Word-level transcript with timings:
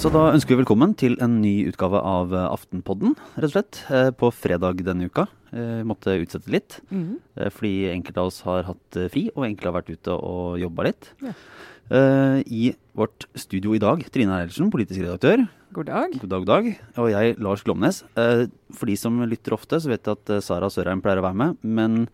Så 0.00 0.08
da 0.10 0.22
ønsker 0.32 0.54
vi 0.54 0.62
velkommen 0.62 0.94
til 0.98 1.18
en 1.20 1.34
ny 1.42 1.66
utgave 1.68 2.00
av 2.00 2.32
eh, 2.32 2.46
Aftenpodden, 2.48 3.12
rett 3.36 3.50
og 3.50 3.52
slett. 3.52 3.80
eh, 3.92 4.08
På 4.16 4.30
fredag 4.32 4.80
denne 4.86 5.10
uka. 5.10 5.26
Vi 5.52 5.84
Måtte 5.84 6.14
utsette 6.16 6.48
litt, 6.48 6.80
Mm 6.90 7.02
-hmm. 7.36 7.50
fordi 7.52 7.92
enkelte 7.92 8.18
av 8.20 8.26
oss 8.26 8.40
har 8.40 8.62
hatt 8.62 8.96
eh, 8.96 9.08
fri, 9.08 9.30
og 9.36 9.44
enkelte 9.44 9.68
har 9.70 9.82
vært 9.82 9.90
ute 9.92 10.08
og 10.16 10.58
jobba 10.58 10.82
litt. 10.84 11.12
Ja. 11.20 11.32
Eh, 11.90 12.42
I 12.46 12.74
vårt 12.96 13.26
studio 13.36 13.74
i 13.74 13.78
dag, 13.78 14.02
Trine 14.10 14.32
Eilertsen, 14.32 14.70
politisk 14.70 15.00
redaktør. 15.02 15.46
God 15.74 15.86
dag. 15.86 16.10
God 16.20 16.30
dag, 16.30 16.46
god 16.46 16.46
dag. 16.46 16.80
Og 16.96 17.10
jeg, 17.10 17.38
Lars 17.38 17.62
Glomnes. 17.62 18.02
Eh, 18.16 18.46
For 18.72 18.86
de 18.86 18.96
som 18.96 19.20
lytter 19.20 19.52
ofte, 19.52 19.76
så 19.78 19.88
vet 19.88 20.02
jeg 20.04 20.12
at 20.12 20.30
eh, 20.30 20.40
Sara 20.40 20.68
Sørheim 20.70 21.02
pleier 21.02 21.18
å 21.18 21.22
være 21.22 21.34
med. 21.36 21.56
Men 21.62 22.08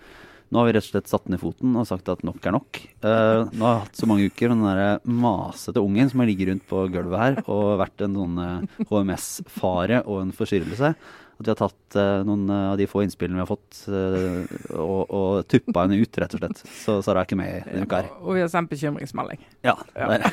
nå 0.49 0.61
har 0.61 0.69
vi 0.69 0.75
rett 0.77 0.87
og 0.87 0.93
slett 0.95 1.11
satt 1.11 1.29
ned 1.29 1.41
foten 1.43 1.77
og 1.77 1.87
sagt 1.89 2.09
at 2.09 2.25
nok 2.25 2.47
er 2.49 2.55
nok. 2.57 2.81
Uh, 3.05 3.49
nå 3.53 3.63
har 3.65 3.75
jeg 3.75 3.85
hatt 3.85 4.01
så 4.01 4.09
mange 4.09 4.29
uker 4.33 4.53
med 4.53 4.63
den 4.63 4.81
der 4.81 5.15
masete 5.25 5.83
ungen 5.85 6.09
som 6.09 6.23
har 6.23 6.31
ligget 6.31 6.53
rundt 6.53 6.67
på 6.71 6.85
gulvet 6.95 7.21
her 7.21 7.41
og 7.45 7.79
vært 7.83 8.05
en 8.07 8.17
sånn 8.17 8.43
eh, 8.45 8.85
HMS-fare 8.89 10.03
og 10.07 10.23
en 10.23 10.35
forstyrrelse. 10.37 10.93
At 11.39 11.47
vi 11.47 11.53
har 11.53 11.59
tatt 11.61 11.99
uh, 12.01 12.25
noen 12.27 12.49
eh, 12.51 12.65
av 12.73 12.79
de 12.81 12.89
få 12.91 13.05
innspillene 13.05 13.39
vi 13.39 13.45
har 13.45 13.51
fått 13.51 13.85
uh, 13.93 14.43
og, 14.75 15.03
og 15.07 15.45
tuppa 15.53 15.85
henne 15.85 16.01
ut, 16.01 16.21
rett 16.25 16.35
og 16.35 16.43
slett. 16.43 16.65
Så 16.81 16.99
Sara 17.05 17.23
er 17.23 17.29
ikke 17.29 17.39
med 17.39 17.69
denne 17.69 17.87
uka 17.87 18.03
her. 18.03 18.13
Og 18.25 18.39
vi 18.39 18.43
har 18.43 18.51
sendt 18.53 18.73
bekymringsmelding. 18.73 19.45
Ja, 19.67 19.77
det 19.93 20.09
er 20.19 20.31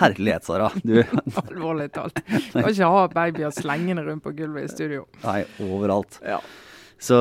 Herlighet, 0.00 0.46
Sara. 0.48 0.70
Du, 0.80 0.96
Alvorlig 1.44 1.90
talt. 1.92 2.18
Kan 2.24 2.70
ikke 2.70 2.88
ha 2.88 3.06
babyer 3.12 3.52
slengende 3.52 4.06
rundt 4.06 4.24
på 4.24 4.32
gulvet 4.34 4.70
i 4.70 4.72
studio. 4.72 5.04
nei, 5.22 5.42
overalt. 5.62 6.18
Ja. 6.24 6.40
Så, 6.98 7.16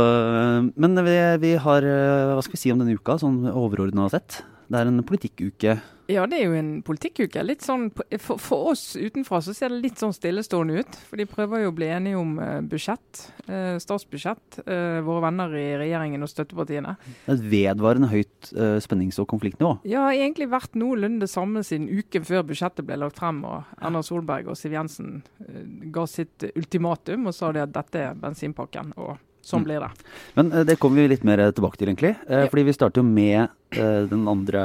men 0.76 1.00
vi, 1.05 1.18
vi 1.44 1.55
har 1.59 1.84
eh, 1.84 2.34
Hva 2.36 2.44
skal 2.45 2.55
vi 2.58 2.62
si 2.62 2.72
om 2.72 2.80
denne 2.84 2.95
uka, 2.95 3.18
sånn 3.20 3.44
overordna 3.52 4.09
sett? 4.13 4.44
Det 4.74 4.79
er 4.79 4.88
en 4.90 5.04
politikkuke. 5.05 5.74
ja, 6.10 6.24
det 6.26 6.38
er 6.40 6.48
jo 6.48 6.54
en 6.57 6.70
politikkuke. 6.88 7.41
Litt 7.46 7.62
sånn, 7.62 7.90
for, 7.94 8.40
for 8.41 8.70
oss 8.71 8.96
utenfra 8.96 9.41
så 9.44 9.54
ser 9.54 9.70
det 9.70 9.82
litt 9.84 9.99
sånn 10.01 10.13
stillestående 10.16 10.79
ut. 10.79 10.96
For 11.10 11.20
de 11.20 11.26
prøver 11.29 11.62
jo 11.66 11.70
å 11.70 11.76
bli 11.76 11.90
enige 11.94 12.18
om 12.18 12.32
eh, 12.41 12.62
budsjett, 12.71 13.26
eh, 13.46 13.76
statsbudsjett, 13.84 14.62
eh, 14.63 15.01
våre 15.05 15.26
venner 15.27 15.54
i 15.60 15.66
regjeringen 15.84 16.26
og 16.26 16.32
støttepartiene. 16.32 16.96
Det 17.04 17.27
er 17.27 17.35
et 17.35 17.46
vedvarende 17.51 18.10
høyt 18.13 18.49
eh, 18.55 18.77
spennings- 18.82 19.20
og 19.21 19.27
konfliktnivå. 19.35 19.76
Ja, 19.91 20.07
egentlig 20.16 20.48
vært 20.55 20.79
noenlunde 20.79 21.27
det 21.27 21.34
samme 21.35 21.62
siden 21.68 21.91
uken 21.91 22.26
før 22.26 22.48
budsjettet 22.49 22.88
ble 22.88 22.98
lagt 23.04 23.20
frem 23.21 23.44
og 23.46 23.68
Erna 23.84 24.01
Solberg 24.07 24.49
og 24.49 24.57
Siv 24.57 24.74
Jensen 24.79 25.20
eh, 25.44 25.62
ga 25.94 26.07
sitt 26.10 26.48
ultimatum 26.55 27.29
og 27.29 27.38
sa 27.38 27.51
det 27.54 27.68
at 27.68 27.76
dette 27.77 28.07
er 28.07 28.18
bensinpakken. 28.24 28.96
og 28.98 29.20
Sånn 29.44 29.60
Mm. 29.60 29.66
blir 29.68 29.80
det. 29.84 29.90
Men 30.38 30.52
eh, 30.54 30.63
det 30.63 30.77
kommer 30.80 31.02
vi 31.04 31.08
litt 31.12 31.24
mer 31.27 31.38
tilbake 31.52 31.77
til, 31.77 31.90
egentlig. 31.91 32.16
Eh. 32.30 32.46
Fordi 32.48 32.63
vi 32.63 32.72
starter 32.74 33.02
jo 33.02 33.04
med 33.04 33.50
eh, 33.76 34.05
den 34.08 34.24
andre 34.27 34.62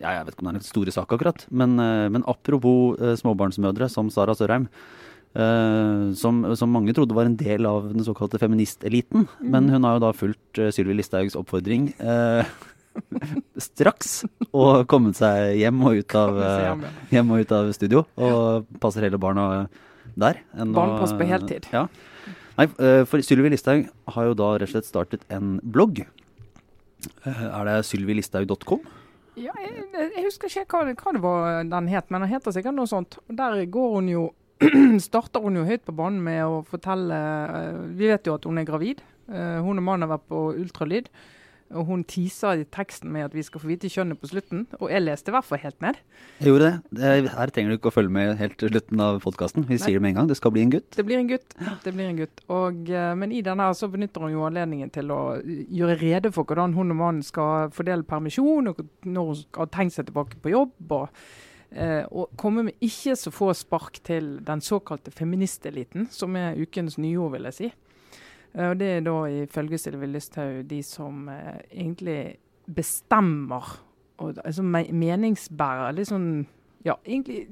ja, 0.00 0.14
Jeg 0.16 0.24
vet 0.26 0.34
ikke 0.34 0.40
om 0.46 0.48
det 0.48 0.54
er 0.54 0.60
en 0.62 0.68
store 0.72 0.90
sak, 0.94 1.08
akkurat. 1.12 1.44
Men, 1.50 1.78
eh, 1.78 2.08
men 2.08 2.24
apropos 2.26 2.96
eh, 3.00 3.14
småbarnsmødre 3.20 3.90
som 3.90 4.08
Sara 4.10 4.32
Sørheim. 4.34 4.66
eh, 5.36 6.14
som, 6.16 6.40
som 6.56 6.72
mange 6.72 6.94
trodde 6.96 7.12
var 7.14 7.26
en 7.28 7.36
del 7.36 7.66
av 7.68 7.92
den 7.92 8.02
såkalte 8.02 8.38
feministeliten. 8.40 9.28
Men 9.44 9.68
hun 9.68 9.84
har 9.84 9.98
jo 9.98 10.06
da 10.06 10.12
fulgt 10.16 10.56
Sylvi 10.72 10.96
Listhaugs 10.96 11.36
oppfordring 11.36 11.92
eh, 12.00 12.44
straks. 13.60 14.24
Og 14.52 14.86
kommet 14.90 15.18
seg 15.18 15.58
hjem 15.60 15.82
og 15.84 16.00
ut 16.00 16.14
av, 16.18 16.38
eh, 16.42 16.86
hjem, 17.12 17.30
og 17.34 17.44
ut 17.44 17.52
av 17.54 17.70
studio. 17.76 18.06
Og 18.16 18.66
passer 18.80 19.04
hele 19.06 19.18
barna 19.20 19.68
der. 20.18 20.40
enn 20.56 20.72
å- 20.74 21.18
på 21.18 21.26
heltid. 21.28 21.68
Ja. 21.72 21.86
Nei, 22.58 22.66
eh, 22.82 23.04
for 23.06 23.22
Sylvi 23.22 23.52
Listhaug 23.52 23.84
har 24.14 24.24
jo 24.30 24.34
da 24.38 24.48
rett 24.58 24.66
og 24.68 24.72
slett 24.72 24.88
startet 24.88 25.26
en 25.30 25.58
blogg. 25.62 26.00
Eh, 27.24 27.42
Er 27.46 27.64
det 27.68 27.76
sylvilisthaug.com? 27.86 28.80
Ja, 29.38 29.52
jeg, 29.62 29.84
jeg 29.94 30.24
husker 30.24 30.50
ikke 30.50 30.80
hva, 30.82 30.94
hva 30.98 31.12
det 31.14 31.22
var 31.22 31.62
den 31.70 31.90
het, 31.92 32.08
men 32.10 32.24
den 32.24 32.32
heter 32.32 32.50
sikkert 32.56 32.74
noe 32.74 32.90
sånt. 32.90 33.20
Der 33.30 33.60
går 33.70 33.94
hun 33.94 34.08
jo 34.10 34.24
starter 34.98 35.44
hun 35.44 35.54
jo 35.60 35.62
høyt 35.68 35.84
på 35.86 35.94
banen 35.94 36.18
med 36.26 36.42
å 36.42 36.64
fortelle 36.66 37.14
eh, 37.14 37.78
Vi 37.94 38.10
vet 38.10 38.26
jo 38.26 38.34
at 38.34 38.48
hun 38.48 38.58
er 38.58 38.66
gravid. 38.66 39.04
Hun 39.28 39.76
og 39.76 39.84
mannen 39.84 40.06
har 40.06 40.14
vært 40.16 40.28
på 40.32 40.38
ultralyd. 40.56 41.10
Og 41.76 41.88
hun 41.88 42.04
teaser 42.08 42.62
i 42.62 42.66
teksten 42.72 43.10
med 43.12 43.26
at 43.26 43.34
vi 43.36 43.42
skal 43.44 43.60
få 43.60 43.68
vite 43.68 43.90
kjønnet 43.92 44.20
på 44.20 44.30
slutten. 44.30 44.66
Og 44.78 44.92
jeg 44.92 45.04
leste 45.04 45.32
i 45.32 45.34
hvert 45.34 45.46
fall 45.46 45.60
helt 45.62 45.80
ned. 45.84 45.98
Jeg 46.40 46.52
gjorde 46.52 46.70
det. 46.96 47.32
Her 47.34 47.52
trenger 47.54 47.72
du 47.72 47.78
ikke 47.78 47.90
å 47.92 47.96
følge 47.96 48.14
med 48.14 48.36
helt 48.40 48.56
til 48.60 48.72
slutten 48.72 49.02
av 49.04 49.18
podkasten. 49.24 49.66
Vi 49.68 49.76
Nei. 49.76 49.82
sier 49.82 49.98
det 49.98 50.04
med 50.04 50.14
en 50.14 50.20
gang. 50.20 50.30
Det 50.30 50.38
skal 50.40 50.54
bli 50.54 50.64
en 50.64 50.72
gutt. 50.76 50.88
Det 50.96 51.04
blir 51.08 51.20
en 51.20 51.28
gutt. 51.30 51.58
Det 51.84 51.94
blir 51.96 52.08
en 52.08 52.22
gutt. 52.22 52.44
Og, 52.48 52.88
eh, 52.88 53.10
men 53.20 53.34
i 53.34 53.42
denne 53.44 53.68
så 53.76 53.90
benytter 53.92 54.24
hun 54.24 54.36
jo 54.36 54.46
anledningen 54.48 54.92
til 54.94 55.12
å 55.12 55.20
gjøre 55.42 55.98
rede 56.00 56.32
for 56.32 56.48
hvordan 56.48 56.76
hun 56.78 56.96
og 56.96 57.00
mannen 57.02 57.26
skal 57.26 57.68
fordele 57.74 58.06
permisjon, 58.08 58.72
og 58.72 58.80
når 59.04 59.30
hun 59.32 59.42
skal 59.42 59.66
ha 59.66 59.70
tenkt 59.78 59.98
seg 59.98 60.08
tilbake 60.08 60.40
på 60.40 60.56
jobb. 60.56 60.74
og 60.88 61.12
Eh, 61.70 62.04
og 62.16 62.30
komme 62.40 62.64
med 62.64 62.84
ikke 62.84 63.12
så 63.18 63.30
få 63.32 63.50
spark 63.52 64.00
til 64.06 64.38
den 64.44 64.62
såkalte 64.64 65.12
feministeliten, 65.12 66.08
som 66.10 66.36
er 66.36 66.56
ukens 66.56 66.96
nyord, 66.98 67.34
vil 67.34 67.48
jeg 67.50 67.56
si. 67.58 67.72
Eh, 68.54 68.70
og 68.70 68.78
Det 68.78 68.90
er 68.96 69.06
da 69.06 69.16
ifølge 69.44 69.80
Sylvi 69.80 70.10
Lysthaug 70.10 70.62
de 70.70 70.82
som 70.86 71.28
eh, 71.32 71.58
egentlig 71.70 72.38
bestemmer, 72.68 73.78
og, 74.18 74.38
altså 74.44 74.64
meningsbærer. 74.64 75.96
Litt 75.96 76.12
sånn 76.12 76.46
Ja, 76.86 76.94
egentlig 77.04 77.48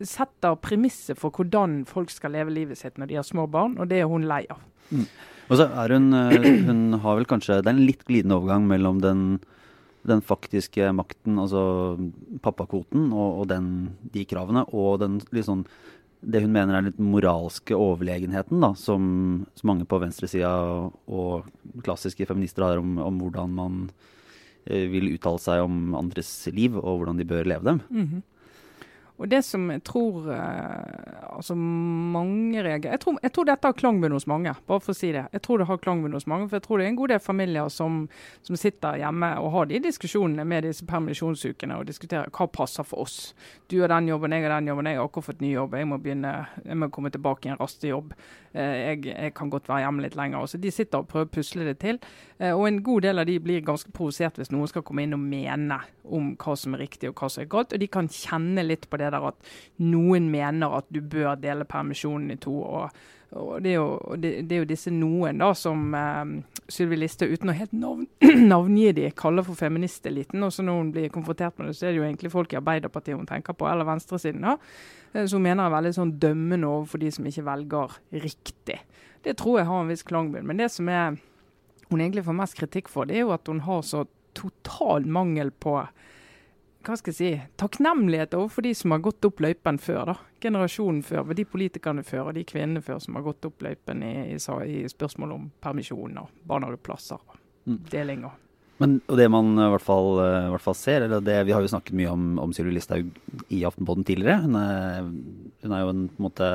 setter 0.00 0.56
premisset 0.56 1.18
for 1.20 1.34
hvordan 1.36 1.82
folk 1.88 2.08
skal 2.12 2.32
leve 2.32 2.52
livet 2.54 2.78
sitt 2.80 2.96
når 2.96 3.10
de 3.10 3.18
har 3.18 3.26
små 3.26 3.44
barn, 3.50 3.76
og 3.76 3.90
det 3.90 3.98
er 4.00 4.08
hun 4.08 4.24
lei 4.28 4.46
av. 4.48 4.62
Og 5.50 5.58
så 5.58 5.66
er 5.68 5.92
hun 5.94 6.12
eh, 6.16 6.48
Hun 6.66 7.00
har 7.02 7.18
vel 7.18 7.28
kanskje 7.28 7.60
Det 7.60 7.70
er 7.70 7.76
en 7.76 7.86
litt 7.86 8.04
glidende 8.08 8.38
overgang 8.38 8.66
mellom 8.70 9.00
den, 9.02 9.22
den 10.08 10.22
faktiske 10.24 10.88
makten, 10.96 11.38
altså 11.38 11.62
pappakvoten, 12.42 13.10
og, 13.12 13.42
og 13.42 13.48
den, 13.52 13.70
de 14.14 14.24
kravene, 14.24 14.64
og 14.72 15.00
den 15.02 15.20
litt 15.34 15.48
sånn 15.48 15.66
det 16.20 16.42
hun 16.44 16.52
mener 16.52 16.76
er 16.76 16.86
litt 16.88 17.00
moralske 17.00 17.76
overlegenheten, 17.76 18.60
da, 18.62 18.74
som, 18.76 19.04
som 19.56 19.70
mange 19.72 19.86
på 19.88 20.00
venstresida 20.02 20.50
og 21.08 21.48
klassiske 21.84 22.26
feminister 22.28 22.66
har 22.66 22.82
om, 22.82 22.98
om 23.00 23.20
hvordan 23.22 23.54
man 23.56 23.78
eh, 24.66 24.84
vil 24.92 25.12
uttale 25.14 25.40
seg 25.40 25.64
om 25.64 25.96
andres 25.98 26.32
liv, 26.52 26.76
og 26.76 27.00
hvordan 27.00 27.20
de 27.20 27.28
bør 27.28 27.48
leve 27.54 27.72
dem. 27.72 27.82
Mhm. 27.88 28.26
Og 29.20 29.28
det 29.28 29.42
som 29.44 29.66
jeg 29.68 29.82
tror 29.84 30.30
eh, 30.32 31.16
altså 31.28 31.52
mange 31.54 32.62
reagerer 32.64 32.96
jeg 32.96 33.02
tror, 33.02 33.18
jeg 33.20 33.32
tror 33.36 33.48
dette 33.50 33.68
har 33.68 33.76
klangbunn 33.76 34.14
hos 34.16 34.26
mange, 34.30 34.54
bare 34.66 34.80
for 34.80 34.94
å 34.94 34.96
si 34.96 35.10
det. 35.12 35.26
Jeg 35.34 35.44
tror 35.44 35.60
det 35.60 35.66
har 35.68 35.80
klangbunn 35.84 36.16
hos 36.16 36.26
mange, 36.30 36.48
for 36.48 36.56
jeg 36.56 36.64
tror 36.64 36.80
det 36.80 36.86
er 36.86 36.92
en 36.94 37.00
god 37.02 37.12
del 37.12 37.20
familier 37.20 37.68
som, 37.72 38.00
som 38.46 38.56
sitter 38.56 38.96
hjemme 39.02 39.30
og 39.42 39.52
har 39.56 39.68
de 39.68 39.82
diskusjonene 39.84 40.46
med 40.48 40.64
disse 40.64 40.88
permisjonsukene 40.88 41.76
og 41.76 41.88
diskuterer 41.90 42.32
hva 42.32 42.48
passer 42.48 42.86
for 42.88 43.04
oss. 43.04 43.18
Du 43.68 43.76
har 43.82 43.92
den 43.92 44.08
jobben, 44.08 44.32
jeg 44.32 44.46
har 44.46 44.56
den 44.56 44.72
jobben, 44.72 44.88
jeg 44.88 45.00
har 45.00 45.10
akkurat 45.10 45.28
fått 45.28 45.44
ny 45.44 45.52
jobb, 45.52 45.76
jeg 45.76 45.90
må 45.90 46.00
begynne, 46.00 46.32
jeg 46.64 46.80
må 46.80 46.88
komme 46.88 47.12
tilbake 47.12 47.50
i 47.50 47.52
en 47.52 47.60
rastejobb. 47.60 48.16
Eh, 48.52 48.76
jeg, 48.80 49.04
jeg 49.12 49.34
kan 49.36 49.50
godt 49.52 49.68
være 49.70 49.84
hjemme 49.84 50.02
litt 50.02 50.16
lenger. 50.18 50.48
Så 50.50 50.58
de 50.58 50.72
sitter 50.74 51.04
og 51.04 51.10
prøver 51.10 51.28
å 51.28 51.34
pusle 51.36 51.66
det 51.68 51.76
til. 51.84 52.00
Eh, 52.40 52.50
og 52.50 52.66
en 52.66 52.80
god 52.86 53.06
del 53.06 53.22
av 53.22 53.28
de 53.28 53.36
blir 53.42 53.62
ganske 53.66 53.92
provosert 53.94 54.40
hvis 54.40 54.50
noen 54.54 54.70
skal 54.70 54.84
komme 54.86 55.04
inn 55.04 55.14
og 55.14 55.22
mene 55.22 55.78
om 56.10 56.32
hva 56.40 56.56
som 56.58 56.74
er 56.74 56.82
riktig 56.86 57.12
og 57.12 57.20
hva 57.20 57.30
som 57.30 57.44
er 57.44 57.50
galt. 57.52 57.74
Og 57.76 57.82
de 57.82 57.90
kan 57.90 58.10
kjenne 58.10 58.64
litt 58.66 58.88
på 58.90 58.98
det 59.00 59.09
der 59.14 59.30
at 59.30 59.54
noen 59.82 60.28
mener 60.32 60.80
at 60.80 60.90
du 60.92 61.00
bør 61.00 61.34
dele 61.40 61.66
permisjonen 61.68 62.34
i 62.34 62.38
to. 62.40 62.54
og, 62.62 63.00
og 63.30 63.62
det, 63.62 63.70
er 63.70 63.76
jo, 63.76 64.16
det, 64.18 64.30
det 64.50 64.56
er 64.56 64.64
jo 64.64 64.68
disse 64.72 64.90
noen 64.90 65.38
da 65.38 65.52
som 65.54 65.94
eh, 65.94 66.32
Sylvi 66.70 66.98
Listhaug, 66.98 67.34
uten 67.34 67.52
å 67.52 67.54
helt 67.54 67.74
navn, 67.76 68.08
navngi 68.52 68.90
de, 68.96 69.06
kaller 69.14 69.46
for 69.46 69.58
feministeliten. 69.58 70.42
Og 70.42 70.54
så 70.54 70.64
når 70.66 70.80
hun 70.80 70.92
blir 70.94 71.12
konfrontert 71.14 71.58
med 71.58 71.70
det, 71.70 71.76
så 71.78 71.86
er 71.86 71.94
det 71.94 72.00
jo 72.00 72.08
egentlig 72.08 72.32
folk 72.34 72.54
i 72.54 72.58
Arbeiderpartiet 72.58 73.18
hun 73.18 73.28
tenker 73.30 73.54
på, 73.54 73.68
eller 73.70 73.86
venstresiden. 73.86 74.46
da, 74.46 74.56
eh, 75.14 75.26
Som 75.30 75.46
mener 75.46 75.66
er 75.66 75.76
veldig 75.76 75.96
sånn 75.98 76.16
dømmende 76.22 76.70
overfor 76.70 77.02
de 77.02 77.12
som 77.14 77.26
ikke 77.30 77.46
velger 77.46 77.98
riktig. 78.26 78.80
Det 79.22 79.36
tror 79.38 79.60
jeg 79.60 79.68
har 79.68 79.82
en 79.84 79.92
viss 79.92 80.06
klangbunn. 80.06 80.46
Men 80.48 80.62
det 80.62 80.70
som 80.74 80.88
er 80.88 81.18
hun 81.90 82.00
egentlig 82.00 82.24
får 82.26 82.38
mest 82.38 82.58
kritikk 82.58 82.90
for, 82.90 83.06
det 83.06 83.18
er 83.18 83.24
jo 83.26 83.34
at 83.34 83.48
hun 83.50 83.62
har 83.66 83.82
så 83.86 84.04
total 84.38 85.06
mangel 85.10 85.50
på 85.50 85.80
hva 86.86 86.96
skal 86.96 87.12
jeg 87.12 87.18
si, 87.18 87.30
takknemlighet 87.60 88.34
overfor 88.38 88.64
de 88.64 88.72
som 88.76 88.94
har 88.94 89.02
gått 89.04 89.26
opp 89.28 89.42
løypen 89.44 89.80
før. 89.82 90.12
da, 90.12 90.16
Generasjonen 90.40 91.02
før, 91.04 91.34
de 91.36 91.44
politikerne 91.44 92.04
før 92.06 92.30
og 92.30 92.38
de 92.38 92.46
kvinnene 92.48 92.82
før 92.84 93.02
som 93.04 93.18
har 93.18 93.26
gått 93.26 93.44
opp 93.50 93.62
løypen 93.66 94.02
i, 94.06 94.14
i, 94.32 94.38
i 94.38 94.88
spørsmål 94.88 95.36
om 95.36 95.50
permisjon 95.60 96.22
og 96.22 96.32
barnehageplasser. 96.48 97.20
og 97.20 97.40
Mm. 97.68 97.82
Deling 97.90 98.24
og 98.24 98.38
Men 98.80 98.94
og 99.12 99.18
det 99.20 99.26
man 99.28 99.52
i 99.60 99.68
hvert 99.74 99.84
fall, 99.84 100.14
eh, 100.24 100.46
i 100.46 100.52
hvert 100.54 100.64
fall 100.64 100.76
ser, 100.78 101.02
eller 101.04 101.20
det, 101.20 101.34
vi 101.44 101.52
har 101.52 101.60
jo 101.60 101.68
snakket 101.68 101.92
mye 101.98 102.12
om, 102.14 102.38
om 102.40 102.52
Sylvi 102.56 102.72
Listhaug 102.72 103.10
i 103.52 103.58
Aftenpodden 103.68 104.06
tidligere. 104.08 104.38
Hun 104.46 104.56
er, 104.56 105.10
hun 105.60 105.74
er 105.76 105.82
jo 105.82 105.90
en, 105.92 106.06
på 106.08 106.16
en 106.16 106.24
måte 106.24 106.48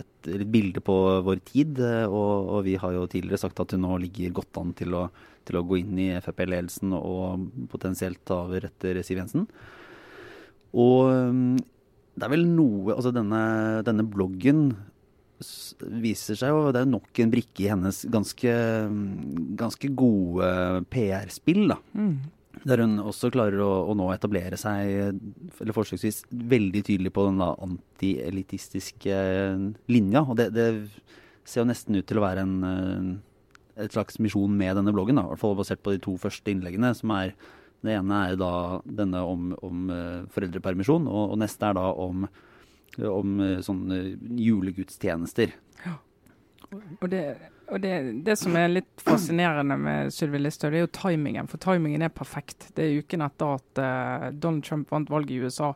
et, 0.00 0.30
et 0.32 0.46
bilde 0.48 0.80
på 0.80 0.96
vår 1.26 1.42
tid, 1.44 1.76
eh, 1.76 2.06
og, 2.08 2.48
og 2.56 2.64
vi 2.64 2.78
har 2.80 2.96
jo 2.96 3.04
tidligere 3.04 3.42
sagt 3.42 3.60
at 3.60 3.76
hun 3.76 3.84
nå 3.84 3.98
ligger 4.00 4.32
godt 4.40 4.62
an 4.62 4.72
til 4.78 4.96
å, 4.96 5.02
til 5.48 5.58
å 5.58 5.64
gå 5.66 5.80
inn 5.80 5.98
i 6.00 6.08
Frp-ledelsen 6.22 6.94
og 6.98 7.46
potensielt 7.72 8.22
ta 8.28 8.42
over 8.46 8.68
etter 8.68 9.00
Siv 9.06 9.20
Jensen. 9.20 9.46
Og 10.72 11.12
mm, 11.12 11.56
det 12.16 12.26
er 12.26 12.32
vel 12.32 12.46
noe 12.48 12.94
Altså 12.94 13.12
denne, 13.12 13.42
denne 13.84 14.04
bloggen 14.08 14.70
viser 16.02 16.38
seg 16.38 16.52
jo 16.52 16.70
Det 16.72 16.82
er 16.82 16.90
nok 16.90 17.20
en 17.22 17.32
brikke 17.32 17.64
i 17.64 17.70
hennes 17.72 18.04
ganske, 18.12 18.52
ganske 19.58 19.90
gode 19.98 20.46
PR-spill, 20.92 21.66
da. 21.74 21.80
mm. 21.96 22.14
Der 22.68 22.82
hun 22.84 22.98
også 23.00 23.30
klarer 23.32 23.62
å, 23.64 23.70
å 23.90 23.94
nå 23.98 24.06
etablere 24.12 24.58
seg, 24.60 25.16
eller 25.56 25.74
forsøksvis, 25.74 26.20
veldig 26.30 26.82
tydelig 26.86 27.10
på 27.16 27.24
den 27.26 27.40
da 27.40 27.48
antielitistiske 27.64 29.16
linja. 29.90 30.22
Og 30.22 30.36
det, 30.38 30.50
det, 30.54 30.66
ser 31.42 31.64
jo 31.64 31.70
nesten 31.72 31.98
ut 31.98 32.06
til 32.06 32.20
å 32.20 32.22
være 32.22 32.44
en, 32.44 32.52
eh, 32.68 33.08
et 33.80 33.94
slags 33.94 34.18
misjon 34.22 34.52
med 34.56 34.76
denne 34.78 34.92
bloggen. 34.94 35.18
Da. 35.18 35.26
I 35.26 35.32
hvert 35.32 35.42
fall 35.42 35.58
basert 35.58 35.82
på 35.84 35.94
de 35.94 36.00
to 36.02 36.16
første 36.20 36.52
innleggene. 36.52 36.94
som 36.94 37.10
er 37.16 37.34
Det 37.82 37.96
ene 37.96 38.14
er 38.28 38.36
da 38.38 38.80
denne 38.86 39.24
om, 39.26 39.52
om 39.58 39.90
uh, 39.90 40.22
foreldrepermisjon, 40.30 41.08
og, 41.08 41.32
og, 41.32 41.38
neste 41.38 41.66
er 41.66 41.74
da 41.74 41.88
om, 41.98 42.28
om 43.02 43.40
sånn 43.58 43.80
julegudstjenester. 44.38 45.50
Ja. 45.82 45.96
Og 46.72 47.10
det 47.12 47.24
og 47.72 47.80
det, 47.80 47.92
det, 48.26 48.34
som 48.36 48.56
er 48.58 48.68
litt 48.68 49.00
fascinerende 49.00 49.78
med 49.80 50.12
Sylvi 50.12 50.42
Listhaug, 50.42 50.74
det 50.74 50.80
er 50.82 50.84
jo 50.84 50.90
timingen. 50.92 51.48
For 51.48 51.62
timingen 51.62 52.04
er 52.04 52.12
perfekt. 52.12 52.66
Det 52.76 52.84
er 52.84 52.98
uken 53.00 53.24
etter 53.24 53.54
at 53.56 53.80
uh, 53.80 54.26
Donald 54.34 54.66
Trump 54.66 54.92
vant 54.92 55.08
valget 55.12 55.32
i 55.32 55.40
USA, 55.40 55.70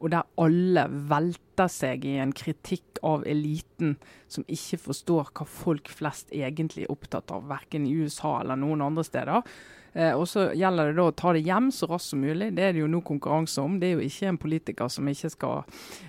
og 0.00 0.14
der 0.14 0.24
alle 0.40 0.86
velter 1.10 1.68
seg 1.68 2.06
i 2.08 2.16
en 2.22 2.32
kritikk 2.32 3.02
av 3.04 3.26
eliten 3.28 3.98
som 4.32 4.46
ikke 4.48 4.80
forstår 4.86 5.28
hva 5.36 5.46
folk 5.46 5.92
flest 5.92 6.32
egentlig 6.32 6.86
er 6.86 6.94
opptatt 6.94 7.34
av, 7.34 7.44
verken 7.50 7.84
i 7.86 7.92
USA 8.00 8.38
eller 8.40 8.56
noen 8.62 8.86
andre 8.88 9.04
steder. 9.06 9.52
Eh, 9.92 10.12
og 10.16 10.24
så 10.28 10.46
gjelder 10.56 10.88
det 10.88 10.96
da 10.96 11.04
å 11.10 11.12
ta 11.16 11.32
det 11.36 11.42
hjem 11.44 11.68
så 11.74 11.88
raskt 11.90 12.14
som 12.14 12.22
mulig. 12.24 12.48
Det 12.56 12.64
er 12.64 12.72
det 12.72 12.80
jo 12.80 12.88
nå 12.88 13.02
konkurranse 13.04 13.60
om. 13.60 13.74
Det 13.80 13.90
er 13.90 13.98
jo 13.98 14.06
ikke 14.06 14.30
en 14.30 14.38
politiker 14.40 14.88
som 14.92 15.08
ikke 15.10 15.30
skal 15.34 15.58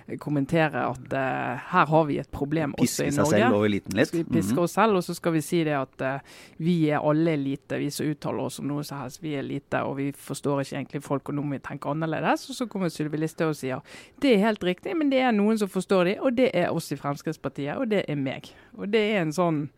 eh, 0.06 0.16
kommentere 0.20 0.86
at 0.88 1.16
eh, 1.20 1.66
her 1.74 1.90
har 1.90 2.06
vi 2.08 2.16
et 2.22 2.30
problem 2.32 2.72
piske 2.78 3.04
også 3.04 3.04
i 3.04 3.10
Norge. 3.10 3.18
Piske 3.18 3.34
seg 3.34 3.44
selv 3.44 3.58
over 3.58 3.68
eliten 3.68 3.98
litt. 3.98 4.08
Skal 4.08 4.22
vi 4.22 4.24
piske 4.30 4.52
mm 4.52 4.58
-hmm. 4.58 4.64
oss 4.64 4.76
selv, 4.78 4.96
og 4.96 5.04
så 5.04 5.14
skal 5.14 5.32
vi 5.32 5.42
si 5.42 5.64
det 5.64 5.76
at 5.76 6.00
eh, 6.00 6.20
vi 6.56 6.76
er 6.90 6.98
alle 6.98 7.32
elite. 7.32 7.78
Vi 7.78 7.90
som 7.90 8.06
uttaler 8.06 8.42
oss 8.42 8.58
om 8.58 8.68
noe 8.68 8.84
som 8.84 8.98
helst, 8.98 9.22
vi 9.22 9.34
er 9.34 9.38
elite, 9.38 9.82
og 9.82 9.96
vi 9.96 10.12
forstår 10.12 10.60
ikke 10.60 10.76
egentlig 10.76 11.02
folk, 11.02 11.28
og 11.28 11.34
nå 11.34 11.42
må 11.42 11.50
vi 11.50 11.58
tenke 11.58 11.88
annerledes. 11.88 12.48
Og 12.50 12.56
så 12.56 12.66
kommer 12.66 12.88
Sylvi 12.88 13.16
Listhaug 13.16 13.48
og 13.48 13.56
sier 13.56 13.80
det 14.22 14.34
er 14.34 14.46
helt 14.46 14.64
riktig, 14.64 14.96
men 14.96 15.10
det 15.10 15.20
er 15.20 15.30
noen 15.32 15.58
som 15.58 15.68
forstår 15.68 16.04
det, 16.04 16.20
og 16.20 16.36
det 16.36 16.50
er 16.54 16.70
oss 16.70 16.92
i 16.92 16.96
Fremskrittspartiet, 16.96 17.76
og 17.76 17.90
det 17.90 18.04
er 18.08 18.16
meg. 18.16 18.48
Og 18.78 18.88
det 18.88 19.12
er 19.14 19.22
en 19.22 19.32
sånn 19.32 19.68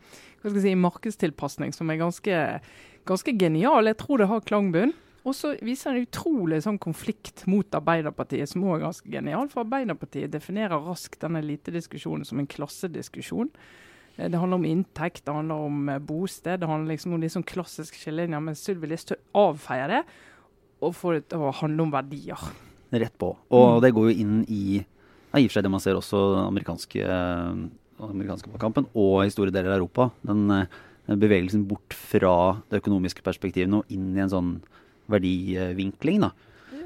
hva 0.41 0.51
skal 0.51 0.61
jeg 0.61 0.69
si, 0.69 0.75
markedstilpasning 0.75 1.73
som 1.73 1.89
er 1.89 1.97
ganske 1.97 2.61
ganske 3.07 3.33
genial. 3.39 3.89
Jeg 3.89 3.99
tror 4.01 4.21
det 4.21 4.29
har 4.31 4.45
klangbunn. 4.47 4.93
Og 5.27 5.35
så 5.35 5.51
viser 5.65 5.91
en 5.91 6.05
utrolig 6.05 6.61
sånn 6.63 6.77
konflikt 6.79 7.43
mot 7.51 7.75
Arbeiderpartiet, 7.75 8.47
som 8.47 8.63
også 8.63 8.77
er 8.77 8.85
ganske 8.85 9.11
genial. 9.11 9.49
For 9.51 9.65
Arbeiderpartiet 9.65 10.31
definerer 10.31 10.85
raskt 10.85 11.19
denne 11.23 11.41
elitediskusjonen 11.43 12.23
som 12.27 12.39
en 12.39 12.47
klassediskusjon. 12.47 13.49
Eh, 14.15 14.29
det 14.31 14.39
handler 14.39 14.61
om 14.61 14.69
inntekt, 14.69 15.25
det 15.25 15.35
handler 15.35 15.67
om 15.67 15.89
eh, 15.91 15.99
bosted, 15.99 16.61
det 16.61 16.69
handler 16.69 16.95
liksom 16.95 17.17
om 17.17 17.25
de 17.25 17.31
sånn 17.33 17.47
klassiske 17.47 17.99
skillelinjer. 17.99 18.45
Men 18.47 18.55
Sylvi 18.55 18.91
Listhaug 18.93 19.19
avfeier 19.35 19.97
det 19.97 20.01
og 20.85 20.95
får 20.95 21.17
det 21.17 21.25
til 21.33 21.43
å 21.43 21.53
handle 21.59 21.87
om 21.87 21.93
verdier. 21.97 22.47
Rett 22.93 23.17
på. 23.19 23.33
Og 23.51 23.67
mm. 23.67 23.81
det 23.83 23.93
går 23.97 24.07
jo 24.07 24.17
inn 24.23 24.37
i 24.47 24.63
ja, 24.77 25.41
i 25.41 25.43
og 25.43 25.49
for 25.49 25.57
seg 25.57 25.65
det 25.67 25.73
man 25.73 25.83
ser 25.83 25.97
også 25.99 26.21
amerikanske, 26.45 27.03
eh, 27.03 27.63
amerikanske 28.07 28.53
valgkampen 28.53 28.87
og 28.95 29.25
i 29.25 29.33
store 29.33 29.51
deler 29.51 29.73
av 29.73 29.81
Europa. 29.81 30.07
Den 30.23 30.47
bevegelsen 31.07 31.63
bort 31.69 31.95
fra 31.95 32.35
det 32.71 32.81
økonomiske 32.81 33.23
perspektivet 33.23 33.73
og 33.73 33.93
inn 33.93 34.11
i 34.17 34.23
en 34.25 34.33
sånn 34.33 34.51
verdivinkling. 35.07 36.25
da. 36.25 36.33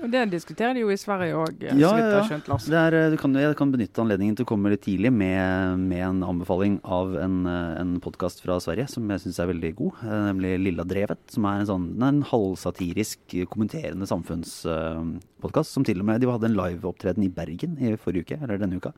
Det 0.01 0.21
diskuterer 0.31 0.73
de 0.73 0.81
jo 0.81 0.89
i 0.89 0.97
Sverige 0.97 1.35
òg, 1.37 1.59
ja, 1.61 1.73
så 1.77 1.89
vidt 1.93 2.07
jeg 2.07 2.13
har 2.15 2.29
skjønt. 2.29 2.47
Lars. 2.49 2.67
Er, 2.73 2.95
du, 3.13 3.17
kan, 3.21 3.35
jeg 3.37 3.57
kan 3.57 3.73
benytte 3.73 4.01
anledningen 4.01 4.37
til 4.37 4.47
å 4.47 4.49
komme 4.49 4.71
litt 4.73 4.81
tidlig 4.85 5.11
med, 5.13 5.83
med 5.83 6.01
en 6.07 6.23
anbefaling 6.25 6.79
av 6.81 7.13
en, 7.21 7.35
en 7.45 7.91
podkast 8.01 8.41
fra 8.41 8.57
Sverige 8.63 8.87
som 8.89 9.05
jeg 9.13 9.23
syns 9.25 9.37
er 9.43 9.51
veldig 9.51 9.71
god, 9.77 10.01
eh, 10.07 10.23
nemlig 10.31 10.55
Lilla 10.63 10.85
Drevet. 10.89 11.21
Som 11.33 11.45
er 11.49 11.61
en 11.61 11.69
sånn 11.69 11.87
en 12.01 12.23
halvsatirisk, 12.31 13.37
kommenterende 13.51 14.09
samfunnspodkast. 14.09 15.75
Som 15.75 15.85
til 15.85 16.01
og 16.01 16.09
med 16.09 16.23
de 16.23 16.31
hadde 16.31 16.49
en 16.49 16.57
liveopptreden 16.57 17.27
i 17.27 17.31
Bergen 17.37 17.77
i 17.77 17.93
forrige 18.01 18.25
uke, 18.25 18.41
eller 18.41 18.61
denne 18.61 18.81
uka. 18.81 18.95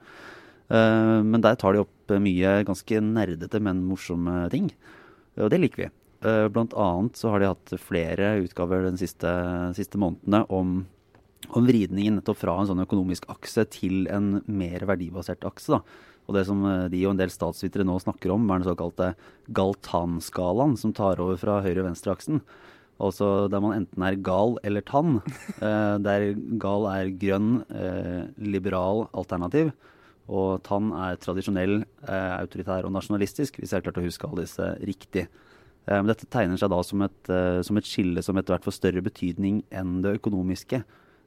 Eh, 0.72 1.20
men 1.20 1.44
der 1.44 1.60
tar 1.60 1.76
de 1.76 1.84
opp 1.84 2.16
mye 2.24 2.62
ganske 2.70 3.04
nerdete, 3.04 3.60
men 3.60 3.84
morsomme 3.92 4.46
ting. 4.56 4.72
Og 5.40 5.52
det 5.54 5.60
liker 5.62 5.86
vi. 5.86 5.90
Eh, 6.24 6.48
blant 6.54 6.74
annet 6.80 7.20
så 7.20 7.34
har 7.34 7.42
de 7.42 7.52
hatt 7.52 7.76
flere 7.82 8.38
utgaver 8.44 8.88
de 8.88 9.00
siste, 9.02 9.30
siste 9.76 10.00
månedene 10.00 10.44
om, 10.54 10.76
om, 11.50 11.68
vridningen 11.68 12.20
nettopp 12.20 12.40
fra 12.40 12.56
en 12.60 12.70
sånn 12.70 12.84
økonomisk 12.86 13.28
akse 13.34 13.66
til 13.74 14.08
en 14.14 14.38
mer 14.48 14.86
verdibasert 14.88 15.44
akse. 15.48 15.76
da. 15.76 15.82
Og 16.28 16.38
det 16.38 16.46
som 16.48 16.64
eh, 16.70 16.90
de 16.94 17.04
og 17.06 17.16
en 17.16 17.24
del 17.24 17.34
statsvitere 17.34 17.88
nå 17.88 17.98
snakker 18.04 18.32
om, 18.36 18.46
er 18.48 18.62
den 18.62 18.70
såkalte 18.70 19.14
Galtan-skalaen, 19.56 20.78
som 20.80 20.96
tar 20.96 21.20
over 21.24 21.40
fra 21.42 21.60
høyre-venstre-aksen. 21.66 22.44
Altså 23.04 23.50
der 23.52 23.60
man 23.64 23.74
enten 23.76 24.06
er 24.06 24.20
gal 24.24 24.60
eller 24.64 24.86
tann. 24.86 25.20
Eh, 25.64 25.96
der 26.04 26.34
gal 26.60 26.84
er 26.92 27.12
grønn, 27.20 27.62
eh, 27.72 28.24
liberal 28.36 29.06
alternativ. 29.16 29.70
Og 30.32 30.62
Tann 30.64 30.92
er 30.96 31.18
tradisjonell, 31.20 31.82
eh, 32.08 32.34
autoritær 32.40 32.86
og 32.86 32.94
nasjonalistisk, 32.96 33.60
hvis 33.60 33.74
jeg 33.74 33.82
har 33.82 33.86
klart 33.86 34.00
å 34.00 34.06
huske 34.06 34.28
alle 34.28 34.46
disse 34.46 34.70
riktig. 34.80 35.28
Eh, 35.88 35.98
men 36.00 36.08
dette 36.08 36.30
tegner 36.32 36.58
seg 36.58 36.72
da 36.72 36.82
som 36.82 37.02
et, 37.02 37.30
eh, 37.30 37.62
som 37.62 37.78
et 37.78 37.84
skille 37.84 38.24
som 38.24 38.38
etter 38.38 38.56
hvert 38.56 38.64
får 38.64 38.80
større 38.80 39.04
betydning 39.04 39.64
enn 39.72 40.02
det 40.02 40.20
økonomiske. 40.22 40.84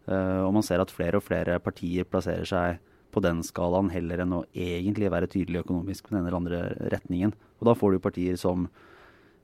Eh, 0.09 0.41
og 0.47 0.53
man 0.55 0.63
ser 0.63 0.81
at 0.81 0.91
flere 0.91 1.17
og 1.17 1.27
flere 1.27 1.59
partier 1.61 2.05
plasserer 2.05 2.47
seg 2.47 2.79
på 3.13 3.23
den 3.25 3.43
skalaen 3.43 3.91
heller 3.91 4.23
enn 4.23 4.35
å 4.37 4.45
egentlig 4.55 5.11
være 5.11 5.29
tydelig 5.33 5.65
økonomisk 5.65 6.07
på 6.07 6.13
den 6.15 6.21
ene 6.21 6.29
eller 6.29 6.41
andre 6.41 6.91
retningen. 6.93 7.33
Og 7.61 7.69
da 7.69 7.75
får 7.75 7.97
du 7.97 8.05
partier 8.05 8.37
som 8.37 8.69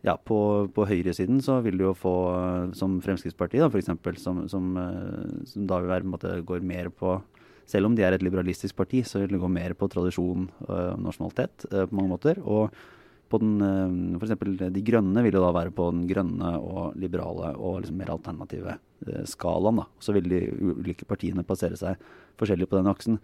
ja, 0.03 0.17
på, 0.19 0.69
på 0.75 0.87
høyresiden 0.87 1.39
så 1.45 1.61
vil 1.63 1.79
du 1.79 1.87
jo 1.87 1.95
få 1.95 2.15
eh, 2.35 2.73
som 2.79 2.99
Fremskrittspartiet, 3.05 3.63
da, 3.63 3.71
f.eks., 3.71 4.23
som, 4.23 4.43
som, 4.51 4.73
eh, 4.81 5.45
som 5.47 5.69
da 5.71 5.79
vil 5.83 5.93
være, 5.93 6.05
på 6.05 6.11
en 6.11 6.15
måte, 6.17 6.35
går 6.49 6.67
mer 6.67 6.91
på 6.91 7.17
selv 7.69 7.89
om 7.89 7.95
de 7.97 8.05
er 8.05 8.17
et 8.17 8.25
liberalistisk 8.25 8.77
parti, 8.79 9.03
så 9.07 9.23
vil 9.23 9.35
det 9.35 9.41
gå 9.43 9.51
mer 9.51 9.75
på 9.79 9.89
tradisjon 9.91 10.49
og 10.67 10.73
øh, 10.77 10.97
nasjonalitet 11.03 11.67
øh, 11.71 11.87
på 11.89 11.97
mange 11.99 12.13
måter. 12.13 12.41
Og 12.43 12.73
på 13.33 13.41
den, 13.41 13.55
øh, 13.65 14.19
for 14.19 14.27
eksempel 14.27 14.57
De 14.61 14.85
Grønne 14.85 15.23
vil 15.25 15.39
jo 15.39 15.45
da 15.45 15.53
være 15.57 15.75
på 15.75 15.91
den 15.95 16.07
grønne 16.11 16.57
og 16.59 16.97
liberale 17.01 17.55
og 17.57 17.81
liksom 17.83 18.01
mer 18.01 18.13
alternative 18.13 18.79
skalaen. 19.27 19.83
da. 19.83 19.87
Så 19.99 20.13
vil 20.15 20.29
de 20.31 20.43
ulike 20.53 21.07
partiene 21.09 21.45
plassere 21.47 21.79
seg 21.79 21.97
forskjellig 22.39 22.69
på 22.69 22.79
den 22.79 22.91
aksen. 22.93 23.19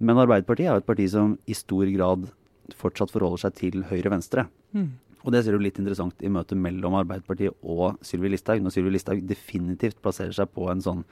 Men 0.00 0.16
Arbeiderpartiet 0.16 0.70
er 0.70 0.78
jo 0.78 0.84
et 0.84 0.88
parti 0.88 1.06
som 1.12 1.36
i 1.46 1.56
stor 1.56 1.90
grad 1.92 2.30
fortsatt 2.78 3.12
forholder 3.12 3.42
seg 3.42 3.56
til 3.58 3.82
høyre-venstre. 3.90 4.46
Mm. 4.72 4.92
Og 5.20 5.34
det 5.34 5.42
ser 5.44 5.56
du 5.56 5.60
litt 5.60 5.78
interessant 5.80 6.22
i 6.24 6.30
møtet 6.32 6.56
mellom 6.56 6.96
Arbeiderpartiet 7.02 7.56
og 7.60 7.98
Sylvi 8.06 8.30
Listhaug. 8.32 8.62
Når 8.64 8.72
Sylvi 8.72 8.94
Listhaug 8.94 9.20
definitivt 9.28 10.00
plasserer 10.00 10.32
seg 10.36 10.48
på 10.54 10.70
en 10.72 10.80
sånn 10.84 11.02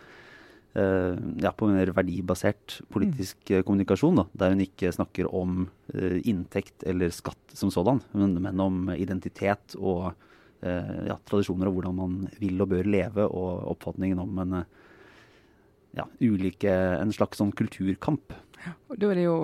ja, 0.75 1.51
på 1.57 1.67
mer 1.73 1.91
verdibasert 1.97 2.77
politisk 2.93 3.51
mm. 3.51 3.63
kommunikasjon. 3.67 4.21
Da, 4.21 4.25
der 4.43 4.53
hun 4.53 4.61
ikke 4.63 4.93
snakker 4.95 5.31
om 5.35 5.63
uh, 5.95 6.19
inntekt 6.29 6.85
eller 6.87 7.11
skatt 7.15 7.57
som 7.57 7.73
sådan, 7.75 8.03
men, 8.13 8.61
om 8.63 8.91
identitet 8.95 9.75
og 9.79 10.13
ja, 10.59 11.15
tradisjoner 11.23 11.69
og 11.71 11.77
hvordan 11.77 11.95
man 11.95 12.15
vil 12.43 12.59
og 12.65 12.73
bør 12.73 12.89
leve, 12.91 13.29
og 13.31 13.61
oppfatningen 13.77 14.19
om 14.19 14.41
en, 14.43 14.57
ja, 15.95 16.07
ulike, 16.19 16.73
en 16.99 17.13
slags 17.15 17.39
sånn 17.39 17.53
kulturkamp. 17.55 18.35
Og 18.89 18.97
er 18.97 19.15
det 19.15 19.25
jo, 19.25 19.37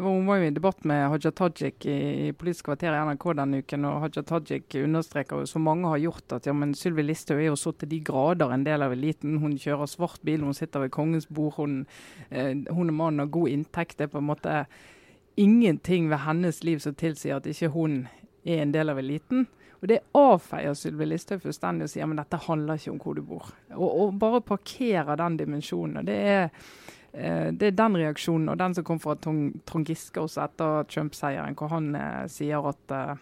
Hun 0.00 0.26
var 0.26 0.40
jo 0.40 0.48
i 0.48 0.54
debatt 0.54 0.84
med 0.88 1.08
Haja 1.12 1.30
Tajik 1.30 1.84
i, 1.86 2.32
Politisk 2.38 2.70
kvarter 2.70 2.94
i 2.94 3.02
NRK 3.08 3.26
denne 3.38 3.60
uken. 3.62 3.84
og 3.84 4.00
Haja 4.06 4.22
Tajik 4.22 4.76
understreker 4.82 5.42
jo, 5.42 5.46
som 5.46 5.66
mange 5.66 5.88
har 5.88 6.00
gjort, 6.02 6.32
at 6.32 6.46
ja, 6.46 6.54
men 6.56 6.74
Sylvi 6.74 7.04
Listhaug 7.04 7.40
er 7.40 7.50
jo 7.50 7.58
så 7.58 7.74
til 7.76 7.90
de 7.90 8.00
grader 8.00 8.52
en 8.52 8.64
del 8.64 8.82
av 8.82 8.94
eliten. 8.94 9.38
Hun 9.42 9.58
kjører 9.60 9.90
svart 9.90 10.22
bil, 10.24 10.42
hun 10.42 10.56
sitter 10.56 10.86
ved 10.86 10.94
kongens 10.94 11.26
bord, 11.26 11.54
hun, 11.58 11.86
eh, 12.30 12.54
hun 12.70 12.88
er 12.88 12.96
mann 12.96 13.20
og 13.20 13.30
god 13.30 13.48
inntekt. 13.48 13.98
Det 13.98 14.08
er 14.08 14.14
på 14.14 14.22
en 14.22 14.30
måte 14.30 14.64
ingenting 15.36 16.10
ved 16.10 16.24
hennes 16.26 16.62
liv 16.64 16.78
som 16.80 16.94
tilsier 16.94 17.36
at 17.36 17.46
ikke 17.46 17.72
hun 17.72 18.06
er 18.44 18.62
en 18.62 18.72
del 18.72 18.90
av 18.90 18.98
eliten. 18.98 19.46
Og 19.82 19.88
Det 19.90 19.98
avfeier 20.14 20.74
Sylvi 20.78 21.08
Listhaug 21.10 21.42
fullstendig 21.42 21.88
og 21.88 21.90
sier 21.90 22.06
men 22.06 22.20
dette 22.20 22.38
handler 22.44 22.78
ikke 22.78 22.92
om 22.94 23.02
hvor 23.02 23.18
du 23.18 23.22
bor. 23.26 23.52
Og, 23.74 23.88
og 23.90 24.18
bare 24.22 24.40
parkerer 24.46 25.18
den 25.18 25.40
dimensjonen. 25.40 26.06
Det 26.06 26.18
er 26.32 26.50
Eh, 27.12 27.52
det 27.52 27.66
er 27.66 27.76
den 27.76 27.98
reaksjonen, 28.00 28.48
og 28.48 28.58
den 28.58 28.74
som 28.74 28.86
kom 28.88 29.00
fra 29.00 29.16
Trond 29.20 29.88
Giske 29.88 30.22
også 30.22 30.46
etter 30.46 30.88
Trump-seieren, 30.88 31.56
hvor 31.58 31.74
han 31.74 31.92
eh, 31.98 32.24
sier 32.32 32.64
at 32.70 32.94
eh, 32.96 33.20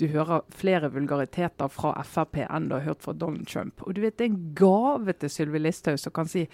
du 0.00 0.06
hører 0.08 0.46
flere 0.56 0.88
vulgariteter 0.94 1.68
fra 1.68 1.92
Frp 2.08 2.38
enn 2.46 2.70
du 2.70 2.78
har 2.78 2.86
hørt 2.86 3.04
fra 3.04 3.12
Donald 3.12 3.50
Trump. 3.50 3.82
Og 3.84 3.94
du 3.94 4.00
vet, 4.00 4.16
Det 4.16 4.24
er 4.24 4.30
en 4.32 4.54
gave 4.56 5.12
til 5.12 5.30
Sylvi 5.30 5.60
Listhaug 5.60 6.00
som 6.00 6.12
kan 6.16 6.28
si 6.28 6.46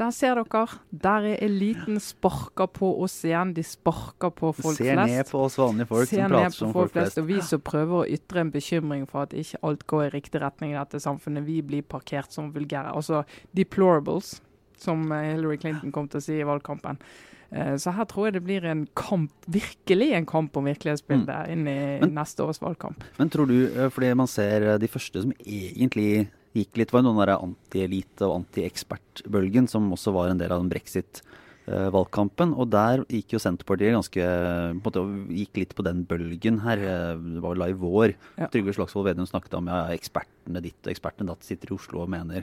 der 0.00 0.10
ser 0.14 0.38
dere, 0.40 0.78
der 0.90 1.26
er 1.30 1.42
eliten 1.44 2.00
sparka 2.02 2.66
på 2.66 2.88
oss 3.04 3.16
igjen. 3.26 3.52
De 3.56 3.62
sparker 3.66 4.32
på 4.34 4.52
folk 4.56 4.78
Ser 4.78 4.94
flest. 4.94 5.10
Ser 5.10 5.22
ned 5.22 5.30
på 5.30 5.42
oss 5.46 5.58
vanlige 5.60 5.90
folk 5.90 6.08
Ser 6.10 6.24
som 6.24 6.34
prater 6.34 6.56
som 6.56 6.72
folk 6.74 6.94
flest. 6.94 7.20
Og 7.22 7.28
vi 7.28 7.38
som 7.46 7.62
prøver 7.64 7.98
å 8.00 8.08
ytre 8.16 8.42
en 8.44 8.54
bekymring 8.54 9.06
for 9.10 9.26
at 9.26 9.36
ikke 9.38 9.60
alt 9.66 9.86
går 9.90 10.06
i 10.06 10.10
riktig 10.16 10.42
retning 10.42 10.74
i 10.74 10.80
dette 10.80 11.02
samfunnet. 11.02 11.46
Vi 11.46 11.60
blir 11.66 11.86
parkert 11.86 12.34
som 12.34 12.50
vulgære. 12.54 12.94
Altså 12.94 13.22
deplorables 13.56 14.38
som 14.80 15.06
eh, 15.12 15.30
Hillary 15.34 15.60
Clinton 15.62 15.94
kom 15.94 16.10
til 16.10 16.20
å 16.20 16.24
si 16.24 16.36
i 16.40 16.46
valgkampen. 16.46 16.98
Eh, 17.54 17.74
så 17.80 17.94
her 17.94 18.08
tror 18.10 18.28
jeg 18.28 18.38
det 18.38 18.44
blir 18.46 18.66
en 18.68 18.86
kamp, 18.98 19.32
virkelig 19.46 20.12
en 20.18 20.26
kamp 20.28 20.56
om 20.58 20.66
virkelighetsbildet 20.68 21.34
mm. 21.34 21.52
inn 21.54 21.68
i 21.70 21.80
men, 22.02 22.16
neste 22.18 22.46
års 22.46 22.60
valgkamp. 22.62 23.04
Men 23.20 23.30
tror 23.32 23.50
du, 23.50 23.58
eh, 23.68 23.90
fordi 23.94 24.14
man 24.18 24.30
ser 24.30 24.74
de 24.82 24.90
første 24.90 25.26
som 25.26 25.36
egentlig 25.44 26.26
gikk 26.54 26.78
litt, 26.78 26.92
var 26.94 27.02
noen 27.04 27.18
der 27.20 27.34
anti-elite- 27.34 28.26
og 28.28 28.34
anti-ekspertbølgen, 28.40 29.66
som 29.70 29.92
også 29.94 30.10
var 30.14 30.26
en 30.30 30.40
del 30.40 30.52
av 30.54 30.58
den 30.62 30.70
brexit-valgkampen. 30.70 32.48
Og 32.54 32.66
der 32.72 32.96
gikk 33.10 33.28
jo 33.34 33.42
Senterpartiet 33.42 33.96
ganske 33.96 34.22
på 34.22 34.24
en 34.24 34.82
måte, 34.84 35.00
gikk 35.34 35.52
litt 35.62 35.74
på 35.74 35.86
den 35.86 35.98
bølgen 36.08 36.56
her. 36.64 36.78
Det 37.18 37.40
var 37.42 37.50
vel 37.54 37.64
da 37.64 37.68
i 37.72 37.80
vår. 37.84 38.08
Ja. 38.38 38.46
Trygve 38.52 38.76
Slagsvold 38.76 39.06
Vedum 39.10 39.30
snakket 39.30 39.52
om 39.58 39.66
ja, 39.72 39.78
ekspertene 39.94 40.60
ditt 40.64 40.82
og 40.86 40.92
ekspertene 40.94 41.30
datt 41.32 41.46
sitter 41.46 41.66
i 41.72 41.76
Oslo 41.78 41.96
og 42.06 42.12
mener. 42.14 42.42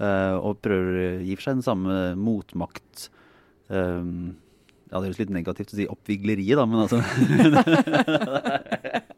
Eh, 0.00 0.36
og 0.38 0.62
prøver 0.64 0.92
å 1.00 1.02
gi 1.26 1.34
for 1.36 1.44
seg 1.48 1.54
den 1.58 1.66
samme 1.66 1.94
motmakt. 2.16 2.96
Um, 3.70 4.10
ja, 4.90 4.98
det 4.98 5.06
høres 5.10 5.20
litt 5.20 5.34
negativt 5.34 5.74
å 5.74 5.78
si 5.78 5.90
oppvigleriet, 5.90 6.56
da, 6.58 6.64
men 6.66 6.82
altså 6.82 6.98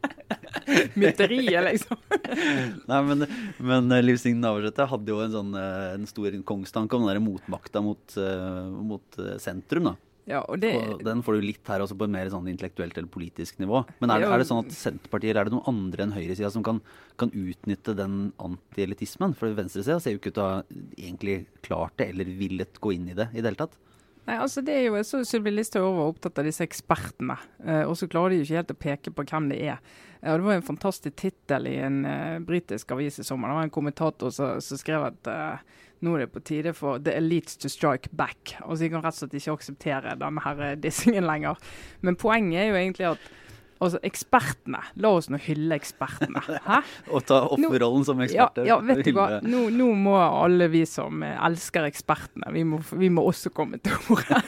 Mytteriet, 0.99 1.63
liksom. 1.67 1.99
Nei, 2.89 3.01
men, 3.09 3.27
men 3.59 3.91
eh, 3.91 4.03
Liv 4.03 4.21
Signe 4.21 4.43
Navarsete 4.43 4.87
hadde 4.89 5.13
jo 5.13 5.21
en 5.23 5.35
sånn 5.35 5.53
eh, 5.59 5.91
en 5.97 6.07
stor 6.09 6.35
kongstanke 6.47 6.97
om 6.97 7.05
den 7.05 7.15
der 7.15 7.23
motmakta 7.23 7.83
mot, 7.85 8.17
eh, 8.17 8.73
mot 8.93 9.21
sentrum, 9.41 9.93
da. 9.93 9.95
Ja, 10.29 10.39
og 10.47 10.61
det, 10.63 10.71
Og 10.79 11.01
den 11.03 11.19
får 11.23 11.35
du 11.35 11.45
litt 11.49 11.67
her 11.67 11.83
også 11.83 11.97
på 11.99 12.07
et 12.07 12.13
mer 12.13 12.29
sånn 12.31 12.45
intellektuelt 12.47 12.95
eller 12.95 13.11
politisk 13.11 13.57
nivå. 13.59 13.81
Men 13.99 14.13
er 14.13 14.23
er 14.23 14.39
det 14.39 14.47
sånn 14.47 14.61
at 14.63 14.71
Senterpartiet 14.71 15.33
eller 15.33 15.41
er 15.43 15.49
det 15.49 15.55
noen 15.57 15.67
andre 15.67 16.05
enn 16.05 16.15
høyresida 16.15 16.51
som 16.53 16.63
kan, 16.63 16.79
kan 17.19 17.33
utnytte 17.35 17.95
den 17.97 18.29
antielitismen? 18.39 19.35
For 19.35 19.51
venstresida 19.57 19.99
ser 19.99 20.15
jo 20.15 20.21
ikke 20.21 20.31
ut 20.31 20.37
til 20.37 20.45
å 20.45 20.51
ha 20.53 20.61
egentlig 20.95 21.37
klart 21.65 21.97
det 21.99 22.07
eller 22.13 22.31
villet 22.39 22.79
gå 22.79 22.95
inn 22.95 23.11
i 23.11 23.17
det 23.19 23.33
i 23.33 23.41
det 23.41 23.51
hele 23.51 23.65
tatt. 23.65 23.75
Nei, 24.23 24.37
altså 24.39 24.61
det 24.63 24.77
er 24.77 24.85
jo, 24.85 24.95
Jeg 24.95 25.07
så 25.09 25.19
Sylvi 25.27 25.51
Listhaug 25.51 25.97
var 25.97 26.13
opptatt 26.13 26.39
av 26.39 26.47
disse 26.47 26.63
ekspertene, 26.63 27.35
eh, 27.65 27.83
og 27.83 27.97
så 27.99 28.07
klarer 28.07 28.31
de 28.31 28.39
jo 28.39 28.47
ikke 28.47 28.59
helt 28.61 28.71
å 28.71 28.81
peke 28.85 29.11
på 29.11 29.25
hvem 29.27 29.49
det 29.51 29.59
er. 29.73 29.81
Eh, 30.21 30.31
og 30.31 30.39
Det 30.39 30.47
var 30.47 30.59
en 30.59 30.69
fantastisk 30.69 31.17
tittel 31.19 31.67
i 31.67 31.77
en 31.83 32.05
eh, 32.07 32.39
britisk 32.39 32.95
avis 32.95 33.19
i 33.19 33.27
sommer. 33.27 33.51
Det 33.51 33.59
var 33.59 33.67
en 33.67 33.77
kommentator 33.79 34.31
som 34.31 34.79
skrev 34.79 35.09
at 35.09 35.31
eh, 35.31 35.81
nå 36.03 36.15
er 36.15 36.25
det 36.25 36.33
på 36.33 36.43
tide 36.43 36.73
for 36.75 36.99
the 37.03 37.15
elites 37.15 37.59
to 37.59 37.71
strike 37.71 38.11
back. 38.11 38.55
Altså 38.61 38.75
så 38.75 38.83
De 38.83 38.91
kan 38.93 39.03
rett 39.03 39.15
og 39.15 39.21
slett 39.21 39.37
ikke 39.39 39.57
akseptere 39.57 40.17
denne 40.19 40.43
her 40.47 40.65
eh, 40.69 40.75
dissingen 40.79 41.27
lenger. 41.27 41.59
Men 42.01 42.19
poenget 42.19 42.61
er 42.63 42.71
jo 42.71 42.79
egentlig 42.79 43.09
at 43.13 43.31
altså 43.79 43.99
ekspertene 44.05 44.79
La 45.01 45.09
oss 45.17 45.29
nå 45.31 45.39
hylle 45.43 45.75
ekspertene. 45.75 46.41
Hæ? 46.65 46.79
Og 47.13 47.25
ta 47.27 47.41
offerrollen 47.51 48.05
som 48.07 48.21
eksperter. 48.23 48.65
ja, 48.67 48.77
vet 48.83 49.03
du 49.05 49.11
hva. 49.17 49.39
Nå, 49.43 49.65
nå 49.73 49.89
må 49.97 50.15
alle 50.21 50.67
vi 50.71 50.83
som 50.89 51.23
eh, 51.25 51.35
elsker 51.47 51.87
ekspertene, 51.89 52.51
vi 52.53 52.63
må, 52.67 52.79
vi 52.93 53.09
må 53.13 53.25
også 53.27 53.51
komme 53.55 53.79
til 53.83 53.95
ordet. 54.13 54.39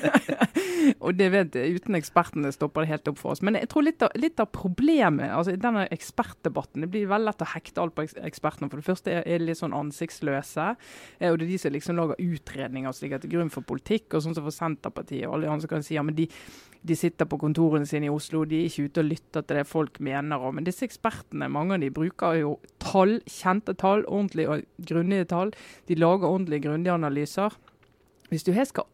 og 1.03 1.15
det 1.17 1.31
vet 1.33 1.55
jeg, 1.57 1.79
uten 1.79 1.97
ekspertene 1.97 2.51
stopper 2.55 2.85
det 2.85 2.93
helt 2.93 3.11
opp 3.11 3.19
for 3.19 3.33
oss. 3.35 3.41
Men 3.45 3.57
jeg 3.59 3.69
tror 3.71 3.87
litt 3.87 4.05
av, 4.05 4.13
litt 4.19 4.39
av 4.39 4.51
problemet 4.55 5.31
altså 5.33 5.55
i 5.55 5.59
denne 5.61 5.87
ekspertdebatten 5.93 6.85
Det 6.85 6.89
blir 6.93 7.07
veldig 7.09 7.29
lett 7.31 7.41
å 7.43 7.49
hekte 7.55 7.81
alt 7.83 7.95
på 7.97 8.05
ekspertene. 8.07 8.69
For 8.71 8.79
det 8.81 8.87
første 8.87 9.11
er 9.11 9.23
er 9.25 9.41
de 9.41 9.49
litt 9.49 9.59
sånn 9.59 9.73
ansiktsløse. 9.75 10.75
eh, 11.19 11.31
Og 11.31 11.39
det 11.39 11.47
er 11.47 11.51
de 11.51 11.57
som 11.57 11.73
liksom 11.73 11.97
lager 11.97 12.15
utredninger 12.21 12.91
som 12.93 13.05
ligger 13.05 13.19
til 13.23 13.29
grunn 13.35 13.49
for 13.49 13.61
politikk. 13.65 14.13
Og 14.13 14.21
sånn 14.23 14.35
som 14.37 14.45
for 14.45 14.53
Senterpartiet 14.55 15.25
og 15.27 15.33
alle 15.35 15.47
de 15.47 15.51
andre 15.51 15.61
som 15.65 15.69
kan 15.75 15.83
si 15.83 15.95
ja, 15.97 16.03
men 16.05 16.15
de, 16.15 16.27
de 16.85 16.95
sitter 16.95 17.25
på 17.25 17.39
kontorene 17.41 17.85
sine 17.89 18.05
i 18.05 18.13
Oslo, 18.13 18.45
de 18.45 18.61
er 18.61 18.69
ikke 18.69 18.85
ute 18.89 19.01
og 19.01 19.05
lytter 19.09 19.14
til 19.31 19.45
det 19.49 19.65
folk 19.69 19.99
mener. 20.03 20.41
Og, 20.41 20.55
men 20.57 20.67
disse 20.67 20.85
ekspertene, 20.87 21.49
mange 21.51 21.77
av 21.77 21.83
de 21.83 21.91
bruker 21.93 22.39
jo 22.41 22.55
tall, 22.83 23.19
kjente 23.29 23.75
tall, 23.79 24.05
ordentlige 24.07 24.51
og 24.51 24.65
grundige 24.89 25.29
tall. 25.31 25.53
De 25.89 25.97
lager 25.99 26.27
ordentlige, 26.29 26.65
grundige 26.67 26.95
analyser. 26.95 27.55
Hvis 28.31 28.43
du 28.43 28.51
her 28.55 28.65
skal, 28.65 28.87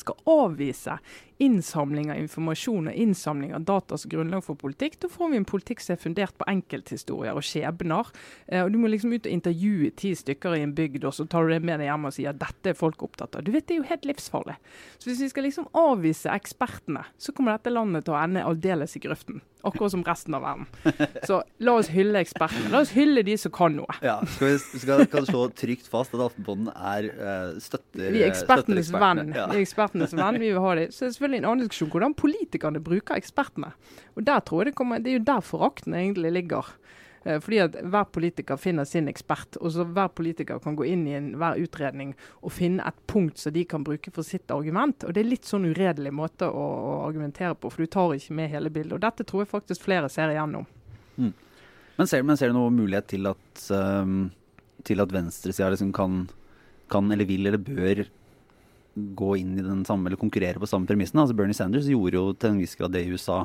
skal 0.00 0.20
avvise 0.30 0.96
innsamling 1.42 2.10
av 2.12 2.18
informasjon 2.20 2.88
og 2.90 2.94
innsamling 2.94 3.54
av 3.56 3.64
data 3.66 3.98
som 3.98 4.10
grunnlag 4.12 4.44
for 4.46 4.58
politikk, 4.60 5.00
da 5.02 5.08
får 5.10 5.32
vi 5.32 5.40
en 5.40 5.46
politikk 5.48 5.82
som 5.82 5.94
er 5.96 6.02
fundert 6.02 6.36
på 6.38 6.46
enkelthistorier 6.50 7.34
og 7.34 7.44
skjebner. 7.46 8.10
Eh, 8.46 8.62
og 8.64 8.72
Du 8.74 8.78
må 8.78 8.90
liksom 8.90 9.12
ut 9.14 9.26
og 9.26 9.32
intervjue 9.32 9.90
ti 9.96 10.14
stykker 10.14 10.56
i 10.58 10.62
en 10.66 10.74
bygd, 10.74 11.04
og 11.04 11.14
så 11.16 11.26
tar 11.28 11.46
du 11.46 11.54
det 11.54 11.62
med 11.62 11.80
deg 11.82 11.90
hjem 11.90 12.06
og 12.10 12.14
sier 12.16 12.30
at 12.34 12.42
dette 12.42 12.70
er 12.70 12.78
folk 12.78 13.02
opptatt 13.02 13.36
av. 13.36 13.44
Du 13.44 13.50
vet, 13.52 13.66
Det 13.66 13.74
er 13.74 13.82
jo 13.82 13.88
helt 13.88 14.04
livsfarlig. 14.04 14.56
Så 14.98 15.10
Hvis 15.10 15.20
vi 15.24 15.28
skal 15.28 15.48
liksom 15.48 15.68
avvise 15.72 16.30
ekspertene, 16.30 17.04
så 17.18 17.32
kommer 17.32 17.58
dette 17.58 17.72
landet 17.72 18.04
til 18.04 18.14
å 18.14 18.22
ende 18.22 18.44
aldeles 18.44 18.96
i 18.96 19.00
grøften. 19.00 19.40
Akkurat 19.64 19.94
som 19.94 20.02
resten 20.04 20.34
av 20.36 20.42
verden. 20.44 20.66
Så 21.24 21.38
la 21.64 21.72
oss 21.80 21.88
hylle 21.88 22.20
ekspertene. 22.20 22.68
La 22.70 22.82
oss 22.84 22.90
hylle 22.92 23.22
de 23.24 23.36
som 23.40 23.52
kan 23.54 23.72
noe. 23.72 23.94
Ja, 24.04 24.18
skal 24.34 24.50
vi 24.52 24.80
skal, 24.82 25.06
kan 25.08 25.24
slå 25.24 25.46
trygt 25.56 25.88
fast 25.88 26.12
at 26.12 26.20
Aftenpodden 26.20 26.68
er 26.74 27.08
eh, 27.08 27.54
støtter 27.64 28.12
Vi 28.12 28.20
er 28.20 28.28
ekspertenes 28.28 28.90
støtter 28.90 29.00
venn. 29.06 29.32
Ja. 29.32 29.46
Vi 29.48 29.62
er 29.62 29.64
ekspertenes 29.64 30.12
venn, 30.12 30.40
vi 30.42 30.50
vil 30.52 30.60
ha 30.60 30.74
dem. 30.76 30.92
Så 30.92 31.08
selvfølgelig 31.24 31.42
en 31.42 31.50
annen 31.50 31.64
diskusjon 31.64 31.92
hvordan 31.94 32.16
politikerne 32.20 32.82
bruker 32.84 33.18
ekspertene. 33.18 33.72
Og 34.14 34.24
der 34.24 34.40
tror 34.40 34.62
jeg 34.62 34.72
Det 34.72 34.78
kommer, 34.78 34.98
det 34.98 35.10
er 35.10 35.18
jo 35.18 35.24
der 35.24 35.40
forakten 35.40 35.94
egentlig 35.94 36.32
ligger. 36.32 36.64
Eh, 37.24 37.40
Fordi 37.40 37.58
at 37.58 37.76
Hver 37.82 38.04
politiker 38.04 38.56
finner 38.56 38.84
sin 38.84 39.08
ekspert, 39.08 39.56
og 39.60 39.72
så 39.72 39.84
hver 39.84 40.08
politiker 40.08 40.58
kan 40.58 40.76
gå 40.76 40.84
inn 40.84 41.06
i 41.06 41.16
enhver 41.16 41.56
utredning 41.56 42.14
og 42.42 42.52
finne 42.52 42.84
et 42.86 43.00
punkt 43.06 43.38
som 43.38 43.52
de 43.52 43.64
kan 43.64 43.84
bruke 43.84 44.12
for 44.12 44.22
sitt 44.22 44.50
argument. 44.50 45.04
Og 45.04 45.14
Det 45.14 45.20
er 45.20 45.30
litt 45.30 45.44
sånn 45.44 45.64
uredelig 45.64 46.12
måte 46.12 46.46
å, 46.46 46.64
å 46.64 47.06
argumentere 47.06 47.54
på, 47.54 47.70
for 47.70 47.82
du 47.82 47.86
tar 47.86 48.14
ikke 48.14 48.34
med 48.34 48.50
hele 48.50 48.70
bildet. 48.70 48.92
Og 48.92 49.00
Dette 49.00 49.24
tror 49.24 49.44
jeg 49.44 49.52
faktisk 49.52 49.82
flere 49.82 50.08
ser 50.08 50.28
igjennom. 50.30 50.66
Men 51.96 52.06
ser, 52.10 52.22
men 52.22 52.36
ser 52.36 52.50
du 52.50 52.58
noen 52.58 52.74
mulighet 52.74 53.06
til 53.06 53.26
at, 53.30 53.66
um, 53.70 54.30
at 54.82 55.12
venstresida 55.14 55.70
liksom 55.70 55.92
kan, 55.94 56.26
kan, 56.90 57.10
eller 57.14 57.24
vil, 57.24 57.46
eller 57.46 57.62
bør 57.62 58.04
gå 58.94 59.36
inn 59.40 59.54
i 59.58 59.64
den 59.64 59.84
samme, 59.86 60.08
eller 60.08 60.20
konkurrere 60.20 60.60
på 60.62 60.68
samme 60.70 60.88
premissene? 60.88 61.24
Altså 61.24 61.36
Bernie 61.36 61.56
Sanders 61.56 61.88
gjorde 61.90 62.18
jo 62.18 62.32
til 62.32 62.52
en 62.52 62.60
viss 62.62 62.76
grad 62.78 62.94
det 62.94 63.04
i 63.06 63.14
USA. 63.14 63.44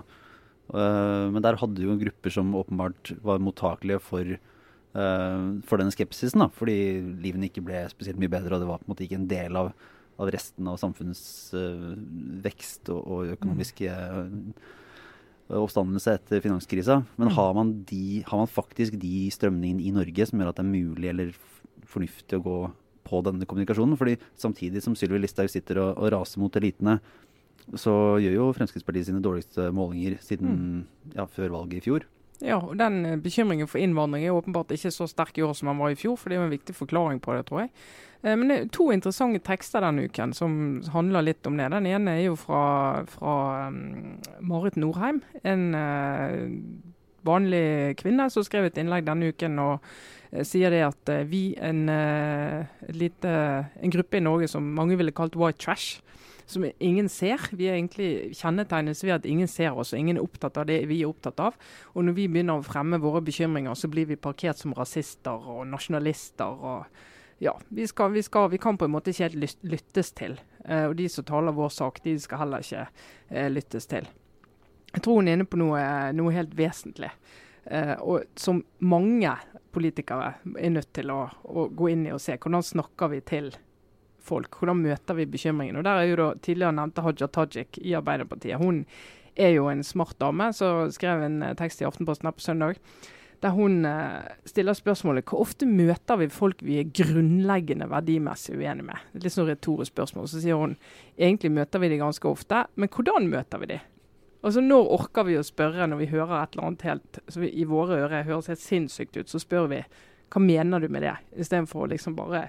Uh, 0.70 1.30
men 1.34 1.42
der 1.42 1.58
hadde 1.58 1.82
jo 1.82 1.98
grupper 1.98 2.34
som 2.34 2.52
åpenbart 2.58 3.16
var 3.26 3.42
mottakelige 3.42 4.02
for, 4.06 4.36
uh, 4.94 5.40
for 5.66 5.82
denne 5.82 5.94
skepsisen. 5.96 6.44
da, 6.44 6.50
Fordi 6.54 6.78
livene 7.24 7.50
ikke 7.50 7.66
ble 7.66 7.86
spesielt 7.90 8.22
mye 8.22 8.32
bedre, 8.32 8.56
og 8.56 8.62
det 8.62 8.70
var 8.70 8.84
på 8.84 8.88
en 8.88 8.94
måte 8.94 9.08
ikke 9.08 9.18
en 9.22 9.32
del 9.32 9.58
av, 9.58 9.72
av 10.20 10.30
resten 10.36 10.70
av 10.70 10.78
samfunnets 10.82 11.24
uh, 11.58 11.96
vekst 12.46 12.94
og, 12.94 13.02
og 13.02 13.34
økonomiske 13.38 13.96
oppstandelse 15.50 16.14
etter 16.20 16.44
finanskrisa. 16.44 17.00
Men 17.18 17.34
har 17.34 17.56
man, 17.58 17.80
de, 17.90 18.22
har 18.28 18.44
man 18.44 18.52
faktisk 18.52 19.00
de 19.02 19.32
strømningene 19.34 19.82
i 19.82 19.96
Norge 19.96 20.30
som 20.30 20.38
gjør 20.38 20.52
at 20.52 20.60
det 20.60 20.66
er 20.68 20.76
mulig 20.76 21.10
eller 21.10 21.34
fornuftig 21.90 22.38
å 22.38 22.46
gå 22.46 22.60
på 23.10 23.24
denne 23.26 23.50
kommunikasjonen? 23.50 23.98
Fordi 24.00 24.16
samtidig 24.40 24.86
som 24.86 24.96
Sylvi 24.98 25.20
Listhaug 25.24 25.52
sitter 25.52 25.82
og, 25.82 25.98
og 25.98 26.14
raser 26.16 26.44
mot 26.44 26.56
elitene, 26.62 27.00
så 27.78 27.94
gjør 28.22 28.38
jo 28.38 28.54
Fremskrittspartiet 28.58 29.10
sine 29.10 29.22
dårligste 29.22 29.68
målinger 29.76 30.18
siden 30.26 30.88
ja, 31.14 31.28
før 31.30 31.58
valget 31.60 31.82
i 31.82 31.86
fjor. 31.90 32.08
Ja, 32.40 32.56
og 32.56 32.78
den 32.80 33.06
eh, 33.06 33.18
bekymringen 33.20 33.68
for 33.68 33.82
innvandring 33.84 34.24
er 34.26 34.36
åpenbart 34.36 34.72
ikke 34.72 34.94
så 34.96 35.10
sterk 35.12 35.38
i 35.38 35.44
år 35.44 35.58
som 35.58 35.68
den 35.68 35.80
var 35.82 35.92
i 35.92 35.98
fjor, 36.00 36.16
for 36.16 36.32
det 36.32 36.38
er 36.38 36.42
jo 36.42 36.48
en 36.48 36.54
viktig 36.54 36.76
forklaring 36.76 37.20
på 37.20 37.36
det, 37.36 37.46
tror 37.50 37.66
jeg. 37.66 37.72
Eh, 38.24 38.36
Men 38.36 38.48
det 38.48 38.58
er 38.58 38.70
to 38.76 38.90
interessante 38.96 39.42
tekster 39.44 39.84
denne 39.84 40.08
uken 40.08 40.34
som 40.34 40.54
handler 40.94 41.28
litt 41.28 41.50
om 41.50 41.60
det. 41.60 41.68
Den 41.76 41.90
ene 41.90 42.16
er 42.16 42.30
jo 42.30 42.38
fra, 42.40 43.04
fra 43.12 43.36
um, 43.68 44.22
Marit 44.40 44.80
Norheim, 44.80 45.20
en 45.44 45.66
eh, 45.76 46.48
vanlig 47.28 48.00
kvinne 48.00 48.30
som 48.32 48.46
skrev 48.48 48.70
et 48.70 48.80
innlegg 48.80 49.08
denne 49.08 49.34
uken 49.34 49.60
og 49.60 49.84
sier 50.46 50.74
det 50.74 50.84
at 50.86 51.10
eh, 51.10 51.26
vi, 51.30 51.44
en, 51.58 51.88
eh, 51.90 52.66
lite, 52.94 53.32
en 53.82 53.94
gruppe 53.94 54.20
i 54.20 54.24
Norge 54.24 54.50
som 54.52 54.68
mange 54.76 54.98
ville 55.00 55.16
kalt 55.16 55.38
white 55.40 55.62
trash, 55.62 56.04
som 56.50 56.66
ingen 56.80 57.10
ser. 57.10 57.42
Vi 57.54 57.68
er 57.70 57.78
egentlig 57.78 58.36
kjennetegnes 58.38 59.04
ved 59.06 59.20
at 59.20 59.26
ingen 59.30 59.50
ser 59.50 59.78
oss, 59.78 59.94
og 59.94 60.02
ingen 60.02 60.18
er 60.18 60.26
opptatt 60.26 60.58
av 60.58 60.66
det 60.70 60.82
vi 60.90 61.04
er 61.04 61.12
opptatt 61.12 61.42
av. 61.46 61.58
Og 61.94 62.06
når 62.06 62.18
vi 62.18 62.28
begynner 62.30 62.58
å 62.58 62.66
fremme 62.66 63.02
våre 63.02 63.22
bekymringer, 63.26 63.78
så 63.78 63.90
blir 63.92 64.10
vi 64.10 64.18
parkert 64.18 64.58
som 64.62 64.74
rasister 64.78 65.50
og 65.50 65.68
nasjonalister. 65.70 66.50
og 66.50 67.40
ja, 67.40 67.54
vi, 67.70 67.88
skal, 67.88 68.12
vi, 68.12 68.24
skal, 68.24 68.50
vi 68.50 68.58
kan 68.58 68.78
på 68.78 68.86
en 68.86 68.92
måte 68.92 69.14
ikke 69.14 69.30
helt 69.30 69.64
lyttes 69.64 70.12
til. 70.12 70.40
Eh, 70.66 70.90
og 70.90 70.98
de 71.00 71.06
som 71.10 71.26
taler 71.26 71.56
vår 71.56 71.70
sak, 71.72 72.02
de 72.04 72.18
skal 72.20 72.44
heller 72.44 72.66
ikke 72.66 72.88
eh, 73.30 73.48
lyttes 73.52 73.88
til. 73.88 74.10
Jeg 74.90 75.06
tror 75.06 75.22
hun 75.22 75.30
er 75.30 75.38
inne 75.38 75.48
på 75.48 75.60
noe, 75.62 75.80
noe 76.18 76.34
helt 76.36 76.58
vesentlig. 76.58 77.14
Eh, 77.70 77.96
og 78.02 78.26
som 78.40 78.64
mange 78.82 79.32
politikere 79.72 80.34
er 80.58 80.72
nødt 80.74 80.90
til 80.98 81.12
å, 81.14 81.22
å 81.30 81.68
gå 81.70 81.92
inn 81.94 82.08
i 82.08 82.14
og 82.16 82.22
se. 82.24 82.40
Hvordan 82.42 82.66
snakker 82.66 83.12
vi 83.14 83.22
til 83.22 83.52
folk? 84.26 84.58
Hvordan 84.58 84.82
møter 84.82 85.18
vi 85.20 85.28
bekymringen? 85.30 85.78
Og 85.78 85.86
Der 85.86 86.02
er 86.02 86.10
jo 86.10 86.18
da 86.18 86.32
tidligere 86.42 86.76
nevnte 86.80 87.06
Haja 87.06 87.30
Tajik 87.30 87.78
i 87.84 87.94
Arbeiderpartiet. 87.98 88.58
Hun 88.58 88.84
er 89.38 89.54
jo 89.54 89.70
en 89.70 89.86
smart 89.86 90.18
dame 90.20 90.50
som 90.58 90.90
skrev 90.94 91.24
en 91.28 91.44
eh, 91.46 91.56
tekst 91.60 91.84
i 91.84 91.88
Aftenposten 91.88 92.30
her 92.30 92.38
på 92.38 92.48
søndag. 92.48 92.82
Der 93.46 93.54
hun 93.56 93.86
eh, 93.86 94.34
stiller 94.50 94.76
spørsmålet 94.76 95.30
hvor 95.30 95.46
ofte 95.46 95.70
møter 95.70 96.20
vi 96.20 96.32
folk 96.34 96.66
vi 96.66 96.82
er 96.82 96.90
grunnleggende 96.90 97.88
verdimessig 97.92 98.58
uenige 98.58 98.90
med. 98.90 99.06
Er 99.14 99.28
litt 99.28 99.38
sånn 99.38 99.48
retorisk 99.48 99.94
spørsmål. 99.94 100.28
Så 100.28 100.42
sier 100.42 100.58
hun 100.58 100.74
egentlig 101.16 101.54
møter 101.54 101.86
vi 101.86 101.94
de 101.94 102.02
ganske 102.02 102.34
ofte, 102.34 102.66
men 102.76 102.90
hvordan 102.90 103.30
møter 103.30 103.62
vi 103.62 103.74
de? 103.76 103.82
Altså 104.40 104.62
Når 104.64 104.92
orker 104.96 105.26
vi 105.28 105.36
å 105.36 105.44
spørre 105.44 105.88
når 105.90 106.00
vi 106.00 106.12
hører 106.14 106.38
et 106.38 106.54
eller 106.56 106.70
annet 106.70 106.86
helt 106.88 107.20
som 107.28 107.44
i 107.44 107.66
våre 107.68 107.98
ører 108.06 108.28
høres 108.28 108.48
helt 108.48 108.64
sinnssykt 108.64 109.18
ut, 109.20 109.32
så 109.32 109.42
spør 109.42 109.68
vi 109.72 109.82
hva 110.30 110.42
mener 110.44 110.80
du 110.80 110.88
med 110.94 111.04
det, 111.04 111.16
istedenfor 111.42 111.84
å 111.84 111.90
liksom 111.92 112.16
bare 112.16 112.46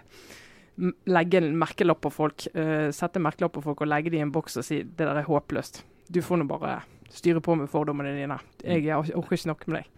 legge 1.10 1.40
en 1.40 1.50
merkelapp 1.58 2.02
på 2.04 2.12
folk, 2.12 2.46
uh, 2.54 2.88
sette 2.94 3.20
merkelapp 3.22 3.56
på 3.56 3.64
folk 3.64 3.82
og 3.82 3.90
legge 3.90 4.12
det 4.12 4.20
i 4.20 4.24
en 4.24 4.32
boks 4.32 4.60
og 4.60 4.66
si 4.66 4.82
det 4.84 5.00
der 5.02 5.18
er 5.18 5.28
håpløst. 5.28 5.82
Du 6.12 6.20
får 6.24 6.40
nå 6.40 6.46
bare 6.50 6.82
styre 7.10 7.42
på 7.42 7.56
med 7.58 7.70
fordommene 7.72 8.14
dine. 8.14 8.38
Jeg 8.62 8.94
orker 8.94 9.34
ikke 9.34 9.44
snakke 9.48 9.70
med 9.70 9.80
deg. 9.80 9.96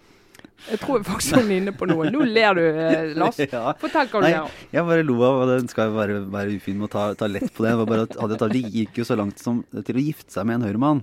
Jeg 0.62 0.78
tror 0.78 1.02
faktisk 1.02 1.40
hun 1.40 1.50
er 1.50 1.58
inne 1.58 1.72
på 1.74 1.86
noe. 1.90 2.06
Nå 2.12 2.22
ler 2.28 2.54
du, 2.56 2.62
eh, 2.62 3.12
Lars. 3.18 3.40
Ja. 3.52 3.74
Fortell 3.80 4.08
hva 4.12 4.22
du 4.22 4.26
ler 4.28 4.38
av. 4.44 4.58
jeg 4.72 4.86
bare 4.88 5.04
lo 5.06 5.16
av, 5.26 5.42
den 5.50 5.68
skal 5.70 5.90
jo 5.90 5.96
være, 5.96 6.18
være 6.32 6.56
ufin 6.56 6.78
med 6.78 6.86
å 6.88 6.92
ta, 6.92 7.06
ta 7.18 7.28
lett 7.30 7.50
på 7.52 7.66
det. 7.66 7.74
Var 7.80 7.88
bare 7.90 8.06
at 8.06 8.16
Hadia 8.20 8.38
Tajik 8.40 8.68
gikk 8.70 9.02
jo 9.02 9.06
så 9.08 9.18
langt 9.18 9.42
som 9.42 9.62
til 9.74 9.98
å 9.98 10.04
gifte 10.04 10.34
seg 10.34 10.46
med 10.48 10.60
en 10.60 10.68
høyremann. 10.68 11.02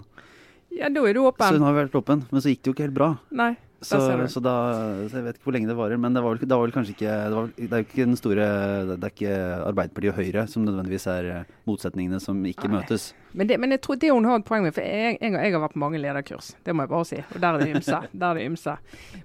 Ja, 0.80 0.88
da 0.90 1.02
er 1.10 1.14
du 1.18 1.26
åpen. 1.28 1.44
Så 1.50 1.58
hun 1.60 1.66
har 1.68 1.76
vært 1.76 1.98
åpen, 2.00 2.22
men 2.32 2.42
så 2.44 2.54
gikk 2.54 2.62
det 2.64 2.72
jo 2.72 2.76
ikke 2.78 2.86
helt 2.88 2.96
bra. 2.96 3.10
Nei, 3.36 3.56
Så, 3.82 3.96
så 4.28 4.42
da 4.44 4.54
så 5.08 5.16
Jeg 5.22 5.24
vet 5.24 5.38
ikke 5.38 5.46
hvor 5.48 5.56
lenge 5.56 5.70
det 5.70 5.76
varer, 5.80 6.00
men 6.04 6.12
det 6.16 6.20
var 6.24 6.34
vel, 6.36 6.42
det 6.44 6.52
var 6.52 6.66
vel 6.66 6.74
kanskje 6.76 6.96
ikke 6.98 7.14
det, 7.32 7.36
var, 7.38 7.46
det 7.56 7.68
er 7.72 7.80
jo 7.84 7.86
ikke 7.88 8.08
den 8.10 8.18
store 8.20 8.48
Det 8.90 8.98
er 9.08 9.14
ikke 9.14 9.38
Arbeiderpartiet 9.70 10.12
og 10.12 10.18
Høyre 10.20 10.44
som 10.52 10.66
nødvendigvis 10.68 11.06
er 11.14 11.30
eh, 11.32 11.54
motsetningene 11.70 12.20
som 12.20 12.42
ikke 12.50 12.68
Nei. 12.68 12.74
møtes. 12.82 13.06
Men, 13.32 13.48
det, 13.48 13.56
men 13.64 13.72
jeg 13.72 13.80
tror 13.86 14.00
det 14.02 14.12
hun 14.12 14.28
har 14.28 14.42
et 14.42 14.48
poeng 14.50 14.66
med, 14.68 14.76
for 14.76 14.84
jeg, 14.84 15.16
jeg, 15.22 15.32
jeg 15.32 15.56
har 15.56 15.64
vært 15.64 15.78
på 15.78 15.84
mange 15.86 16.02
lederkurs. 16.04 16.52
Det 16.68 16.76
må 16.76 16.84
jeg 16.84 16.92
bare 16.92 17.08
si. 17.08 17.22
Og 17.24 17.40
der 17.40 17.48
er 17.56 17.64
det 17.64 17.70
ymse. 17.78 18.02
Der 18.20 18.28
er 18.34 18.40
det 18.42 18.48
ymse. 18.52 18.76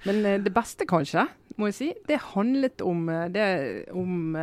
Men 0.06 0.22
eh, 0.22 0.38
det 0.46 0.54
beste, 0.54 0.86
kanskje, 0.86 1.26
må 1.58 1.70
jeg 1.72 1.78
si, 1.80 1.90
det 2.10 2.20
handlet 2.34 2.82
om, 2.86 3.08
eh, 3.10 3.26
det, 3.34 3.48
om 3.90 4.36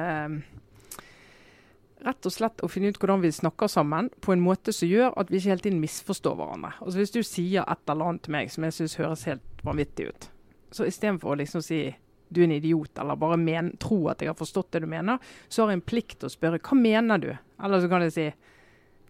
Rett 2.01 2.25
og 2.25 2.33
slett 2.33 2.63
å 2.65 2.69
finne 2.71 2.89
ut 2.89 2.97
hvordan 2.97 3.21
vi 3.21 3.29
snakker 3.33 3.69
sammen 3.69 4.09
på 4.25 4.33
en 4.33 4.41
måte 4.41 4.73
som 4.73 4.89
gjør 4.89 5.13
at 5.21 5.29
vi 5.29 5.37
ikke 5.37 5.51
hele 5.51 5.65
tiden 5.65 5.81
misforstår 5.83 6.37
hverandre. 6.39 6.71
Altså 6.81 6.97
Hvis 6.97 7.13
du 7.13 7.19
sier 7.21 7.65
et 7.67 7.91
eller 7.91 8.09
annet 8.09 8.23
til 8.25 8.35
meg 8.37 8.53
som 8.53 8.65
jeg 8.65 8.77
syns 8.77 8.97
høres 8.97 9.25
helt 9.29 9.65
vanvittig 9.65 10.07
ut, 10.09 10.29
så 10.73 10.87
istedenfor 10.89 11.35
å 11.35 11.41
liksom 11.43 11.61
si 11.65 11.83
du 12.31 12.39
er 12.39 12.47
en 12.47 12.55
idiot, 12.55 12.95
eller 12.97 13.19
bare 13.19 13.37
men, 13.37 13.73
tro 13.77 14.05
at 14.07 14.21
jeg 14.23 14.31
har 14.31 14.39
forstått 14.39 14.71
det 14.71 14.85
du 14.85 14.87
mener, 14.89 15.19
så 15.51 15.65
har 15.65 15.73
jeg 15.73 15.81
en 15.81 15.89
plikt 15.91 16.21
til 16.21 16.29
å 16.29 16.33
spørre 16.33 16.61
hva 16.63 16.77
mener 16.79 17.19
du? 17.21 17.29
Eller 17.61 17.83
så 17.83 17.91
kan 17.91 18.05
jeg 18.05 18.15
si 18.15 18.27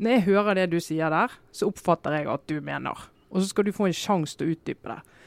når 0.01 0.15
jeg 0.15 0.25
hører 0.31 0.57
det 0.57 0.69
du 0.71 0.79
sier 0.81 1.13
der, 1.13 1.33
så 1.53 1.67
oppfatter 1.69 2.15
jeg 2.17 2.29
at 2.33 2.47
du 2.49 2.55
mener. 2.65 2.97
Og 3.29 3.43
så 3.43 3.51
skal 3.51 3.67
du 3.67 3.75
få 3.75 3.85
en 3.87 3.95
sjanse 3.95 4.33
til 4.37 4.49
å 4.49 4.55
utdype 4.55 4.89
det. 4.89 5.19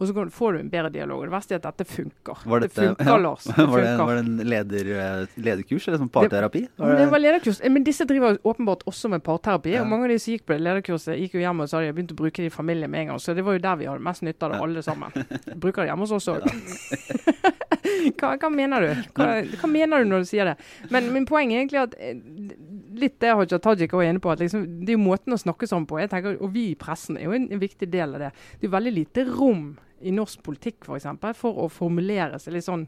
Og 0.00 0.08
så 0.08 0.30
får 0.32 0.52
du 0.52 0.58
en 0.62 0.70
bedre 0.72 0.88
dialog. 0.94 1.18
Og 1.20 1.28
det 1.28 1.34
verste 1.34 1.54
er 1.54 1.58
at 1.60 1.66
dette 1.68 1.84
funker. 1.84 2.38
Var 2.48 2.62
det 2.64 2.70
funker, 2.72 3.04
ja. 3.04 3.16
Lars. 3.20 3.44
Det 3.44 3.66
Var 3.70 3.82
det, 3.84 3.90
var 3.98 4.14
det 4.16 4.22
en 4.22 4.48
leder, 4.48 4.88
eh, 4.96 5.34
lederkurs 5.36 5.88
eller 5.88 6.00
sånn 6.00 6.12
parterapi? 6.14 6.62
Men 6.80 6.96
det 6.96 7.08
var 7.12 7.20
lederkurs. 7.20 7.60
Men 7.68 7.84
disse 7.84 8.06
driver 8.08 8.38
åpenbart 8.48 8.86
også 8.88 9.10
med 9.12 9.20
parterapi. 9.26 9.74
Ja. 9.76 9.82
Og 9.84 9.90
mange 9.92 10.08
av 10.08 10.14
de 10.14 10.16
som 10.22 10.32
gikk 10.32 10.46
på 10.48 10.56
det 10.56 10.64
lederkurset, 10.64 11.18
gikk 11.20 11.36
jo 11.36 11.42
hjem 11.44 11.60
og 11.60 11.68
sa 11.68 11.82
de 11.82 11.90
hadde 11.90 11.98
begynt 11.98 12.14
å 12.16 12.18
bruke 12.22 12.40
det 12.40 12.48
i 12.48 12.54
familien 12.54 12.90
med 12.90 13.04
en 13.04 13.12
gang. 13.12 13.20
Så 13.20 13.36
det 13.36 13.44
var 13.44 13.58
jo 13.58 13.64
der 13.66 13.76
vi 13.82 13.90
hadde 13.90 14.06
mest 14.08 14.24
nytte 14.24 14.48
av 14.48 14.54
det, 14.54 14.62
alle 14.64 14.84
sammen. 14.86 15.28
Bruker 15.66 15.84
det 15.84 15.90
hjemme 15.90 16.08
hos 16.08 16.16
oss 16.16 16.30
òg. 16.32 16.48
hva, 18.20 18.32
hva 18.40 18.50
mener 18.54 18.86
du? 18.86 19.04
Hva, 19.20 19.28
hva 19.60 19.70
mener 19.70 20.00
du 20.00 20.10
når 20.14 20.24
du 20.24 20.30
sier 20.30 20.48
det? 20.48 20.56
Men 20.94 21.12
min 21.12 21.28
poeng 21.28 21.52
er 21.52 21.60
egentlig 21.60 21.82
at 21.82 21.98
eh, 22.00 22.16
litt 23.00 23.20
det 23.20 23.36
Haja 23.36 23.60
Tajik 23.60 23.92
var 23.92 24.08
inne 24.08 24.24
på, 24.24 24.32
at 24.32 24.40
liksom, 24.40 24.64
det 24.80 24.94
er 24.94 24.98
jo 24.98 25.04
måten 25.04 25.36
å 25.36 25.40
snakke 25.40 25.68
sammen 25.68 25.88
på. 25.90 26.00
Jeg 26.00 26.12
tenker, 26.12 26.40
Og 26.40 26.56
vi 26.56 26.70
i 26.72 26.80
pressen 26.80 27.20
er 27.20 27.28
jo 27.28 27.36
en, 27.36 27.50
en 27.52 27.62
viktig 27.62 27.92
del 27.92 28.16
av 28.16 28.24
det. 28.26 28.32
Det 28.56 28.64
er 28.64 28.70
jo 28.70 28.76
veldig 28.78 28.96
lite 28.96 29.28
rom 29.28 29.64
i 30.00 30.12
norsk 30.14 30.42
politikk 30.46 30.84
for, 30.86 30.98
eksempel, 30.98 31.34
for 31.36 31.58
å 31.64 31.68
formulere 31.72 32.38
seg 32.40 32.56
litt 32.56 32.66
sånn 32.68 32.86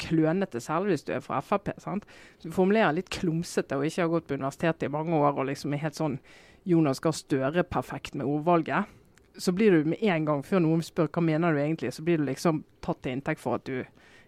klønete, 0.00 0.60
særlig 0.62 0.94
hvis 0.94 1.06
du 1.06 1.12
er 1.14 1.22
fra 1.22 1.40
Frp. 1.44 1.70
sant? 1.78 2.06
Så 2.38 2.48
du 2.48 2.54
formulerer 2.56 2.96
litt 2.96 3.12
klumsete 3.14 3.78
og 3.78 3.86
ikke 3.86 4.02
har 4.02 4.12
gått 4.12 4.26
på 4.28 4.38
universitetet 4.38 4.88
i 4.88 4.92
mange 4.92 5.14
år 5.14 5.38
og 5.38 5.48
liksom 5.50 5.74
er 5.74 5.84
helt 5.84 5.98
sånn 5.98 6.18
Jonas 6.64 7.00
Gahr 7.04 7.14
Støre-perfekt 7.14 8.16
med 8.18 8.26
ordvalget. 8.26 8.90
Så 9.36 9.52
blir 9.52 9.72
du 9.72 9.90
med 9.90 10.02
en 10.02 10.24
gang, 10.24 10.42
før 10.46 10.62
noen 10.64 10.82
spør 10.82 11.10
hva 11.12 11.22
mener 11.22 11.54
du 11.54 11.60
egentlig, 11.60 11.92
så 11.94 12.02
blir 12.06 12.18
du 12.18 12.26
liksom 12.26 12.64
tatt 12.84 13.02
til 13.04 13.16
inntekt 13.16 13.42
for 13.42 13.58
at 13.58 13.66
du 13.68 13.84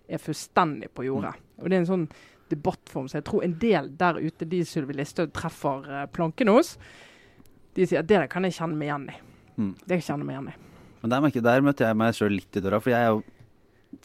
er 0.07 0.23
fullstendig 0.23 0.93
på 0.95 1.07
jordet. 1.07 1.35
Og 1.59 1.71
det 1.71 1.79
er 1.79 1.85
en 1.85 1.93
sånn 1.93 2.09
debattform 2.51 3.09
så 3.11 3.19
jeg 3.19 3.27
tror 3.27 3.43
en 3.43 3.57
del 3.59 3.91
der 3.99 4.21
ute, 4.23 4.47
de 4.47 4.63
Sylvi 4.67 4.95
Listhaug 4.95 5.33
treffer 5.35 5.89
eh, 5.91 6.07
planken 6.15 6.53
hos, 6.53 6.77
de 7.75 7.87
sier 7.87 8.05
at 8.05 8.09
det 8.09 8.21
der 8.21 8.31
kan 8.31 8.47
jeg 8.47 8.55
kjenne 8.57 8.79
meg 8.79 8.89
igjen 8.89 9.09
i. 9.11 9.17
Mm. 9.57 9.73
Det 9.83 9.99
kjenner 9.99 10.23
jeg 10.23 10.29
meg 10.29 10.37
igjen 10.37 10.53
i. 10.53 10.76
Men 11.07 11.15
der, 11.15 11.41
der 11.47 11.63
møtte 11.65 11.87
jeg 11.87 11.97
meg 12.03 12.15
sjøl 12.19 12.35
litt 12.41 12.59
i 12.59 12.63
døra, 12.65 12.83
for 12.83 12.91
jeg 12.91 13.07
er 13.07 13.15
jo 13.15 13.23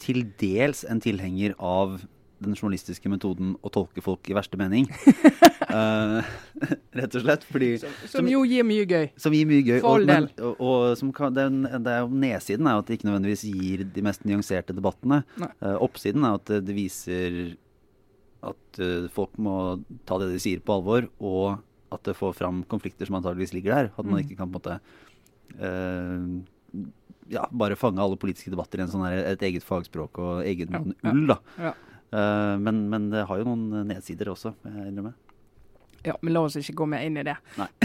til 0.00 0.22
dels 0.40 0.84
en 0.88 1.00
tilhenger 1.02 1.56
av 1.58 1.98
den 2.42 2.54
journalistiske 2.58 3.06
metoden 3.10 3.52
å 3.62 3.70
tolke 3.70 4.02
folk 4.02 4.26
i 4.30 4.34
verste 4.34 4.58
mening. 4.58 4.86
uh, 5.70 6.22
rett 6.98 7.14
og 7.18 7.22
slett. 7.24 7.44
Fordi, 7.46 7.68
Som 8.10 8.26
jo 8.30 8.40
gir 8.48 8.64
mye 8.66 8.86
gøy. 8.88 9.08
som 9.20 9.34
gir 9.36 9.46
mye 9.50 9.62
gøy. 9.66 9.78
Og, 9.86 10.06
men, 10.08 10.26
og, 10.42 10.58
og 10.62 10.86
som 10.98 11.12
kan, 11.14 11.34
den, 11.36 11.60
det 11.66 11.92
er 11.92 12.00
jo 12.02 12.10
Nedsiden 12.22 12.66
er 12.70 12.80
at 12.80 12.88
det 12.88 12.98
ikke 12.98 13.10
nødvendigvis 13.10 13.44
gir 13.50 13.84
de 13.94 14.06
mest 14.06 14.24
nyanserte 14.26 14.74
debattene. 14.74 15.20
Eh, 15.42 15.76
oppsiden 15.82 16.26
er 16.26 16.38
at 16.40 16.50
det, 16.66 16.74
viser 16.78 17.38
at 18.42 18.82
uh, 18.82 19.06
folk 19.14 19.38
må 19.38 19.56
ta 20.08 20.18
det 20.22 20.32
de 20.32 20.40
sier 20.42 20.62
på 20.66 20.78
alvor, 20.80 21.06
og 21.22 21.60
at 21.94 22.02
det 22.08 22.16
får 22.18 22.34
fram 22.40 22.62
konflikter 22.70 23.06
som 23.06 23.18
antageligvis 23.20 23.54
ligger 23.54 23.76
der. 23.76 23.92
At 23.94 24.02
man 24.06 24.18
Mm. 24.18 24.24
ikke 24.24 24.38
kan 24.40 24.50
på 24.50 24.58
en 24.58 24.58
måte 24.62 24.80
ja, 27.32 27.46
bare 27.50 27.76
fange 27.80 28.02
alle 28.04 28.18
politiske 28.20 28.52
debatter 28.52 28.82
i 28.82 28.86
en 28.86 28.92
sånn 28.92 29.06
her, 29.06 29.18
et 29.32 29.42
eget 29.48 29.64
fagspråk 29.66 30.20
og 30.22 30.44
egen 30.48 30.76
Ja, 30.76 30.82
ull. 31.12 31.24
da. 31.32 31.40
ja. 31.58 31.74
Uh, 32.12 32.58
men, 32.60 32.82
men 32.92 33.06
det 33.12 33.22
har 33.24 33.40
jo 33.40 33.46
noen 33.48 33.86
nedsider 33.88 34.28
også, 34.34 34.52
jeg 34.68 34.90
innrømme. 34.92 35.14
Ja, 36.04 36.16
men 36.20 36.34
la 36.34 36.42
oss 36.44 36.58
ikke 36.60 36.74
gå 36.82 36.86
mer 36.92 37.06
inn 37.06 37.16
i 37.16 37.24
det. 37.24 37.38
Nei. 37.56 37.70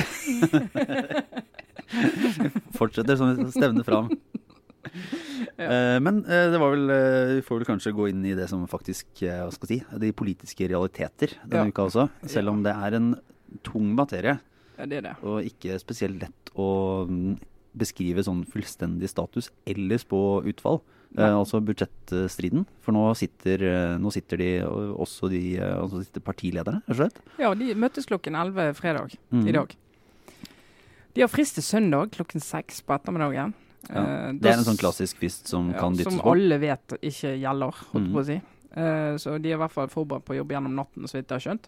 Fortsetter 2.77 3.17
som 3.19 3.35
vi 3.37 3.51
stevner 3.55 3.87
fram. 3.87 4.11
Eh, 5.57 5.97
men 5.99 6.21
eh, 6.31 6.45
det 6.53 6.59
var 6.61 6.71
vel 6.71 6.85
Vi 7.35 7.41
får 7.43 7.57
vel 7.59 7.65
kanskje 7.67 7.91
gå 7.97 8.05
inn 8.07 8.21
i 8.29 8.35
det 8.37 8.45
som 8.47 8.61
faktisk 8.71 9.19
Hva 9.19 9.49
skal 9.51 9.73
jeg 9.73 9.81
si 9.83 9.97
De 9.99 10.11
politiske 10.15 10.67
realiteter 10.71 11.33
denne 11.43 11.73
uka 11.73 11.83
også. 11.89 12.05
Selv 12.29 12.53
om 12.53 12.61
det 12.63 12.71
er 12.71 12.95
en 12.95 13.09
tung 13.67 13.89
materie, 13.97 14.37
Ja, 14.77 14.85
det 14.87 15.01
er 15.01 15.03
det. 15.09 15.15
og 15.27 15.43
ikke 15.49 15.75
spesielt 15.81 16.21
lett 16.21 16.53
å 16.55 16.69
mm, 17.09 17.33
beskrive 17.77 18.23
sånn 18.25 18.43
fullstendig 18.49 19.09
status 19.11 19.51
eller 19.69 19.97
spå 20.01 20.21
utfall. 20.49 20.81
Eh, 21.17 21.23
altså 21.31 21.61
budsjettstriden. 21.63 22.65
For 22.83 22.91
nå 22.91 23.05
sitter, 23.15 23.63
eh, 23.63 23.97
nå 23.97 24.11
sitter 24.11 24.37
de 24.41 24.49
også 24.67 25.29
de 25.31 25.43
eh, 25.57 25.77
altså 25.79 26.01
sitter 26.03 26.21
partilederne, 26.25 26.81
rett 26.87 26.91
og 26.91 26.99
slett. 26.99 27.21
Ja, 27.39 27.53
de 27.55 27.73
møttes 27.79 28.05
klokken 28.09 28.35
11 28.35 28.73
fredag 28.75 29.15
Mm. 29.31 29.47
i 29.47 29.51
dag. 29.55 29.75
De 31.15 31.21
har 31.23 31.31
frist 31.31 31.55
til 31.57 31.63
søndag 31.65 32.11
klokken 32.13 32.41
6 32.43 32.81
på 32.85 32.93
ettermiddagen. 32.97 33.53
Ja. 33.89 34.01
Eh, 34.03 34.33
Det 34.33 34.51
er 34.51 34.57
en 34.59 34.65
sånn 34.67 34.77
klassisk 34.77 35.17
frist 35.17 35.47
som 35.47 35.71
ja, 35.71 35.79
kan 35.79 35.93
dyttes 35.95 36.13
Som 36.13 36.21
alle 36.27 36.59
vet 36.59 36.97
ikke 37.01 37.39
gjelder, 37.39 37.71
holdt 37.93 38.07
Mm. 38.07 38.13
på 38.13 38.19
å 38.21 38.25
si. 38.25 38.41
Eh, 38.75 39.15
så 39.17 39.41
de 39.41 39.49
er 39.51 39.55
i 39.55 39.57
hvert 39.61 39.71
fall 39.71 39.87
forberedt 39.87 40.25
på 40.25 40.33
å 40.35 40.37
jobbe 40.43 40.53
gjennom 40.53 40.75
natten, 40.75 41.03
så 41.07 41.13
vidt 41.17 41.29
jeg 41.29 41.39
har 41.39 41.45
skjønt. 41.55 41.65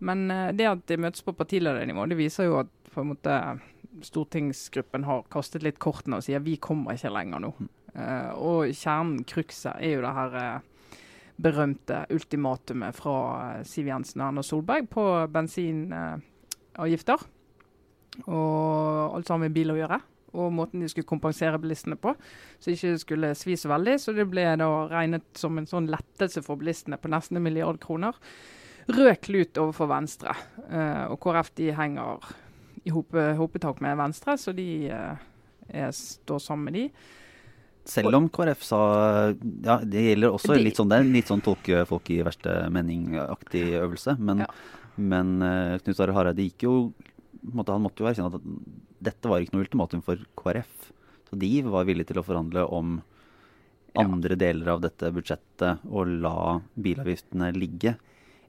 Men 0.00 0.30
eh, 0.30 0.52
det 0.52 0.66
at 0.66 0.86
de 0.86 0.96
møtes 0.96 1.20
på 1.22 1.34
partiledernivå, 1.34 2.08
det 2.08 2.16
viser 2.16 2.44
jo 2.46 2.58
at 2.60 2.68
på 2.94 3.00
en 3.02 3.14
måte 3.14 3.60
stortingsgruppen 4.06 5.04
har 5.08 5.26
kastet 5.32 5.64
litt 5.66 5.78
kortene 5.82 6.18
og 6.18 6.24
sier 6.26 6.42
vi 6.44 6.56
kommer 6.62 6.96
ikke 6.96 7.12
lenger 7.14 7.42
nå. 7.44 7.52
Eh, 7.94 8.30
og 8.36 8.74
kjernen, 8.76 9.22
krukset, 9.28 9.78
er 9.80 9.96
jo 9.96 10.04
det 10.04 10.12
her 10.16 10.36
uh, 10.38 10.98
berømte 11.38 12.04
ultimatumet 12.14 12.96
fra 12.96 13.16
uh, 13.58 13.64
Siv 13.66 13.88
Jensen 13.90 14.22
og 14.22 14.28
Erna 14.28 14.44
Solberg 14.46 14.88
på 14.92 15.04
bensinavgifter. 15.34 17.26
og 18.26 19.14
alt 19.14 19.28
sammen 19.28 19.46
med 19.46 19.54
bil 19.54 19.70
å 19.72 19.78
gjøre. 19.78 20.00
Og 20.38 20.52
måten 20.52 20.82
de 20.82 20.88
skulle 20.90 21.08
kompensere 21.08 21.58
bilistene 21.58 21.96
på. 21.96 22.12
Så 22.60 22.74
ikke 22.74 22.92
det 22.92 23.02
skulle 23.02 23.34
svi 23.38 23.56
så 23.56 23.70
veldig. 23.72 23.96
Så 24.02 24.12
det 24.12 24.28
ble 24.28 24.44
da 24.60 24.68
regnet 24.90 25.24
som 25.38 25.56
en 25.58 25.66
sånn 25.66 25.88
lettelse 25.90 26.42
for 26.44 26.60
bilistene 26.60 26.98
på 27.00 27.10
nesten 27.10 27.38
en 27.38 27.46
milliard 27.46 27.78
kroner. 27.80 28.18
Rød 28.88 29.22
klut 29.24 29.60
overfor 29.60 29.88
Venstre. 29.88 30.34
Og 31.08 31.16
KrF 31.22 31.50
de 31.56 31.70
henger 31.76 32.28
i 32.88 33.36
hopetak 33.38 33.80
med 33.84 33.96
Venstre, 34.00 34.34
så 34.40 34.54
de 34.56 34.66
eh, 34.90 35.16
er, 35.68 35.90
står 35.94 36.40
sammen 36.44 36.64
med 36.70 36.74
de. 36.78 36.84
Selv 37.88 38.12
om 38.18 38.26
KrF 38.28 38.62
sa 38.66 38.78
Ja, 39.64 39.78
det 39.80 40.02
gjelder 40.10 40.34
også 40.36 40.52
De- 40.54 40.60
litt 40.66 40.76
sånn 40.76 40.90
Det 40.90 40.98
er 41.00 41.06
litt 41.08 41.28
sånn 41.30 41.40
tolke 41.40 41.86
folk 41.88 42.10
i 42.12 42.18
verste 42.26 42.68
mening-aktig 42.74 43.62
øvelse. 43.80 44.18
Men, 44.20 44.38
Ja. 44.44 44.46
men 44.98 45.40
eh, 45.42 45.78
Knut 45.78 46.00
Are 46.04 46.12
Hareide 46.12 46.44
gikk 46.44 46.66
jo 46.66 46.92
måtte, 47.54 47.72
Han 47.72 47.82
måtte 47.86 48.02
jo 48.04 48.08
erkjenne 48.10 48.34
at 48.34 48.42
dette 49.00 49.28
var 49.30 49.40
ikke 49.40 49.54
noe 49.54 49.64
ultimatum 49.64 50.02
for 50.04 50.16
KrF. 50.36 50.92
Så 51.30 51.38
de 51.38 51.62
var 51.62 51.84
villige 51.88 52.08
til 52.12 52.20
å 52.20 52.24
forhandle 52.26 52.66
om 52.70 53.00
Ja. 53.94 54.02
andre 54.04 54.36
deler 54.36 54.68
av 54.68 54.80
dette 54.82 55.08
budsjettet 55.10 55.78
og 55.90 56.06
la 56.20 56.60
bilavgiftene 56.78 57.54
ligge. 57.56 57.96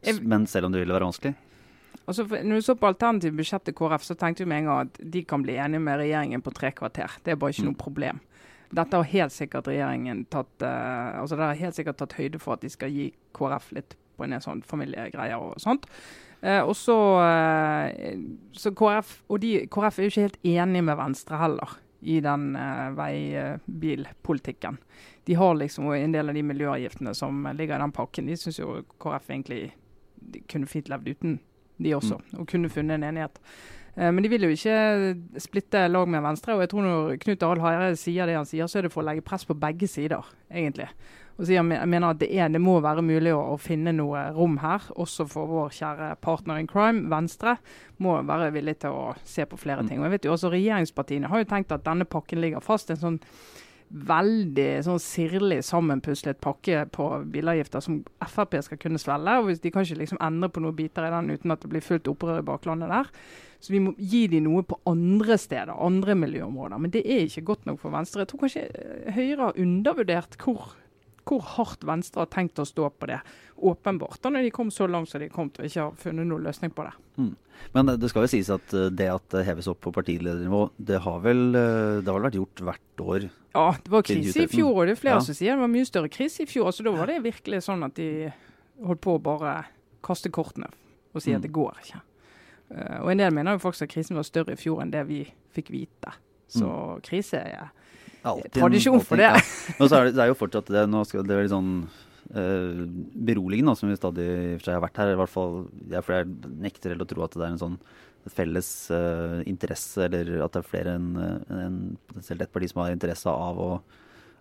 Jeg- 0.04 0.22
Men 0.24 0.46
selv 0.48 0.66
om 0.66 0.72
det 0.74 0.82
ville 0.86 0.94
være 1.00 1.08
vanskelig. 1.12 1.36
For, 2.10 2.42
når 2.44 2.56
du 2.56 2.66
så 2.66 2.76
på 2.76 2.88
alternativt 2.90 3.36
budsjett 3.38 3.66
til 3.68 3.76
KrF, 3.78 4.04
så 4.08 4.16
tenkte 4.18 4.44
vi 4.44 4.50
med 4.50 4.64
en 4.64 4.70
gang 4.70 4.88
at 4.88 5.00
de 5.14 5.22
kan 5.24 5.44
bli 5.46 5.58
enige 5.62 5.84
med 5.84 6.00
regjeringen 6.02 6.42
på 6.42 6.54
tre 6.56 6.72
kvarter. 6.72 7.20
Det 7.24 7.32
er 7.32 7.36
bare 7.36 7.54
ikke 7.54 7.66
Mm. 7.68 7.72
noe 7.72 7.84
problem. 7.84 8.20
Dette 8.72 8.98
har 8.98 9.04
helt 9.04 9.34
sikkert 9.34 9.68
regjeringen 9.68 10.26
tatt 10.30 10.62
uh, 10.62 11.22
altså 11.22 11.36
det 11.36 11.46
har 11.46 11.56
helt 11.56 11.76
sikkert 11.76 11.98
tatt 11.98 12.14
høyde 12.14 12.40
for 12.40 12.54
at 12.54 12.62
de 12.62 12.70
skal 12.70 12.90
gi 12.94 13.14
KrF 13.34 13.72
litt 13.74 13.96
på 14.18 14.24
en 14.28 14.42
sånn 14.42 14.62
familiegreier 14.62 15.38
og 15.42 15.56
sånt. 15.58 15.88
Uh, 16.44 16.62
og 16.62 16.76
så, 16.78 16.98
uh, 17.18 17.90
så 18.54 18.72
KrF 18.72 19.24
og 19.28 19.40
de, 19.42 19.68
KrF 19.68 20.00
er 20.00 20.04
jo 20.04 20.14
ikke 20.14 20.28
helt 20.28 20.40
enig 20.46 20.84
med 20.84 20.98
Venstre 20.98 21.38
heller 21.42 21.78
i 22.02 22.20
den 22.22 22.56
uh, 22.56 22.94
veibilpolitikken. 22.96 24.78
De 25.26 25.34
har 25.34 25.56
liksom 25.56 25.92
en 25.94 26.12
del 26.14 26.30
av 26.30 26.38
de 26.38 26.44
miljøavgiftene 26.44 27.14
som 27.18 27.44
ligger 27.54 27.76
i 27.76 27.82
den 27.82 27.92
pakken. 27.92 28.30
De 28.30 28.38
syns 28.38 28.60
jo 28.62 28.84
KrF 29.02 29.30
egentlig 29.30 29.74
de 30.30 30.42
kunne 30.52 30.70
fint 30.70 30.90
levd 30.90 31.10
uten 31.10 31.40
de 31.80 31.96
også, 31.98 32.20
og 32.38 32.48
kunne 32.50 32.72
funnet 32.72 33.00
en 33.00 33.10
enighet. 33.10 33.40
Eh, 33.96 34.12
men 34.12 34.24
de 34.24 34.32
vil 34.32 34.48
jo 34.48 34.52
ikke 34.56 35.40
splitte 35.42 35.88
lag 35.88 36.08
med 36.08 36.24
Venstre. 36.24 36.56
Og 36.56 36.64
jeg 36.64 36.74
tror 36.74 36.86
når 36.86 37.16
Knut 37.24 37.48
Arild 37.48 37.66
Hareide 37.66 38.00
sier 38.00 38.30
det 38.30 38.38
han 38.38 38.48
sier, 38.50 38.70
så 38.70 38.80
er 38.80 38.88
det 38.88 38.94
for 38.94 39.04
å 39.04 39.10
legge 39.10 39.26
press 39.26 39.48
på 39.48 39.58
begge 39.60 39.90
sider, 39.92 40.28
egentlig. 40.52 40.90
Og 41.40 41.46
så 41.48 41.54
jeg 41.56 41.64
mener 41.64 42.10
at 42.10 42.20
det, 42.20 42.28
er, 42.36 42.50
det 42.52 42.60
må 42.60 42.82
være 42.84 43.04
mulig 43.06 43.32
å, 43.32 43.40
å, 43.54 43.56
finne 43.60 43.94
noe 43.96 44.26
rom 44.36 44.58
her, 44.60 44.90
også 45.00 45.24
for 45.32 45.48
vår 45.48 45.70
kjære 45.78 46.10
partner 46.20 46.60
in 46.60 46.68
crime, 46.68 47.06
Venstre. 47.12 47.56
Må 48.04 48.18
være 48.28 48.52
villig 48.56 48.76
til 48.84 48.96
å 48.96 49.14
se 49.24 49.48
på 49.48 49.60
flere 49.60 49.86
ting. 49.88 50.02
Og 50.02 50.10
jeg 50.10 50.18
vet 50.18 50.28
jo 50.28 50.36
også 50.36 50.52
Regjeringspartiene 50.52 51.32
har 51.32 51.44
jo 51.44 51.48
tenkt 51.48 51.72
at 51.72 51.88
denne 51.88 52.08
pakken 52.08 52.44
ligger 52.44 52.64
fast. 52.64 52.92
en 52.92 53.00
sånn 53.00 53.22
veldig 53.90 54.68
sånn 54.86 55.02
sirlig 55.02 55.60
sammenpuslet 55.66 56.40
pakke 56.44 56.84
på 56.94 57.08
bilavgifter 57.34 57.84
som 57.84 58.00
Frp 58.22 58.60
skal 58.66 58.82
kunne 58.82 59.02
svelge. 59.02 59.38
og 59.40 59.62
De 59.64 59.72
kan 59.74 59.86
ikke 59.86 60.02
liksom 60.04 60.22
endre 60.22 60.52
på 60.54 60.64
noen 60.64 60.78
biter 60.78 61.08
i 61.08 61.14
den 61.14 61.32
uten 61.34 61.56
at 61.56 61.64
det 61.64 61.72
blir 61.72 61.86
fullt 61.86 62.10
opprør 62.12 62.42
i 62.42 62.46
baklandet 62.46 62.92
der. 62.94 63.10
Så 63.60 63.74
vi 63.74 63.82
må 63.84 63.96
gi 63.98 64.28
dem 64.32 64.46
noe 64.46 64.64
på 64.64 64.78
andre 64.88 65.36
steder, 65.42 65.74
andre 65.74 66.16
miljøområder. 66.16 66.80
Men 66.80 66.94
det 66.94 67.04
er 67.04 67.26
ikke 67.26 67.48
godt 67.50 67.66
nok 67.68 67.82
for 67.82 67.92
Venstre. 67.92 68.24
Jeg 68.24 68.32
tror 68.32 68.46
kanskje 68.46 68.68
Høyre 69.16 69.50
har 69.50 69.60
undervurdert 69.66 70.38
hvor 70.44 70.70
hvor 71.30 71.44
hardt 71.46 71.84
Venstre 71.86 72.24
har 72.24 72.32
tenkt 72.34 72.60
å 72.62 72.66
stå 72.68 72.88
på 72.90 73.10
det. 73.10 73.20
Åpenbart, 73.70 74.18
da 74.24 74.32
når 74.34 74.48
de 74.48 74.54
kom 74.56 74.72
så 74.74 74.88
langt 74.90 75.12
som 75.12 75.22
de 75.22 75.30
kom 75.30 75.52
til 75.54 75.66
og 75.66 75.70
ikke 75.70 75.84
har 75.84 76.00
funnet 76.02 76.30
noen 76.30 76.46
løsning 76.48 76.74
på 76.74 76.86
det. 76.88 76.94
Mm. 77.20 77.34
Men 77.76 77.92
det 78.00 78.10
skal 78.12 78.26
jo 78.26 78.32
sies 78.32 78.50
at 78.54 78.74
eh, 78.74 78.88
det 78.90 79.10
at 79.12 79.28
det 79.36 79.46
heves 79.50 79.68
opp 79.70 79.82
på 79.84 79.94
partiledernivå, 79.94 80.64
det 80.78 81.02
har 81.04 81.20
vel, 81.26 81.44
eh, 81.60 82.00
det 82.00 82.10
har 82.10 82.18
vel 82.18 82.28
vært 82.30 82.40
gjort 82.40 82.64
hvert 82.70 83.04
år? 83.06 83.28
Ja, 83.54 83.76
det 83.84 83.92
var 83.92 84.06
krise 84.06 84.44
i 84.46 84.50
fjor, 84.50 84.76
og 84.76 84.86
det 84.86 84.94
er 84.94 85.00
flere 85.00 85.18
ja. 85.18 85.26
som 85.26 85.38
sier 85.38 85.58
det 85.58 85.64
var 85.64 85.72
mye 85.72 85.88
større 85.88 86.12
krise 86.14 86.44
i 86.46 86.50
fjor. 86.50 86.70
Så 86.76 86.86
Da 86.86 86.94
var 86.94 87.10
det 87.10 87.22
virkelig 87.26 87.64
sånn 87.66 87.86
at 87.88 87.96
de 87.98 88.30
holdt 88.86 89.02
på 89.04 89.16
å 89.18 89.24
bare 89.24 89.56
kaste 90.06 90.32
kortene 90.34 90.70
og 91.10 91.24
si 91.24 91.34
mm. 91.34 91.40
at 91.40 91.46
det 91.48 91.52
går 91.56 91.80
ikke. 91.84 92.02
Uh, 92.70 92.98
og 93.02 93.12
en 93.14 93.24
del 93.24 93.34
mener 93.34 93.58
jo 93.58 93.64
faktisk 93.64 93.88
at 93.88 93.94
krisen 93.96 94.20
var 94.20 94.28
større 94.28 94.54
i 94.54 94.60
fjor 94.60 94.84
enn 94.84 94.94
det 94.94 95.02
vi 95.10 95.24
fikk 95.56 95.72
vite. 95.74 96.14
Så 96.50 96.68
mm. 96.68 97.02
krise 97.06 97.42
er 97.42 97.72
tradisjon 98.54 99.02
for 99.06 99.20
det. 99.20 99.32
Ja. 99.32 99.42
Så 99.80 99.90
er 99.96 100.10
det, 100.10 100.14
det, 100.14 100.24
er 100.24 100.30
jo 100.32 100.38
fortsatt 100.38 100.70
det, 100.74 100.86
nå 100.92 101.02
skal 101.08 101.26
det 101.26 101.34
være 101.34 101.48
litt 101.48 101.56
sånn 101.56 101.74
uh, 102.36 102.84
beroligende, 103.30 103.74
som 103.80 103.90
vi 103.90 103.98
stadig 103.98 104.30
for 104.60 104.68
seg 104.68 104.78
har 104.78 104.86
vært 104.86 105.02
her. 105.02 105.16
i 105.16 105.20
hvert 105.24 105.34
fall, 105.34 105.64
jeg, 105.90 106.06
jeg 106.06 106.54
nekter 106.68 106.94
heller 106.94 107.10
å 107.10 107.12
tro 107.16 107.26
at 107.26 107.38
det 107.40 107.48
er 107.48 107.56
en 107.56 107.64
sånn 107.66 107.80
felles 108.34 108.70
uh, 108.94 109.40
interesse, 109.50 110.02
eller 110.06 110.44
at 110.46 110.56
det 110.56 110.62
er 110.62 110.70
flere 110.70 110.96
enn 110.98 111.12
en, 111.20 111.80
potensielt 112.10 112.46
et 112.46 112.54
parti 112.54 112.72
som 112.72 112.84
har 112.84 112.96
interesse 112.96 113.32
av 113.32 113.62
å, 113.62 113.70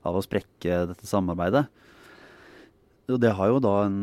av 0.08 0.18
å 0.18 0.24
sprekke 0.24 0.84
dette 0.92 1.08
samarbeidet. 1.08 1.66
Og 3.08 3.20
det 3.22 3.32
har 3.38 3.52
jo 3.52 3.62
da 3.64 3.76
en 3.86 4.00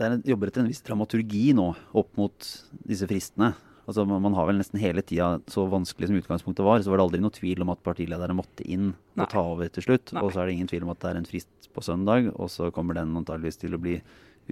det 0.00 0.06
er, 0.06 0.20
jobber 0.32 0.48
etter 0.48 0.62
en 0.62 0.70
viss 0.70 0.80
dramaturgi 0.84 1.50
nå 1.56 1.66
opp 2.00 2.14
mot 2.16 2.46
disse 2.88 3.04
fristene. 3.08 3.52
Altså, 3.90 4.04
man 4.06 4.36
har 4.36 4.46
vel 4.46 4.60
nesten 4.60 4.80
hele 4.80 5.02
tida, 5.04 5.40
så 5.50 5.64
vanskelig 5.68 6.08
som 6.08 6.18
utgangspunktet 6.20 6.64
var, 6.64 6.80
så 6.80 6.92
var 6.92 7.00
det 7.00 7.06
aldri 7.08 7.20
noe 7.24 7.34
tvil 7.34 7.64
om 7.64 7.72
at 7.72 7.82
partilederne 7.84 8.36
måtte 8.38 8.64
inn 8.64 8.92
og 9.18 9.24
ta 9.32 9.42
over 9.42 9.68
til 9.72 9.84
slutt. 9.88 10.12
Nei. 10.14 10.22
Og 10.22 10.32
så 10.32 10.40
er 10.40 10.48
det 10.48 10.56
ingen 10.56 10.70
tvil 10.70 10.86
om 10.86 10.92
at 10.94 11.00
det 11.02 11.10
er 11.10 11.20
en 11.20 11.28
frist 11.28 11.68
på 11.74 11.84
søndag, 11.84 12.30
og 12.36 12.48
så 12.52 12.70
kommer 12.74 12.96
den 12.96 13.16
antageligvis 13.18 13.60
til 13.60 13.74
å 13.76 13.82
bli 13.82 13.96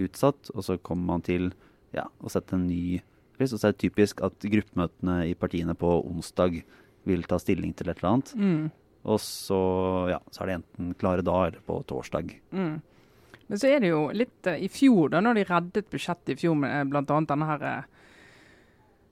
utsatt. 0.03 0.51
Og 0.53 0.65
så 0.67 0.77
kommer 0.83 1.15
man 1.15 1.25
til 1.25 1.49
ja, 1.95 2.05
å 2.19 2.31
sette 2.33 2.57
en 2.57 2.67
ny 2.67 2.99
frist. 2.99 3.05
Og 3.47 3.61
så 3.61 3.69
er 3.69 3.75
det 3.75 3.83
typisk 3.85 4.23
at 4.25 4.49
gruppemøtene 4.51 5.21
i 5.29 5.35
partiene 5.39 5.75
på 5.77 5.95
onsdag 6.03 6.61
vil 7.07 7.25
ta 7.29 7.39
stilling 7.41 7.73
til 7.77 7.89
et 7.89 8.01
eller 8.01 8.11
annet. 8.11 8.33
Mm. 8.35 8.65
Og 9.09 9.21
så, 9.23 9.59
ja, 10.11 10.19
så 10.29 10.43
er 10.43 10.49
det 10.49 10.57
enten 10.59 10.95
klare 10.99 11.23
da 11.25 11.37
eller 11.47 11.63
på 11.65 11.79
torsdag. 11.87 12.33
Mm. 12.51 12.75
Men 13.49 13.61
så 13.61 13.71
er 13.71 13.79
det 13.81 13.93
jo 13.93 14.01
litt 14.13 14.49
uh, 14.49 14.59
i 14.59 14.67
fjor, 14.69 15.07
da 15.13 15.23
når 15.23 15.39
de 15.39 15.45
reddet 15.49 15.87
budsjettet 15.89 16.35
i 16.35 16.41
fjor 16.41 16.59
med 16.59 16.75
uh, 16.75 16.89
bl.a. 16.91 17.21
denne 17.31 17.47
her 17.49 17.63
uh, 17.65 17.99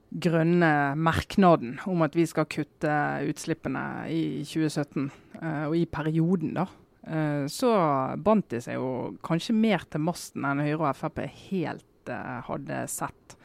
grønne 0.08 0.72
merknaden 0.96 1.78
om 1.88 2.04
at 2.06 2.16
vi 2.16 2.24
skal 2.28 2.48
kutte 2.50 2.92
utslippene 3.28 3.84
i 4.12 4.22
2017, 4.46 5.08
uh, 5.42 5.64
og 5.68 5.76
i 5.76 5.84
perioden, 5.90 6.54
da, 6.56 6.66
eh, 7.04 7.44
så 7.52 7.72
bandt 8.16 8.50
de 8.54 8.62
seg 8.64 8.78
jo 8.78 9.16
kanskje 9.24 9.56
mer 9.56 9.84
til 9.90 10.04
masten 10.04 10.46
enn 10.48 10.64
Høyre 10.64 10.90
og 10.90 10.96
Frp 10.98 11.22
helt 11.50 12.12
eh, 12.12 12.38
hadde 12.48 12.82
sett. 12.92 13.37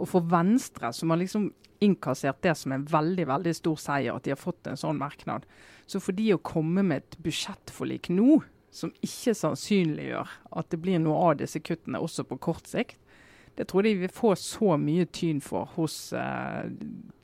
Og 0.00 0.08
for 0.08 0.24
Venstre, 0.30 0.92
som 0.96 1.12
har 1.12 1.20
liksom 1.20 1.50
innkassert 1.80 2.40
det 2.44 2.54
som 2.60 2.72
en 2.72 2.86
veldig 2.88 3.26
veldig 3.28 3.52
stor 3.56 3.76
seier, 3.80 4.14
at 4.14 4.24
de 4.24 4.34
har 4.34 4.40
fått 4.40 4.68
en 4.68 4.80
sånn 4.80 5.00
merknad, 5.00 5.46
så 5.88 6.00
for 6.00 6.16
de 6.16 6.28
å 6.34 6.42
komme 6.44 6.84
med 6.86 7.02
et 7.02 7.18
budsjettforlik 7.24 8.10
nå, 8.12 8.40
som 8.70 8.92
ikke 9.02 9.34
sannsynliggjør 9.34 10.34
at 10.60 10.68
det 10.70 10.78
blir 10.82 11.00
noe 11.02 11.30
av 11.30 11.38
disse 11.40 11.58
kuttene 11.64 11.98
også 11.98 12.24
på 12.28 12.38
kort 12.42 12.68
sikt, 12.70 13.00
det 13.58 13.66
tror 13.68 13.84
vi 13.84 13.96
vil 13.98 14.12
få 14.14 14.36
så 14.38 14.76
mye 14.80 15.08
tyn 15.10 15.40
for 15.44 15.72
hos 15.76 16.12
eh, 16.16 16.68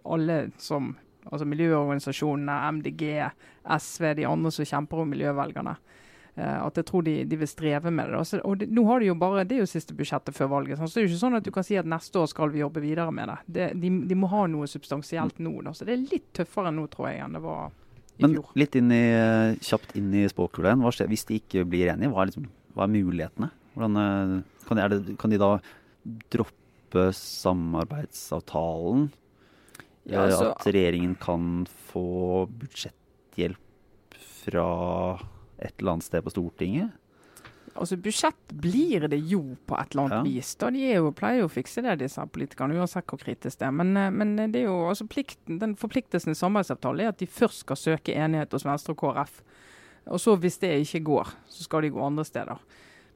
alle 0.05 0.47
som 0.61 0.97
Altså 1.27 1.43
miljøorganisasjonene, 1.51 2.55
MDG, 2.77 3.01
SV, 3.67 4.05
de 4.15 4.27
andre 4.31 4.53
som 4.55 4.69
kjemper 4.71 5.01
om 5.03 5.09
miljøvelgerne. 5.11 5.73
Uh, 6.37 6.67
at 6.67 6.77
jeg 6.77 6.85
tror 6.91 7.01
de, 7.07 7.15
de, 7.25 7.37
vil 7.41 7.49
streve 7.49 7.89
med 7.89 8.11
det. 8.13 8.19
Også, 8.21 8.43
og 8.45 8.59
det, 8.61 8.69
nå 8.77 8.83
har 8.91 9.01
de 9.01 9.07
jo 9.09 9.15
bare, 9.17 9.45
Det 9.49 9.57
er 9.57 9.63
jo 9.63 9.71
siste 9.71 9.97
budsjettet 9.97 10.37
før 10.37 10.51
valget. 10.53 10.77
Så 10.77 10.85
det 10.93 11.01
er 11.01 11.07
jo 11.07 11.13
ikke 11.15 11.23
sånn 11.23 11.39
at 11.39 11.47
du 11.47 11.53
kan 11.55 11.65
si 11.65 11.79
at 11.81 11.89
neste 11.89 12.21
år 12.21 12.29
skal 12.29 12.53
vi 12.53 12.61
jobbe 12.61 12.83
videre 12.85 13.13
med 13.15 13.33
det. 13.33 13.39
det 13.57 13.69
de, 13.81 13.89
de, 14.11 14.19
må 14.21 14.29
ha 14.35 14.43
noe 14.53 14.69
substansielt 14.69 15.41
nå. 15.41 15.55
Da. 15.65 15.73
Så 15.73 15.89
det 15.89 15.95
er 15.95 16.05
litt 16.13 16.29
tøffere 16.37 16.71
nå, 16.77 16.85
tror 16.93 17.09
jeg, 17.09 17.23
enn 17.25 17.37
det 17.39 17.43
var 17.47 17.73
i 18.17 18.23
Men 18.25 18.37
fjor. 18.37 18.47
litt 18.57 18.75
inn 18.77 18.91
i, 18.93 19.07
eh, 19.17 19.57
kjapt 19.65 19.97
inn 19.97 20.11
i 20.17 20.29
spåkula 20.29 20.69
igjen. 20.73 21.09
hvis 21.09 21.27
de 21.29 21.35
ikke 21.41 21.65
blir 21.69 21.87
enige? 21.93 22.13
Hva 22.13 22.21
er, 22.23 22.29
liksom, 22.31 22.47
hva 22.75 22.83
er 22.85 22.93
mulighetene? 22.93 23.49
Hvordan, 23.77 23.95
kan, 24.69 24.77
de, 24.77 24.83
det, 24.93 25.19
kan 25.21 25.31
de 25.33 25.39
da 25.41 25.61
droppe 26.33 27.13
samarbeidsavtalen? 27.17 29.13
Ja, 30.07 30.23
altså, 30.23 30.53
at 30.53 30.69
regjeringen 30.69 31.17
kan 31.19 31.67
få 31.89 32.47
budsjetthjelp 32.47 33.59
fra 34.45 34.69
et 35.59 35.75
eller 35.79 35.97
annet 35.97 36.07
sted 36.07 36.25
på 36.25 36.33
Stortinget? 36.35 36.95
Altså 37.77 37.99
Budsjett 38.01 38.53
blir 38.57 39.05
det 39.11 39.19
jo 39.29 39.43
på 39.69 39.77
et 39.77 39.93
eller 39.93 40.07
annet 40.07 40.17
ja. 40.17 40.23
vis. 40.25 40.55
da 40.57 40.71
De 40.73 40.81
jo, 40.81 41.11
pleier 41.17 41.43
jo 41.43 41.49
å 41.49 41.53
fikse 41.53 41.83
det, 41.85 41.99
disse 42.01 42.25
politikerne, 42.33 42.79
uansett 42.81 43.09
hvor 43.11 43.21
kritisk 43.21 43.61
det 43.61 43.69
er. 43.69 43.75
Men, 43.77 43.93
eh, 44.01 44.13
men 44.15 44.35
det 44.39 44.63
er 44.63 44.71
jo, 44.71 44.79
altså 44.89 45.09
plikten, 45.11 45.61
den 45.63 45.77
forpliktelsen 45.79 46.33
i 46.33 46.39
samarbeidsavtalen 46.39 47.05
er 47.05 47.13
at 47.13 47.21
de 47.21 47.29
først 47.29 47.67
skal 47.67 47.81
søke 47.81 48.17
enighet 48.17 48.55
hos 48.57 48.67
Venstre 48.67 48.97
og 48.97 49.03
KrF. 49.03 49.41
Og 50.07 50.23
så 50.23 50.37
hvis 50.39 50.61
det 50.63 50.73
ikke 50.85 51.05
går, 51.11 51.33
så 51.51 51.67
skal 51.67 51.85
de 51.85 51.93
gå 51.95 52.05
andre 52.05 52.25
steder. 52.25 52.63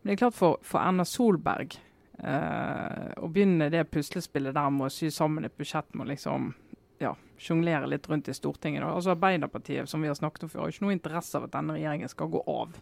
Men 0.02 0.10
det 0.10 0.16
er 0.16 0.24
klart 0.24 0.36
for, 0.36 0.58
for 0.66 0.82
Erna 0.82 1.06
Solberg 1.06 1.76
eh, 1.76 3.12
å 3.20 3.30
begynne 3.30 3.70
det 3.72 3.86
puslespillet 3.92 4.56
der 4.56 4.74
med 4.74 4.88
å 4.88 4.92
sy 4.92 5.12
sammen 5.14 5.46
et 5.46 5.56
budsjett 5.56 5.94
med 5.94 6.10
liksom 6.10 6.52
ja, 7.00 7.14
sjonglere 7.40 7.88
litt 7.88 8.08
rundt 8.10 8.28
i 8.28 8.34
Stortinget. 8.36 8.84
Da. 8.84 8.92
Altså 8.92 9.14
Arbeiderpartiet 9.14 9.88
som 9.88 10.02
vi 10.02 10.10
har 10.10 10.18
snakket 10.18 10.46
om 10.46 10.52
før, 10.52 10.64
har 10.64 10.74
ikke 10.74 10.84
noe 10.84 10.96
interesse 10.96 11.38
av 11.38 11.46
at 11.48 11.54
denne 11.54 11.76
regjeringen 11.78 12.12
skal 12.12 12.30
gå 12.32 12.42
av. 12.46 12.76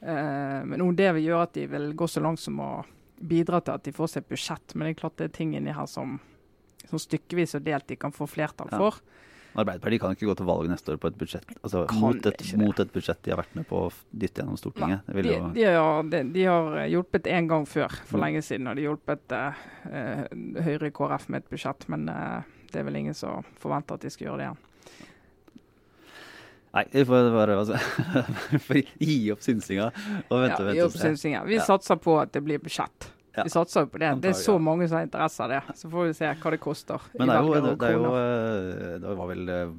Eh, 0.00 0.60
men 0.66 0.96
det 0.98 1.12
vil 1.16 1.28
gjøre 1.30 1.46
at 1.46 1.54
de 1.54 1.66
vil 1.70 1.92
gå 1.98 2.08
så 2.10 2.22
langt 2.24 2.42
som 2.42 2.58
å 2.62 2.72
bidra 3.18 3.60
til 3.62 3.78
at 3.78 3.86
de 3.86 3.94
får 3.94 4.12
seg 4.12 4.24
et 4.24 4.32
budsjett. 4.34 4.74
Men 4.74 4.88
det 4.88 4.96
er 4.96 5.00
klart 5.02 5.16
det 5.20 5.30
er 5.30 5.36
ting 5.38 5.54
inni 5.58 5.74
her 5.74 5.86
som, 5.90 6.18
som 6.90 7.02
stykkevis 7.02 7.56
og 7.58 7.66
delt 7.66 7.88
de 7.90 7.98
kan 7.98 8.14
få 8.14 8.28
flertall 8.30 8.70
for. 8.74 8.98
Ja. 8.98 9.24
Arbeiderpartiet 9.54 10.02
kan 10.02 10.14
ikke 10.14 10.28
gå 10.28 10.34
til 10.38 10.46
valg 10.48 10.68
neste 10.70 10.92
år 10.92 11.00
på 11.02 11.10
et 11.10 11.16
budsjett 11.18 11.48
altså, 11.62 11.84
mot, 11.98 12.26
et, 12.28 12.44
mot, 12.60 12.80
et, 12.82 12.92
budsjett 12.92 13.20
de 13.24 13.32
har 13.32 13.40
vært 13.40 13.56
med 13.58 13.66
på 13.68 13.80
å 13.86 13.88
dytte 14.10 14.42
gjennom 14.42 14.58
Stortinget. 14.60 15.08
De, 15.08 15.24
de, 15.24 15.64
har, 15.64 16.04
de, 16.12 16.22
de, 16.34 16.44
har, 16.46 16.78
hjulpet 16.92 17.30
én 17.32 17.48
gang 17.50 17.66
før, 17.68 17.96
for 18.04 18.20
mm. 18.20 18.24
lenge 18.26 18.44
siden. 18.44 18.68
Og 18.70 18.78
de 18.78 18.84
har 18.84 18.92
hjulpet 18.92 19.34
uh, 19.34 20.62
Høyre 20.68 20.92
KrF 20.94 21.28
med 21.32 21.42
et 21.42 21.52
budsjett, 21.56 21.88
men 21.92 22.06
uh, 22.12 22.46
det 22.72 22.82
er 22.82 22.88
vel 22.88 23.00
ingen 23.00 23.16
som 23.16 23.46
forventer 23.58 23.98
at 23.98 24.04
de 24.04 24.12
skal 24.12 24.28
gjøre 24.28 24.40
det 24.40 24.48
igjen. 24.48 24.64
Nei, 26.78 26.84
vi 26.92 27.04
får 27.08 27.30
bare 27.32 27.54
altså, 27.58 27.78
gi 29.08 29.20
opp 29.32 29.40
synsinga 29.42 29.88
og 30.28 30.34
vente. 30.44 30.66
Ja, 30.68 30.74
gi 30.76 30.82
opp 30.84 30.98
synsinga. 31.00 31.46
Vi 31.48 31.56
ja. 31.56 31.64
satser 31.64 31.96
på 31.98 32.18
at 32.20 32.34
det 32.36 32.44
blir 32.44 32.60
budsjett. 32.62 33.08
Ja. 33.36 33.44
Vi 33.44 33.52
satser 33.52 33.84
jo 33.84 33.90
på 33.92 34.00
det. 34.02 34.10
Det 34.24 34.32
er 34.32 34.38
så 34.40 34.56
mange 34.58 34.88
som 34.88 34.98
har 34.98 35.06
interesse 35.06 35.44
av 35.44 35.52
det. 35.52 35.60
Så 35.78 35.90
får 35.92 36.08
vi 36.08 36.18
se 36.18 36.30
hva 36.40 36.52
det 36.54 36.60
koster. 36.62 37.08
Men 37.18 37.30
det 37.30 37.36
er 37.36 37.46
jo, 37.46 37.54
det, 37.54 37.74
det, 37.78 37.88
er 37.88 37.96
jo, 37.96 38.12
eh, 38.18 38.94
det 39.04 39.16
var 39.20 39.30
vel 39.30 39.52
eh, 39.54 39.74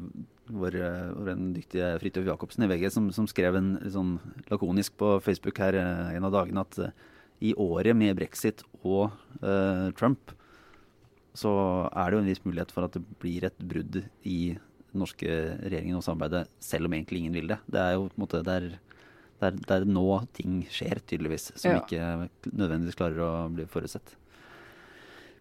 vår, 0.61 0.79
eh, 0.79 1.11
vår 1.17 1.31
dyktige 1.57 1.91
Fridtjof 2.03 2.29
Jacobsen 2.29 2.65
i 2.65 2.69
VG 2.71 2.89
som, 2.95 3.09
som, 3.15 3.27
skrev 3.29 3.59
en 3.59 3.73
sånn 3.91 4.15
lakonisk 4.51 4.95
på 5.01 5.17
Facebook 5.25 5.59
her 5.61 5.77
en 5.81 6.29
av 6.29 6.35
dagene 6.35 6.63
at 6.65 6.83
i 7.39 7.53
året 7.55 7.95
med 7.95 8.17
brexit 8.19 8.63
og 8.83 9.13
uh, 9.43 9.89
Trump, 9.95 10.33
så 11.37 11.51
er 11.87 12.09
det 12.09 12.17
jo 12.17 12.23
en 12.23 12.29
viss 12.29 12.43
mulighet 12.43 12.73
for 12.75 12.87
at 12.87 12.97
det 12.97 13.03
blir 13.21 13.45
et 13.47 13.61
brudd 13.63 14.01
i 14.27 14.39
den 14.89 15.03
norske 15.03 15.29
regjeringen 15.61 15.99
og 15.99 16.03
samarbeidet, 16.03 16.49
selv 16.63 16.89
om 16.89 16.95
egentlig 16.97 17.21
ingen 17.21 17.37
vil 17.37 17.51
det. 17.53 17.59
Det 17.69 17.79
er 17.79 17.95
jo 17.95 18.07
på 18.09 18.17
en 18.17 18.23
måte, 18.25 18.41
det 18.43 18.55
er 18.57 18.69
det 19.39 19.47
er, 19.47 19.59
det 19.63 19.75
er, 19.75 19.85
nå 19.87 20.05
ting 20.35 20.63
skjer, 20.71 20.99
tydeligvis, 21.07 21.51
som 21.59 21.77
ja. 21.77 21.83
ikke 21.83 22.51
nødvendigvis 22.51 22.97
klarer 22.99 23.23
å 23.23 23.31
bli 23.53 23.67
forutsett. 23.69 24.15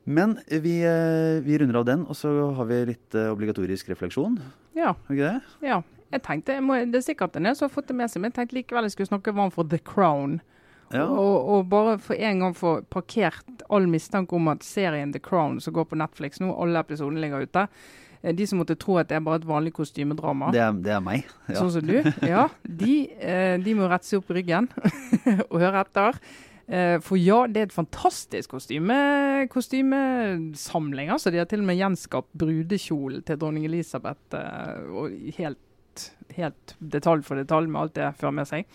Men 0.09 0.39
vi, 0.49 0.79
eh, 0.87 1.43
vi, 1.45 1.59
runder 1.61 1.83
av 1.83 1.85
den, 1.85 2.05
og 2.09 2.17
så 2.17 2.33
har 2.57 2.69
vi 2.71 2.81
litt 2.95 3.17
eh, 3.19 3.29
obligatorisk 3.29 3.91
refleksjon. 3.93 4.39
Ja. 4.79 4.95
Ikke 5.11 5.25
det? 5.25 5.67
Ja. 5.69 5.83
Jeg 6.09 6.23
tenkte, 6.25 6.55
jeg 6.57 6.65
må, 6.65 6.79
Det 6.89 7.03
er 7.03 7.05
sikkert 7.05 7.37
en 7.37 7.51
som 7.53 7.67
har 7.67 7.75
fått 7.75 7.91
det 7.91 7.99
med 7.99 8.09
seg, 8.09 8.23
men 8.23 8.31
jeg 8.31 8.39
tenkte 8.39 8.57
likevel 8.57 8.87
jeg 8.89 8.95
skulle 8.95 9.11
snakke 9.11 9.35
varmt 9.37 9.53
for 9.53 9.69
The 9.69 9.81
Crown. 9.85 10.39
Ja. 10.89 11.05
Og, 11.05 11.49
og, 11.53 11.67
bare 11.69 11.99
for 12.01 12.17
en 12.17 12.41
gang 12.41 12.55
få 12.57 12.79
parkert 12.89 13.65
all 13.69 13.85
mistanke 13.91 14.33
om 14.39 14.49
at 14.49 14.65
serien 14.65 15.13
The 15.13 15.21
Crown 15.21 15.59
som 15.61 15.77
går 15.77 15.91
på 15.91 15.99
Netflix 16.01 16.41
nå, 16.41 16.55
alle 16.57 16.81
episodene 16.81 17.21
ligger 17.21 17.45
ute. 17.45 17.67
Eh, 18.23 18.35
de 18.35 18.47
som 18.47 18.59
måtte 18.59 18.75
tro 18.79 18.97
at 18.99 19.09
det 19.09 19.17
er 19.17 19.25
bare 19.27 19.39
et 19.43 19.47
vanlig 19.49 19.73
kostymedrama, 19.77 20.51
Det 20.53 20.61
er, 20.61 20.73
det 20.73 20.93
er 20.97 21.01
meg. 21.05 21.25
Ja. 21.49 21.61
sånn 21.61 21.71
som 21.77 21.87
du, 21.87 21.97
ja, 22.27 22.49
de, 22.67 22.95
eh, 23.21 23.57
de 23.63 23.75
må 23.79 23.89
rette 23.89 24.07
seg 24.09 24.19
opp 24.23 24.31
i 24.35 24.41
ryggen 24.41 24.69
og 25.51 25.59
høre 25.61 25.85
etter. 25.85 26.19
Eh, 26.69 26.99
For 27.01 27.17
ja, 27.17 27.47
det 27.49 27.61
er 27.63 27.69
et 27.71 27.73
fantastisk 27.77 28.51
kostyme, 28.57 28.97
kostymesamling. 29.49 31.09
altså. 31.11 31.31
De 31.33 31.39
har 31.41 31.47
til 31.49 31.63
og 31.63 31.69
med 31.71 31.79
gjenskapt 31.79 32.33
brudekjolen 32.39 33.23
til 33.25 33.39
dronning 33.41 33.65
Elisabeth. 33.69 34.35
og 34.93 35.15
helt, 35.39 36.11
helt 36.37 36.75
detalj 36.81 37.25
for 37.27 37.41
detalj 37.41 37.69
med 37.71 37.81
alt 37.83 37.95
det 37.99 38.11
fører 38.21 38.37
med 38.41 38.49
seg. 38.51 38.67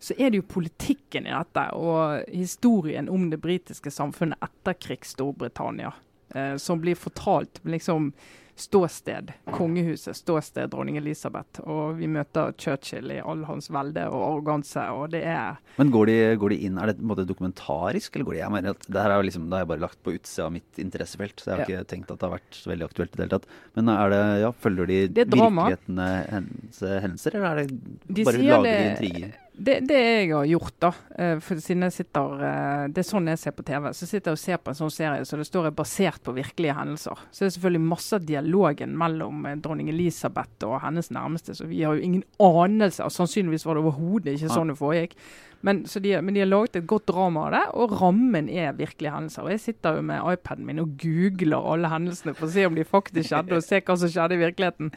Så 0.00 0.14
er 0.18 0.30
det 0.32 0.40
jo 0.40 0.46
politikken 0.48 1.26
i 1.28 1.32
dette, 1.34 1.66
og 1.76 2.24
historien 2.32 3.08
om 3.12 3.26
det 3.30 3.40
britiske 3.42 3.90
samfunnet 3.92 4.40
etter 4.40 4.72
krigs-Storbritannia, 4.80 5.90
eh, 6.34 6.54
som 6.56 6.80
blir 6.80 6.96
fortalt 6.96 7.60
liksom 7.68 8.12
ståsted 8.60 9.32
kongehuset, 9.56 10.16
ståsted 10.18 10.70
dronning 10.72 10.98
Elisabeth. 11.00 11.62
Og 11.66 11.96
vi 11.98 12.08
møter 12.10 12.52
Churchill 12.60 13.10
i 13.14 13.20
all 13.20 13.44
hans 13.48 13.70
velde 13.72 14.04
og 14.10 14.20
arroganse, 14.28 14.84
og 14.94 15.10
det 15.14 15.22
er 15.24 15.56
Men 15.78 15.90
går 15.94 16.06
de, 16.10 16.16
går 16.40 16.54
de 16.54 16.58
inn, 16.68 16.78
er 16.78 16.90
det 16.92 16.96
på 16.98 17.04
en 17.06 17.10
måte 17.12 17.26
dokumentarisk, 17.28 18.14
eller 18.16 18.28
går 18.28 18.36
de 18.38 18.42
Jeg 18.44 18.54
mener 18.56 18.70
at 18.76 18.86
det 18.86 19.02
her 19.02 19.10
er 19.14 19.20
jo 19.22 19.28
liksom, 19.28 19.48
det 19.50 19.58
har 19.58 19.64
jeg 19.64 19.72
bare 19.72 19.84
lagt 19.86 20.02
på 20.04 20.14
utsida 20.16 20.46
av 20.46 20.52
mitt 20.56 20.78
interessefelt, 20.82 21.36
så 21.40 21.50
jeg 21.50 21.56
har 21.56 21.66
ikke 21.66 21.88
tenkt 21.94 22.10
at 22.14 22.20
det 22.20 22.28
har 22.28 22.36
vært 22.38 22.60
så 22.62 22.70
veldig 22.72 22.88
aktuelt 22.90 23.12
i 23.14 23.16
det 23.20 23.24
hele 23.26 23.36
tatt. 23.38 23.46
Men 23.78 23.92
er 23.96 24.14
det, 24.14 24.22
ja, 24.44 24.50
følger 24.64 24.90
de 24.90 24.98
virkelighetene 25.24 26.08
hendelser, 26.30 26.96
hendelser, 27.06 27.36
eller 27.40 27.50
er 27.50 27.62
det 27.62 27.80
De 28.20 28.24
bare 28.24 28.42
lager 28.44 28.62
de 28.62 28.70
det- 28.70 28.90
intriger? 28.90 29.38
Det, 29.52 29.80
det 29.84 29.98
jeg 29.98 30.30
har 30.32 30.46
gjort, 30.48 30.74
da, 30.80 30.90
eh, 31.18 31.34
for 31.44 31.60
siden 31.60 31.84
jeg 31.84 31.92
sitter 31.92 32.44
eh, 32.46 32.84
Det 32.88 33.02
er 33.02 33.08
sånn 33.08 33.28
jeg 33.28 33.40
ser 33.42 33.54
på 33.56 33.64
TV. 33.66 33.90
Så 33.96 34.06
sitter 34.08 34.30
jeg 34.30 34.38
og 34.38 34.42
ser 34.42 34.60
på 34.62 34.72
en 34.72 34.78
sånn 34.78 34.94
serie 34.94 35.26
så 35.28 35.36
det 35.36 35.46
står 35.48 35.68
er 35.68 35.76
basert 35.76 36.22
på 36.24 36.34
virkelige 36.36 36.76
hendelser. 36.78 37.24
Så 37.28 37.44
det 37.44 37.50
er 37.50 37.54
selvfølgelig 37.58 37.90
masse 37.90 38.16
av 38.16 38.24
dialogen 38.28 38.96
mellom 39.00 39.44
eh, 39.50 39.58
dronning 39.60 39.90
Elisabeth 39.92 40.68
og 40.68 40.78
hennes 40.84 41.12
nærmeste. 41.12 41.58
Så 41.58 41.68
vi 41.68 41.82
har 41.84 41.98
jo 41.98 42.06
ingen 42.06 42.24
anelse. 42.40 43.10
Sannsynligvis 43.12 43.66
var 43.68 43.76
det 43.76 43.84
overhodet 43.84 44.36
ikke 44.38 44.52
sånn 44.54 44.72
det 44.72 44.78
foregikk. 44.80 45.18
Men, 45.66 45.82
de, 45.84 46.12
men 46.24 46.34
de 46.34 46.40
har 46.40 46.48
laget 46.48 46.78
et 46.78 46.86
godt 46.88 47.10
drama 47.10 47.42
av 47.46 47.50
det, 47.52 47.62
og 47.76 47.94
rammen 48.00 48.48
er 48.48 48.76
virkelige 48.78 49.12
hendelser. 49.12 49.44
Og 49.44 49.52
jeg 49.52 49.62
sitter 49.66 49.98
jo 49.98 50.04
med 50.08 50.22
iPaden 50.32 50.64
min 50.64 50.80
og 50.80 50.94
googler 51.02 51.66
alle 51.72 51.90
hendelsene 51.92 52.32
for 52.38 52.48
å 52.48 52.54
se 52.54 52.64
om 52.68 52.78
de 52.78 52.86
faktisk 52.88 53.28
skjedde, 53.28 53.58
og 53.58 53.66
se 53.66 53.82
hva 53.84 53.96
som 54.00 54.12
skjedde 54.12 54.38
i 54.38 54.40
virkeligheten. 54.40 54.92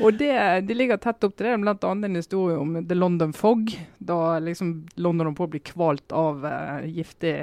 Og 0.00 0.18
det, 0.20 0.34
de 0.68 0.76
ligger 0.76 1.00
tett 1.00 1.24
opp 1.24 1.38
til 1.38 1.48
det. 1.48 1.56
Blant 1.64 1.86
annet 1.88 2.10
en 2.10 2.20
historie 2.20 2.58
om 2.60 2.76
The 2.84 2.98
London 2.98 3.32
Fog. 3.36 3.72
Da 4.04 4.18
liksom 4.44 4.74
London 5.00 5.30
holdt 5.30 5.40
på 5.40 5.48
å 5.48 5.54
bli 5.54 5.62
kvalt 5.72 6.16
av 6.16 6.44
uh, 6.44 6.84
giftig, 6.84 7.36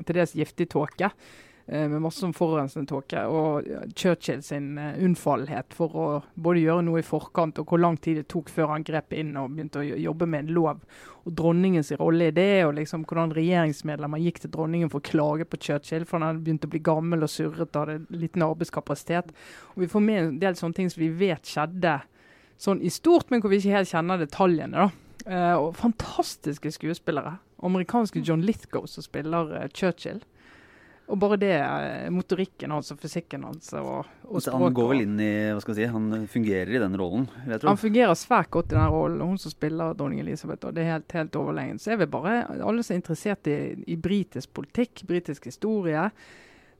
til 0.00 0.20
dels 0.22 0.36
giftig 0.38 0.70
tåke. 0.72 1.12
Eh, 1.68 1.86
Med 1.88 2.02
masse 2.02 2.22
sånn 2.22 2.34
forurensende 2.36 2.88
tåke. 2.90 3.22
Og 3.28 3.68
Churchill 3.94 4.42
sin 4.42 4.72
eh, 4.78 4.98
unnfallenhet 5.04 5.76
for 5.76 5.94
å 5.94 6.08
både 6.34 6.64
gjøre 6.64 6.86
noe 6.88 7.02
i 7.02 7.06
forkant, 7.06 7.60
og 7.60 7.70
hvor 7.70 7.82
lang 7.82 7.98
tid 8.00 8.20
det 8.20 8.28
tok 8.32 8.50
før 8.52 8.74
han 8.74 8.86
grep 8.86 9.14
inn 9.16 9.36
og 9.38 9.54
begynte 9.54 9.82
å 9.82 9.86
jobbe 9.86 10.28
med 10.28 10.46
en 10.46 10.52
lov. 10.58 10.84
Og 11.28 11.34
dronningens 11.40 11.92
rolle 12.00 12.30
i 12.30 12.36
det, 12.36 12.64
og 12.66 12.76
liksom 12.78 13.04
hvordan 13.08 13.34
regjeringsmedlemmer 13.36 14.22
gikk 14.24 14.42
til 14.44 14.54
dronningen 14.54 14.92
for 14.92 15.02
å 15.02 15.08
klage 15.10 15.48
på 15.48 15.60
Churchill, 15.68 16.06
for 16.08 16.18
han 16.18 16.30
hadde 16.30 16.44
begynt 16.46 16.64
å 16.64 16.72
bli 16.72 16.84
gammel 16.84 17.26
og 17.26 17.32
surret 17.32 17.74
og 17.74 17.82
hadde 17.82 18.22
liten 18.24 18.46
arbeidskapasitet. 18.46 19.34
Og 19.74 19.84
vi 19.84 19.90
får 19.92 20.06
med 20.06 20.22
en 20.22 20.38
del 20.44 20.56
sånne 20.58 20.80
ting 20.80 20.92
som 20.92 21.04
vi 21.04 21.12
vet 21.26 21.46
skjedde 21.46 22.00
sånn 22.58 22.80
i 22.82 22.90
stort, 22.90 23.28
men 23.30 23.42
hvor 23.42 23.52
vi 23.52 23.60
ikke 23.60 23.76
helt 23.76 23.92
kjenner 23.92 24.20
detaljene. 24.20 24.88
da. 24.88 25.04
Uh, 25.28 25.56
og 25.60 25.76
fantastiske 25.76 26.70
skuespillere. 26.72 27.36
Amerikanske 27.66 28.22
John 28.24 28.40
Lithgow 28.46 28.86
som 28.88 29.04
spiller 29.04 29.50
uh, 29.52 29.66
Churchill. 29.74 30.22
Og 31.08 31.16
bare 31.16 31.38
det, 31.40 31.54
eh, 31.56 32.08
motorikken 32.12 32.72
hans 32.74 32.92
og 32.92 32.98
fysikken 33.00 33.46
hans 33.48 33.70
og, 33.78 34.08
og 34.28 34.42
språket. 34.42 34.56
han 34.60 34.74
går 34.76 34.88
vel 34.90 35.04
inn 35.06 35.20
i, 35.24 35.30
hva 35.56 35.62
skal 35.64 35.72
jeg 35.72 35.88
si, 35.88 35.92
han 35.94 36.26
fungerer 36.28 36.74
i 36.74 36.82
den 36.82 36.98
rollen, 37.00 37.24
jeg 37.46 37.62
tror. 37.62 37.70
Han 37.70 37.80
fungerer 37.80 38.18
svært 38.20 38.50
godt 38.52 38.74
i 38.74 38.76
den 38.76 38.90
rollen, 38.92 39.22
hun 39.24 39.40
som 39.40 39.54
spiller 39.54 39.96
dronning 39.96 40.20
Elisabeth. 40.20 40.68
og 40.68 40.76
Det 40.76 40.84
er 40.84 40.92
helt, 40.98 41.14
helt 41.16 41.38
overlegent. 41.40 41.80
Så 41.80 41.94
jeg 41.94 42.02
vil 42.02 42.10
bare, 42.12 42.34
alle 42.58 42.84
som 42.84 42.94
er 42.94 43.00
interessert 43.00 43.48
i, 43.48 43.56
i 43.88 43.96
britisk 43.96 44.52
politikk, 44.58 45.06
britisk 45.08 45.48
historie, 45.48 46.10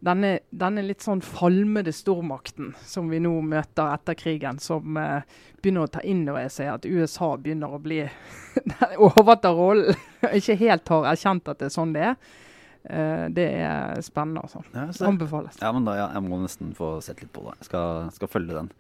denne, 0.05 0.35
denne 0.55 0.85
litt 0.87 1.03
sånn 1.03 1.23
falmede 1.25 1.93
stormakten 1.95 2.75
som 2.87 3.09
vi 3.11 3.19
nå 3.23 3.33
møter 3.43 3.95
etter 3.97 4.19
krigen, 4.19 4.61
som 4.63 4.99
eh, 5.01 5.25
begynner 5.63 5.89
å 5.89 5.93
ta 5.97 6.03
inn 6.07 6.23
over 6.29 6.47
seg 6.53 6.71
at 6.71 6.87
USA 6.87 7.33
begynner 7.41 7.75
å 7.75 7.81
bli 7.83 8.05
overta 9.09 9.51
rollen, 9.57 9.97
ikke 10.39 10.59
helt 10.61 10.93
har 10.95 11.11
erkjent 11.15 11.51
at 11.51 11.63
det 11.63 11.71
er 11.71 11.75
sånn 11.75 11.97
det 11.97 12.05
er. 12.13 12.21
Eh, 12.87 13.27
det 13.35 13.49
er 13.59 14.01
spennende, 14.07 14.43
altså. 14.47 14.63
Ja, 14.75 14.87
så- 14.93 15.07
Anbefales. 15.11 15.59
Ja, 15.61 15.73
men 15.73 15.85
da, 15.85 15.95
ja, 15.97 16.09
jeg 16.15 16.23
må 16.29 16.39
nesten 16.43 16.75
få 16.75 17.03
sett 17.03 17.21
litt 17.21 17.33
på 17.33 17.43
det. 17.49 17.59
Jeg 17.61 17.65
skal, 17.73 18.11
skal 18.15 18.29
følge 18.29 18.55
den. 18.55 18.71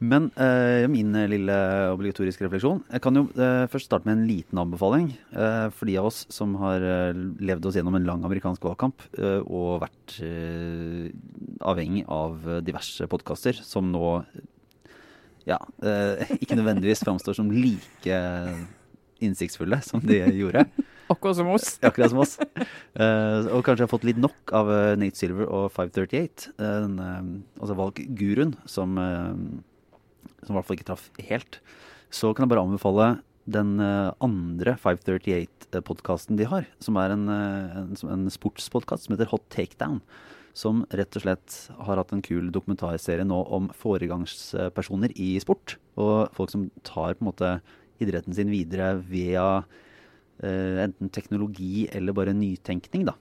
Men 0.00 0.28
eh, 0.38 0.86
min 0.86 1.10
eh, 1.18 1.26
lille 1.26 1.54
obligatoriske 1.90 2.44
refleksjon 2.46 2.84
Jeg 2.92 3.00
kan 3.02 3.16
jo 3.18 3.24
eh, 3.34 3.64
først 3.66 3.88
starte 3.88 4.06
med 4.06 4.18
en 4.18 4.26
liten 4.28 4.58
anbefaling. 4.62 5.08
Eh, 5.34 5.70
for 5.74 5.86
de 5.90 5.96
av 5.98 6.06
oss 6.06 6.20
som 6.30 6.54
har 6.60 6.78
eh, 6.86 7.12
levd 7.42 7.66
oss 7.66 7.74
gjennom 7.74 7.96
en 7.98 8.06
lang 8.06 8.22
amerikansk 8.22 8.62
valgkamp 8.62 9.02
og 9.50 9.80
vært 9.82 10.20
avhengig 11.66 12.04
av 12.08 12.38
diverse 12.62 13.06
podkaster 13.10 13.58
som 13.58 13.90
nå 13.90 14.22
ja, 15.48 15.56
ikke 16.38 16.58
nødvendigvis 16.58 17.02
framstår 17.06 17.34
som 17.38 17.50
like 17.50 18.18
innsiktsfulle 19.24 19.80
som 19.82 20.02
de 20.04 20.20
gjorde. 20.36 20.66
Akkurat 21.08 21.38
som 21.38 21.48
oss. 21.52 21.78
Akkurat 21.84 22.12
som 22.12 22.20
oss. 22.22 22.36
Uh, 22.98 23.48
og 23.56 23.62
kanskje 23.66 23.86
har 23.86 23.90
fått 23.90 24.06
litt 24.08 24.20
nok 24.20 24.52
av 24.56 24.68
uh, 24.68 24.96
Nate 25.00 25.16
Silver 25.16 25.48
og 25.48 25.70
538. 25.72 26.52
uh, 26.58 26.66
den, 26.84 26.98
uh, 27.00 27.62
altså 27.62 27.76
valgguruen 27.78 28.54
som, 28.68 28.98
eh, 29.00 29.32
som 30.44 30.52
i 30.52 30.58
hvert 30.58 30.68
fall 30.68 30.78
ikke 30.78 30.90
traff 30.90 31.08
helt. 31.30 31.60
Så 32.12 32.32
kan 32.32 32.44
jeg 32.44 32.52
bare 32.52 32.64
anbefale 32.66 33.08
den 33.48 33.78
eh, 33.80 34.10
andre 34.24 34.74
538-podkasten 34.80 36.36
de 36.36 36.48
har. 36.48 36.68
Som 36.84 37.00
er 37.00 37.14
en, 37.14 37.24
en, 37.32 37.94
en 37.96 38.28
sportspodkast 38.32 39.06
som 39.06 39.16
heter 39.16 39.30
Hot 39.32 39.46
Takedown. 39.54 40.02
Som 40.56 40.84
rett 40.92 41.16
og 41.16 41.24
slett 41.24 41.58
har 41.86 42.00
hatt 42.00 42.12
en 42.12 42.24
kul 42.24 42.52
dokumentarserie 42.52 43.24
nå 43.24 43.40
om 43.54 43.68
foregangspersoner 43.76 45.14
i 45.16 45.34
sport. 45.40 45.78
Og 46.00 46.32
folk 46.36 46.52
som 46.52 46.68
tar 46.84 47.16
på 47.16 47.24
en 47.24 47.30
måte 47.30 47.52
idretten 48.02 48.36
sin 48.36 48.52
videre 48.52 48.96
via 49.08 49.46
eh, 49.62 49.76
enten 50.42 51.10
teknologi 51.10 51.88
eller 51.92 52.14
bare 52.14 52.34
nytenkning, 52.36 53.08
da. 53.08 53.16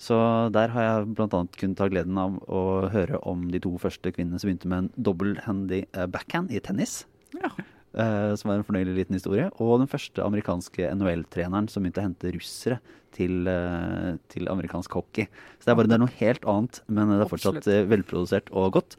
Så 0.00 0.16
der 0.52 0.72
har 0.74 0.86
jeg 0.86 1.10
bl.a. 1.14 1.28
kunnet 1.28 1.78
ta 1.78 1.86
gleden 1.92 2.16
av 2.18 2.40
å 2.50 2.62
høre 2.92 3.20
om 3.28 3.44
de 3.52 3.60
to 3.62 3.76
første 3.78 4.10
kvinnene 4.14 4.40
som 4.40 4.50
begynte 4.50 4.70
med 4.70 4.82
en 4.82 5.04
double-handy 5.06 5.84
backhand 6.10 6.50
i 6.50 6.62
tennis. 6.64 7.04
Ja. 7.36 7.52
Uh, 7.94 8.34
som 8.34 8.50
er 8.50 8.58
en 8.58 8.66
fornøyelig 8.66 8.96
liten 8.96 9.14
historie. 9.14 9.46
Og 9.62 9.78
den 9.84 9.90
første 9.90 10.24
amerikanske 10.24 10.88
NHL-treneren 10.98 11.68
som 11.70 11.84
begynte 11.84 12.02
å 12.02 12.08
hente 12.08 12.32
russere 12.34 12.80
til, 13.14 13.46
uh, 13.46 14.16
til 14.32 14.50
amerikansk 14.50 14.96
hockey. 14.98 15.28
Så 15.58 15.68
det 15.68 15.74
er 15.74 15.78
bare 15.78 15.90
det 15.90 15.96
er 15.98 16.02
noe 16.02 16.18
helt 16.18 16.48
annet, 16.50 16.82
men 16.88 17.12
det 17.14 17.22
er 17.22 17.30
fortsatt 17.30 17.70
eh, 17.70 17.86
velprodusert 17.90 18.50
og 18.50 18.74
godt. 18.78 18.98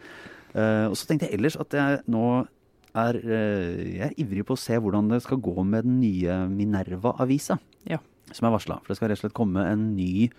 Eh, 0.56 0.86
og 0.88 0.96
så 0.96 1.10
tenkte 1.10 1.28
jeg 1.28 1.40
ellers 1.40 1.58
at 1.60 1.76
jeg 1.76 2.00
nå 2.12 2.26
er, 2.96 3.18
eh, 3.22 3.80
jeg 3.98 4.06
er 4.10 4.20
ivrig 4.24 4.46
på 4.48 4.56
å 4.56 4.60
se 4.60 4.78
hvordan 4.80 5.10
det 5.12 5.22
skal 5.26 5.42
gå 5.44 5.56
med 5.68 5.84
den 5.88 6.00
nye 6.02 6.38
Minerva-avisa. 6.52 7.60
Ja. 7.90 8.00
Som 8.32 8.48
er 8.50 8.56
varsla. 8.56 8.80
For 8.82 8.94
det 8.94 8.98
skal 9.00 9.12
rett 9.12 9.20
og 9.20 9.26
slett 9.28 9.38
komme 9.38 9.66
en 9.70 9.90
ny 9.98 10.30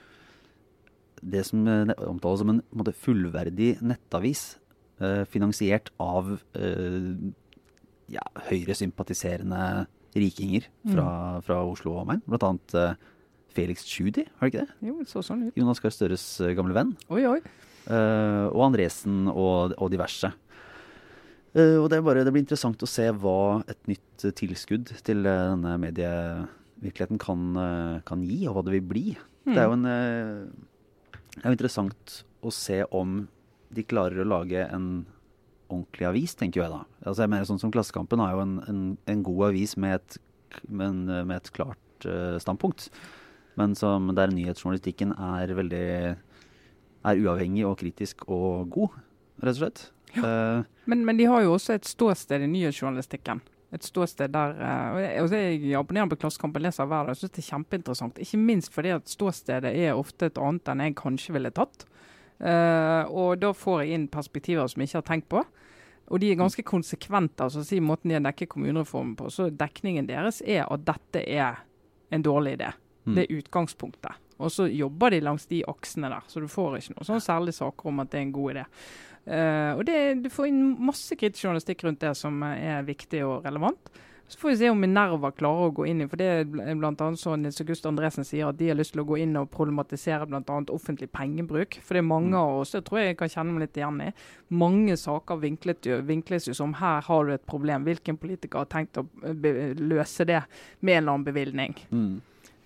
Det 1.26 1.42
som 1.48 1.62
eh, 1.66 1.92
omtales 2.06 2.42
som 2.42 2.50
en, 2.52 2.58
en 2.60 2.78
måte, 2.78 2.92
fullverdig 2.92 3.78
nettavis. 3.82 4.58
eh, 5.00 5.24
finansiert 5.24 5.90
av 6.00 6.28
eh, 6.54 7.12
ja, 8.12 8.22
høyresympatiserende 8.50 9.86
rikinger 10.16 10.66
fra, 10.92 11.06
fra 11.44 11.58
Oslo 11.66 11.92
og 11.96 12.02
omegn. 12.06 12.22
Blant 12.28 12.44
annet 12.46 12.76
eh, 12.80 12.94
Felix 13.56 13.84
Tschudi, 13.88 14.26
har 14.38 14.48
det 14.48 14.52
ikke 14.52 14.66
det? 14.66 14.76
Jo, 14.88 14.98
det 15.00 15.08
så 15.10 15.22
sånn 15.24 15.46
ut. 15.48 15.56
Jonas 15.56 15.80
Gahr 15.82 15.94
Støres 15.94 16.24
eh, 16.44 16.52
gamle 16.56 16.76
venn. 16.76 16.92
Oi, 17.12 17.24
oi. 17.28 17.38
Eh, 17.86 18.46
og 18.52 18.62
Andresen 18.68 19.26
og, 19.32 19.74
og 19.76 19.90
diverse. 19.92 20.32
Eh, 21.54 21.76
og 21.78 21.88
det, 21.90 21.98
er 21.98 22.04
bare, 22.04 22.24
det 22.26 22.32
blir 22.34 22.44
interessant 22.44 22.82
å 22.82 22.90
se 22.90 23.06
hva 23.14 23.62
et 23.70 23.80
nytt 23.90 24.26
eh, 24.26 24.34
tilskudd 24.36 24.92
til 25.06 25.28
eh, 25.28 25.44
denne 25.52 25.76
medievirkeligheten 25.84 27.20
kan, 27.22 28.02
kan 28.08 28.24
gi, 28.26 28.42
og 28.48 28.58
hva 28.58 28.66
det 28.66 28.76
vil 28.76 28.88
bli. 28.90 29.06
Det 29.46 29.60
er 29.62 29.68
jo 29.68 29.76
en 29.76 29.86
eh, 29.86 30.46
Det 31.36 31.44
er 31.44 31.54
interessant 31.54 32.20
å 32.42 32.52
se 32.54 32.80
om 32.94 33.26
de 33.76 33.84
klarer 33.86 34.22
å 34.22 34.28
lage 34.28 34.64
en 34.66 35.06
ordentlig 35.66 36.06
avis, 36.08 36.34
tenker 36.38 36.62
jeg 36.62 36.72
da. 36.72 36.84
Altså 37.02 37.24
jeg 37.24 37.32
mener 37.32 37.48
Sånn 37.48 37.60
som 37.62 37.72
Klassekampen 37.74 38.22
har 38.22 38.36
jo 38.36 38.44
en, 38.44 38.56
en, 38.70 38.82
en 39.10 39.24
god 39.26 39.48
avis 39.50 39.74
med 39.82 39.98
et, 39.98 40.18
med 40.68 40.86
en, 40.86 41.26
med 41.26 41.34
et 41.36 41.50
klart 41.54 42.06
uh, 42.06 42.38
standpunkt. 42.42 42.86
Men 43.58 43.74
som 43.78 44.12
der 44.14 44.30
nyhetsjournalistikken 44.30 45.16
er 45.16 45.54
veldig 45.58 45.88
er 47.06 47.22
uavhengig 47.22 47.66
og 47.66 47.78
kritisk 47.82 48.24
og 48.30 48.70
god, 48.74 48.96
rett 49.42 49.56
og 49.56 49.60
slett. 49.60 49.82
Eh, 50.24 50.64
Men, 50.86 51.04
men 51.04 51.16
de 51.16 51.24
har 51.26 51.42
jo 51.42 51.56
også 51.56 51.74
et 51.74 51.86
ståsted 51.86 52.42
i 52.42 52.46
nyhetsjournalistikken. 52.46 53.40
Et 53.74 53.82
ståsted 53.82 54.30
der 54.30 54.54
uh, 54.60 54.94
og 55.24 55.32
jeg, 55.32 55.58
jeg 55.64 55.74
abonnerer 55.74 56.08
på 56.12 56.20
Klassekampen, 56.22 56.62
leser 56.62 56.86
hver 56.86 57.08
dag. 57.08 57.16
Jeg 57.16 57.24
syns 57.24 57.34
det 57.34 57.42
er 57.42 57.48
kjempeinteressant. 57.50 58.20
Ikke 58.22 58.38
minst 58.38 58.72
fordi 58.72 58.92
at 58.94 59.10
ståstedet 59.10 59.72
er 59.74 59.98
ofte 59.98 60.30
et 60.30 60.38
annet 60.38 60.70
enn 60.70 60.84
jeg 60.84 60.96
kanskje 61.00 61.34
ville 61.34 61.50
tatt. 61.50 61.86
Uh, 62.38 63.02
og 63.10 63.40
da 63.42 63.50
får 63.56 63.82
jeg 63.82 63.96
inn 63.96 64.08
perspektiver 64.12 64.70
som 64.70 64.82
jeg 64.82 64.92
ikke 64.92 65.00
har 65.00 65.08
tenkt 65.10 65.28
på. 65.34 65.42
Og 66.06 66.22
de 66.22 66.30
er 66.30 66.38
ganske 66.38 66.62
konsekvente. 66.62 67.42
altså 67.42 67.64
si 67.66 67.80
Måten 67.82 68.12
de 68.12 68.14
har 68.14 68.26
dekket 68.28 68.52
kommunereformen 68.54 69.16
på. 69.18 69.30
Så 69.34 69.50
dekningen 69.50 70.06
deres 70.06 70.38
er 70.46 70.68
at 70.70 70.86
dette 70.86 71.24
er 71.26 71.64
en 72.14 72.22
dårlig 72.22 72.54
idé. 72.60 72.70
Mm. 73.04 73.14
Det 73.16 73.24
er 73.24 73.40
utgangspunktet. 73.40 74.22
Og 74.36 74.52
så 74.52 74.66
jobber 74.68 75.14
de 75.14 75.22
langs 75.24 75.46
de 75.50 75.62
aksene 75.68 76.10
der, 76.12 76.24
så 76.28 76.42
du 76.42 76.48
får 76.50 76.78
ikke 76.78 76.96
noe 76.96 77.08
sånn 77.08 77.22
særlig 77.24 77.56
saker 77.56 77.92
om 77.92 78.02
at 78.02 78.10
det 78.12 78.20
er 78.20 78.26
en 78.26 78.34
god 78.36 78.56
idé. 78.56 78.66
Uh, 79.26 79.72
og 79.74 79.86
det, 79.88 80.00
Du 80.22 80.28
får 80.30 80.50
inn 80.52 80.60
masse 80.86 81.16
kritisk 81.18 81.48
journalistikk 81.48 81.82
rundt 81.86 82.04
det 82.04 82.12
som 82.18 82.44
er 82.46 82.84
viktig 82.86 83.24
og 83.26 83.48
relevant. 83.48 83.90
Så 84.28 84.38
får 84.38 84.48
vi 84.48 84.56
se 84.56 84.70
om 84.70 84.80
Minerva 84.82 85.30
klarer 85.30 85.68
å 85.68 85.74
gå 85.74 85.84
inn 85.86 86.00
i 86.02 86.06
for 86.10 86.18
det 86.18 86.26
er 86.26 86.46
blant 86.48 87.02
annet 87.04 87.20
så 87.20 87.36
Nils 87.38 87.60
August 87.62 87.84
Andresen 87.86 88.26
sier 88.26 88.48
at 88.48 88.58
de 88.58 88.72
har 88.72 88.78
lyst 88.78 88.96
til 88.96 89.04
å 89.04 89.06
gå 89.06 89.20
inn 89.22 89.36
og 89.38 89.52
problematisere 89.54 90.26
bl.a. 90.26 90.56
offentlig 90.74 91.12
pengebruk. 91.14 91.78
For 91.78 91.94
det 91.94 92.02
er 92.02 92.08
mange 92.08 92.32
mm. 92.34 92.40
av 92.40 92.62
oss, 92.64 92.74
det 92.74 92.82
tror 92.88 93.00
jeg 93.00 93.12
jeg 93.12 93.18
kan 93.20 93.30
kjenne 93.36 93.54
meg 93.54 93.66
litt 93.66 93.78
igjen 93.78 94.00
i, 94.02 94.08
mange 94.62 94.96
saker 94.98 95.38
vinkles 96.10 96.50
jo 96.50 96.56
som 96.58 96.74
her 96.80 97.06
har 97.06 97.28
du 97.28 97.36
et 97.36 97.46
problem. 97.46 97.86
Hvilken 97.86 98.18
politiker 98.18 98.64
har 98.64 98.70
tenkt 98.72 98.98
å 98.98 99.06
løse 99.22 100.26
det 100.26 100.42
med 100.80 100.96
en 100.96 101.04
eller 101.04 101.12
annen 101.12 101.28
bevilgning? 101.30 101.78
Mm. 101.94 102.16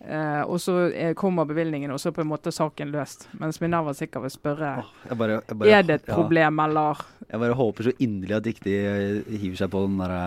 Uh, 0.01 0.49
og 0.49 0.57
så 0.65 0.75
er, 0.97 1.13
kommer 1.13 1.45
bevilgningen, 1.45 1.93
og 1.93 2.01
så 2.01 2.09
på 2.17 2.23
en 2.25 2.31
måte 2.31 2.53
saken 2.55 2.89
løst. 2.95 3.27
Mens 3.37 3.61
Minerva 3.61 3.93
sikkert 3.97 4.25
vil 4.25 4.33
spørre 4.33 4.71
oh, 4.81 4.93
jeg 5.11 5.19
bare, 5.21 5.41
jeg 5.45 5.59
bare, 5.61 5.75
er 5.77 5.85
det 5.85 5.99
et 5.99 6.07
problem, 6.09 6.57
ja. 6.63 6.69
eller 6.71 7.03
Jeg 7.27 7.43
bare 7.43 7.59
håper 7.59 7.89
så 7.89 7.93
inderlig 7.99 8.37
at 8.39 8.49
ikke 8.49 8.65
de 8.65 9.39
hiver 9.43 9.59
seg 9.61 9.73
på 9.75 9.83
den 9.85 9.99
derre 10.01 10.23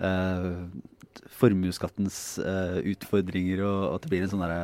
uh, 0.00 0.48
formuesskattens 1.36 2.20
uh, 2.40 2.78
utfordringer, 2.88 3.60
og 3.68 3.98
at 3.98 4.06
det 4.06 4.14
blir 4.14 4.24
en 4.24 4.32
sånn 4.32 4.46
derre 4.46 4.62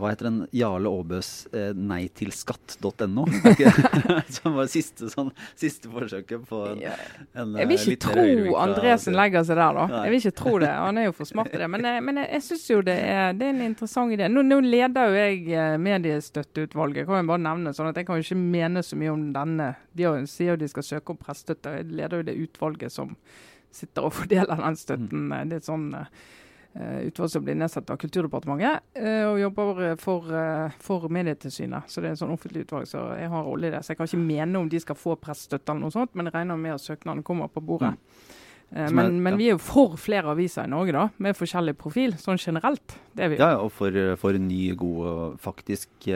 Hva 0.00 0.10
heter 0.12 0.28
den? 0.30 0.38
Jarle 0.56 0.88
Aabøs 0.88 1.30
eh, 1.52 1.72
nei 1.76 2.06
til 2.16 2.30
skatt.no? 2.32 3.26
Som 4.36 4.56
var 4.56 4.70
siste, 4.72 5.10
sånn, 5.12 5.32
siste 5.58 5.90
forsøket 5.92 6.46
på 6.48 6.62
en, 6.70 6.80
en 7.36 7.56
Jeg 7.60 7.70
vil 7.70 7.82
ikke 7.82 8.00
tro 8.06 8.56
Andresen 8.62 9.16
legger 9.18 9.44
seg 9.44 9.58
der, 9.60 9.76
da. 9.76 9.86
Nei. 9.90 10.02
Jeg 10.06 10.14
vil 10.14 10.22
ikke 10.22 10.38
tro 10.40 10.54
det. 10.62 10.70
Han 10.72 11.00
er 11.00 11.08
jo 11.08 11.16
for 11.18 11.28
smart 11.28 11.52
til 11.52 11.64
det. 11.64 11.68
Men, 11.72 11.88
men 12.06 12.22
jeg, 12.22 12.30
jeg 12.38 12.46
syns 12.48 12.64
jo 12.70 12.78
det 12.86 12.96
er, 13.02 13.36
det 13.36 13.48
er, 13.48 13.56
en 13.56 13.66
interessant 13.66 14.16
idé. 14.16 14.30
Nå, 14.32 14.46
nå 14.46 14.60
leder 14.64 15.12
jo 15.12 15.20
jeg 15.20 15.82
mediestøtteutvalget, 15.82 17.08
kan 17.08 17.20
jeg 17.20 17.30
bare 17.32 17.44
nevne. 17.48 17.74
sånn 17.76 17.90
at 17.90 18.00
jeg 18.00 18.08
kan 18.08 18.20
jo 18.20 18.26
ikke 18.26 18.40
mene 18.40 18.84
så 18.86 18.98
mye 18.98 19.12
om 19.12 19.28
denne. 19.34 19.68
De 19.96 20.14
sier 20.30 20.54
jo 20.54 20.60
de 20.60 20.70
skal 20.72 20.88
søke 20.88 21.12
om 21.12 21.20
pressestøtte. 21.20 21.76
Jeg 21.80 21.90
leder 21.92 22.22
jo 22.22 22.28
det 22.30 22.38
utvalget 22.46 22.94
som 22.96 23.12
sitter 23.76 24.08
og 24.08 24.16
fordeler 24.16 24.56
den 24.56 24.78
støtten. 24.80 25.28
Mm. 25.28 25.38
Det 25.50 25.58
er 25.58 25.64
et 25.64 25.68
sånn 25.68 25.88
utvalg 26.76 27.30
som 27.32 27.44
blir 27.44 27.56
nedsatt 27.56 27.90
av 27.92 27.98
Kulturdepartementet 28.00 28.88
uh, 29.00 29.26
og 29.30 29.40
jobber 29.40 29.82
for, 30.00 30.30
uh, 30.30 30.78
for, 30.82 31.08
Medietilsynet. 31.12 31.90
Så 31.90 32.02
det 32.02 32.10
er 32.10 32.16
en 32.16 32.22
sånn 32.22 32.34
offentlig 32.34 32.66
utvalg, 32.66 32.88
så 32.90 33.08
jeg 33.16 33.30
har 33.32 33.46
rolle 33.46 33.70
i 33.70 33.74
det. 33.74 33.82
Så 33.84 33.94
jeg 33.94 34.00
kan 34.00 34.10
ikke 34.10 34.24
mene 34.24 34.60
om 34.60 34.70
de 34.72 34.80
skal 34.82 34.98
få 34.98 35.16
pressestøtte 35.20 35.72
eller 35.72 35.86
noe 35.86 35.94
sånt, 35.94 36.12
men 36.16 36.28
jeg 36.28 36.36
regner 36.36 36.60
med 36.60 36.76
at 36.76 36.84
søknaden 36.84 37.24
kommer 37.26 37.52
på 37.52 37.64
bordet. 37.64 37.94
Mm. 37.96 38.34
Men, 38.66 39.20
men, 39.22 39.36
vi 39.38 39.46
er 39.46 39.54
jo 39.54 39.60
for 39.62 39.92
flere 40.00 40.32
aviser 40.32 40.66
i 40.66 40.70
Norge, 40.72 40.90
da, 40.92 41.04
med 41.22 41.36
forskjellig 41.38 41.76
profil, 41.78 42.16
sånn 42.18 42.40
generelt. 42.42 42.96
Det 43.14 43.22
er 43.22 43.30
vi. 43.30 43.38
Ja, 43.38 43.52
og 43.62 43.70
for, 43.76 43.94
for 44.18 44.34
ny, 44.42 44.72
god, 44.76 45.36
faktisk 45.38 46.08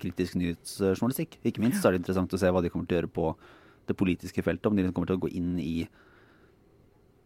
kritisk 0.00 0.38
nyhetsjournalistikk. 0.40 1.36
Ikke 1.44 1.60
minst 1.60 1.82
så 1.82 1.90
er 1.90 1.98
det 1.98 2.00
interessant 2.00 2.32
å 2.32 2.40
se 2.40 2.48
hva 2.48 2.64
de 2.64 2.72
kommer 2.72 2.88
til 2.88 2.96
å 2.96 3.02
gjøre 3.02 3.12
på 3.20 3.34
det 3.84 3.98
politiske 4.00 4.42
feltet. 4.42 4.70
Om 4.70 4.80
de 4.80 4.88
kommer 4.96 5.12
til 5.12 5.20
å 5.20 5.24
gå 5.26 5.34
inn 5.36 5.58
i 5.60 5.74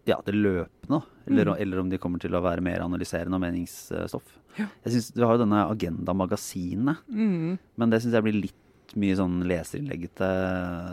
ja, 0.09 0.19
det 0.25 0.35
løpende, 0.35 1.03
eller, 1.29 1.51
mm. 1.53 1.61
eller, 1.65 1.83
om 1.83 1.91
de 1.93 2.01
kommer 2.01 2.23
til 2.23 2.35
å 2.37 2.43
være 2.45 2.65
mer 2.65 2.85
analyserende 2.85 3.37
og 3.37 3.45
meningsstoff. 3.45 4.33
Ja. 4.57 4.67
Jeg 4.87 4.95
synes, 4.95 5.11
Du 5.15 5.23
har 5.25 5.37
jo 5.37 5.45
denne 5.45 5.67
Agenda-magasinet, 5.69 7.05
mm. 7.07 7.59
men 7.79 7.93
det 7.93 8.03
syns 8.03 8.17
jeg 8.17 8.27
blir 8.27 8.41
litt 8.41 8.97
mye 8.97 9.19
sånn 9.19 9.43
leserinnleggete 9.49 10.29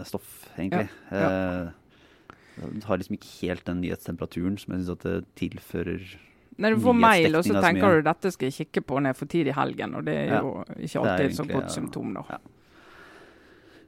stoff, 0.10 0.32
egentlig. 0.58 0.90
Ja. 1.12 1.24
Ja. 1.24 1.32
Eh, 1.66 1.82
har 2.88 3.00
liksom 3.00 3.18
ikke 3.18 3.32
helt 3.42 3.66
den 3.68 3.82
nyhetstemperaturen 3.84 4.56
som 4.60 4.74
jeg 4.74 4.84
syns 4.84 4.94
at 4.94 5.04
det 5.04 5.16
tilfører 5.36 6.04
Når 6.56 6.76
du 6.76 6.84
får 6.86 7.00
mail, 7.00 7.36
og 7.36 7.48
så 7.48 7.60
tenker 7.60 7.98
du 7.98 8.06
dette 8.06 8.32
skal 8.32 8.48
jeg 8.48 8.60
kikke 8.62 8.86
på 8.88 9.00
når 9.00 9.12
jeg 9.12 9.20
får 9.22 9.32
tid 9.34 9.50
i 9.52 9.56
helgen, 9.56 9.96
og 10.00 10.06
det 10.08 10.20
er 10.22 10.38
jo 10.38 10.54
ikke 10.78 11.02
alltid 11.02 11.26
et 11.26 11.40
så 11.40 11.48
godt 11.50 11.74
symptom, 11.74 12.14
da. 12.16 12.40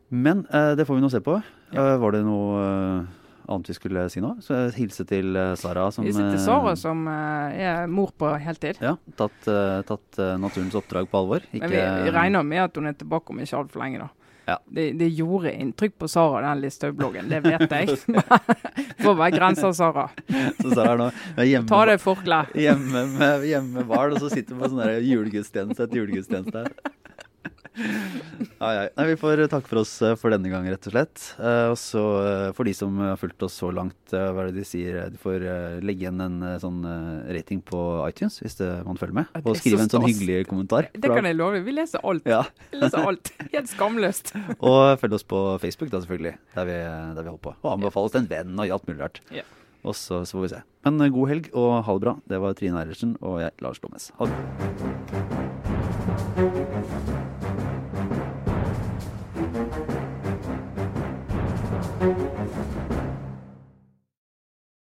Men 0.09 0.45
eh, 0.55 0.73
det 0.79 0.87
får 0.87 0.97
vi 0.97 1.03
nå 1.03 1.11
se 1.11 1.19
på. 1.23 1.35
Uh, 1.75 1.95
var 1.99 2.15
det 2.15 2.21
noe 2.23 2.59
uh, 2.63 3.23
annet 3.57 3.71
vi 3.71 3.77
skulle 3.77 4.05
si 4.13 4.23
nå. 4.23 4.35
Så 4.45 4.61
hilse 4.77 5.05
til 5.09 5.35
eh, 5.37 5.53
Sara 5.59 5.87
som 5.93 6.05
Hilse 6.07 6.27
til 6.31 6.39
Sara 6.43 6.73
eh, 6.73 6.79
som 6.79 7.03
uh, 7.09 7.49
er 7.53 7.89
mor 7.91 8.13
på 8.17 8.31
heltid. 8.41 8.79
Ja, 8.83 8.95
tatt, 9.19 9.49
tatt 9.89 10.21
naturens 10.41 10.77
oppdrag 10.77 11.09
på 11.11 11.23
alvor. 11.23 11.43
Ikke, 11.51 11.65
Men 11.65 11.75
vi, 11.75 11.83
vi, 12.07 12.15
regner 12.15 12.47
med 12.47 12.63
at 12.67 12.79
hun 12.79 12.89
er 12.89 12.97
tilbake 12.97 13.33
om 13.33 13.43
ikke 13.43 13.61
altfor 13.61 13.83
lenge, 13.83 14.05
da. 14.05 14.13
Ja. 14.47 14.59
Det, 14.65 14.91
det, 14.91 15.07
gjorde 15.07 15.51
inntrykk 15.51 15.97
på 15.99 16.07
Sara, 16.07 16.39
den 16.49 16.61
Listhaug-bloggen. 16.63 17.27
Det 17.27 17.41
vet 17.43 17.67
jeg. 17.67 17.97
Får 19.03 19.17
være 19.19 19.33
grensa, 19.35 19.73
Sara. 19.75 20.05
Så 20.61 20.71
Sara 20.71 20.93
nå 21.01 21.07
hjemme, 21.43 21.67
Ta 21.67 21.81
det 21.89 21.97
forkleet. 21.99 22.53
Hjemme 22.67 23.03
med, 23.11 23.43
hjemme 23.49 23.81
med 23.81 23.89
barn, 23.89 24.15
og 24.15 24.23
så 24.23 24.31
sitter 24.31 24.55
hun 24.55 24.63
på 24.63 24.69
sånn 24.71 25.03
julegudstjeneste 25.03 25.83
etter 25.83 25.99
julegudstjeneste. 25.99 26.63
Ai, 27.77 28.73
ai. 28.73 28.87
Nei, 28.97 29.05
vi 29.11 29.17
får 29.21 29.43
takke 29.51 29.69
for 29.69 29.83
oss 29.83 29.91
eh, 30.01 30.15
for 30.17 30.33
denne 30.33 30.49
gang, 30.49 30.65
rett 30.69 30.87
og 30.89 30.93
slett. 30.93 31.23
Uh, 31.37 31.73
og 31.73 31.77
så 31.79 32.03
uh, 32.17 32.49
for 32.57 32.67
de 32.67 32.73
som 32.73 32.95
har 33.03 33.19
fulgt 33.21 33.43
oss 33.45 33.57
så 33.61 33.69
langt, 33.73 33.99
uh, 34.15 34.31
hva 34.33 34.43
er 34.43 34.49
det 34.49 34.63
de 34.63 34.67
sier? 34.67 34.97
De 35.13 35.19
får 35.21 35.45
legge 35.85 36.07
igjen 36.07 36.23
en 36.23 36.37
sånn 36.61 36.79
rating 37.33 37.61
på 37.65 37.79
iTunes 38.07 38.39
hvis 38.41 38.57
det, 38.59 38.69
man 38.87 38.99
følger 38.99 39.19
med. 39.19 39.25
Og 39.43 39.59
skrive 39.59 39.83
en 39.85 39.93
sånn 39.93 40.07
hyggelig 40.07 40.47
kommentar. 40.49 40.89
Det 40.93 41.11
kan 41.11 41.29
jeg 41.29 41.37
love. 41.37 41.61
Vi 41.65 41.75
leser 41.75 42.03
alt. 42.07 42.25
Ja. 42.29 42.43
Vi 42.71 42.81
leser 42.81 43.11
alt. 43.11 43.25
Helt 43.53 43.69
skamløst. 43.71 44.33
og 44.71 44.79
følg 45.01 45.19
oss 45.19 45.27
på 45.27 45.43
Facebook, 45.61 45.89
da 45.93 46.01
selvfølgelig, 46.03 46.35
der 46.57 46.69
vi, 46.69 46.79
der 47.17 47.21
vi 47.21 47.29
holder 47.29 47.45
på. 47.45 47.55
Og 47.61 47.69
anbefale 47.75 48.09
oss 48.09 48.15
til 48.15 48.25
en 48.25 48.31
venn 48.31 48.57
og 48.57 48.75
alt 48.77 48.89
mulig 48.89 49.01
rart. 49.03 49.17
Ja. 49.33 49.45
Og 49.87 49.93
så, 49.95 50.23
så, 50.25 50.37
får 50.37 50.43
vi 50.47 50.53
se. 50.55 50.61
Men 50.87 50.93
god 51.13 51.27
helg 51.31 51.45
og 51.53 51.69
ha 51.85 51.91
det 51.95 52.03
bra. 52.07 52.13
Det 52.27 52.37
var 52.43 52.57
Trine 52.57 52.81
Eilertsen 52.81 53.11
og 53.21 53.35
jeg, 53.43 53.51
Lars 53.63 53.79
Lommes 53.83 54.05
Ha 54.17 54.23
det. 54.31 54.37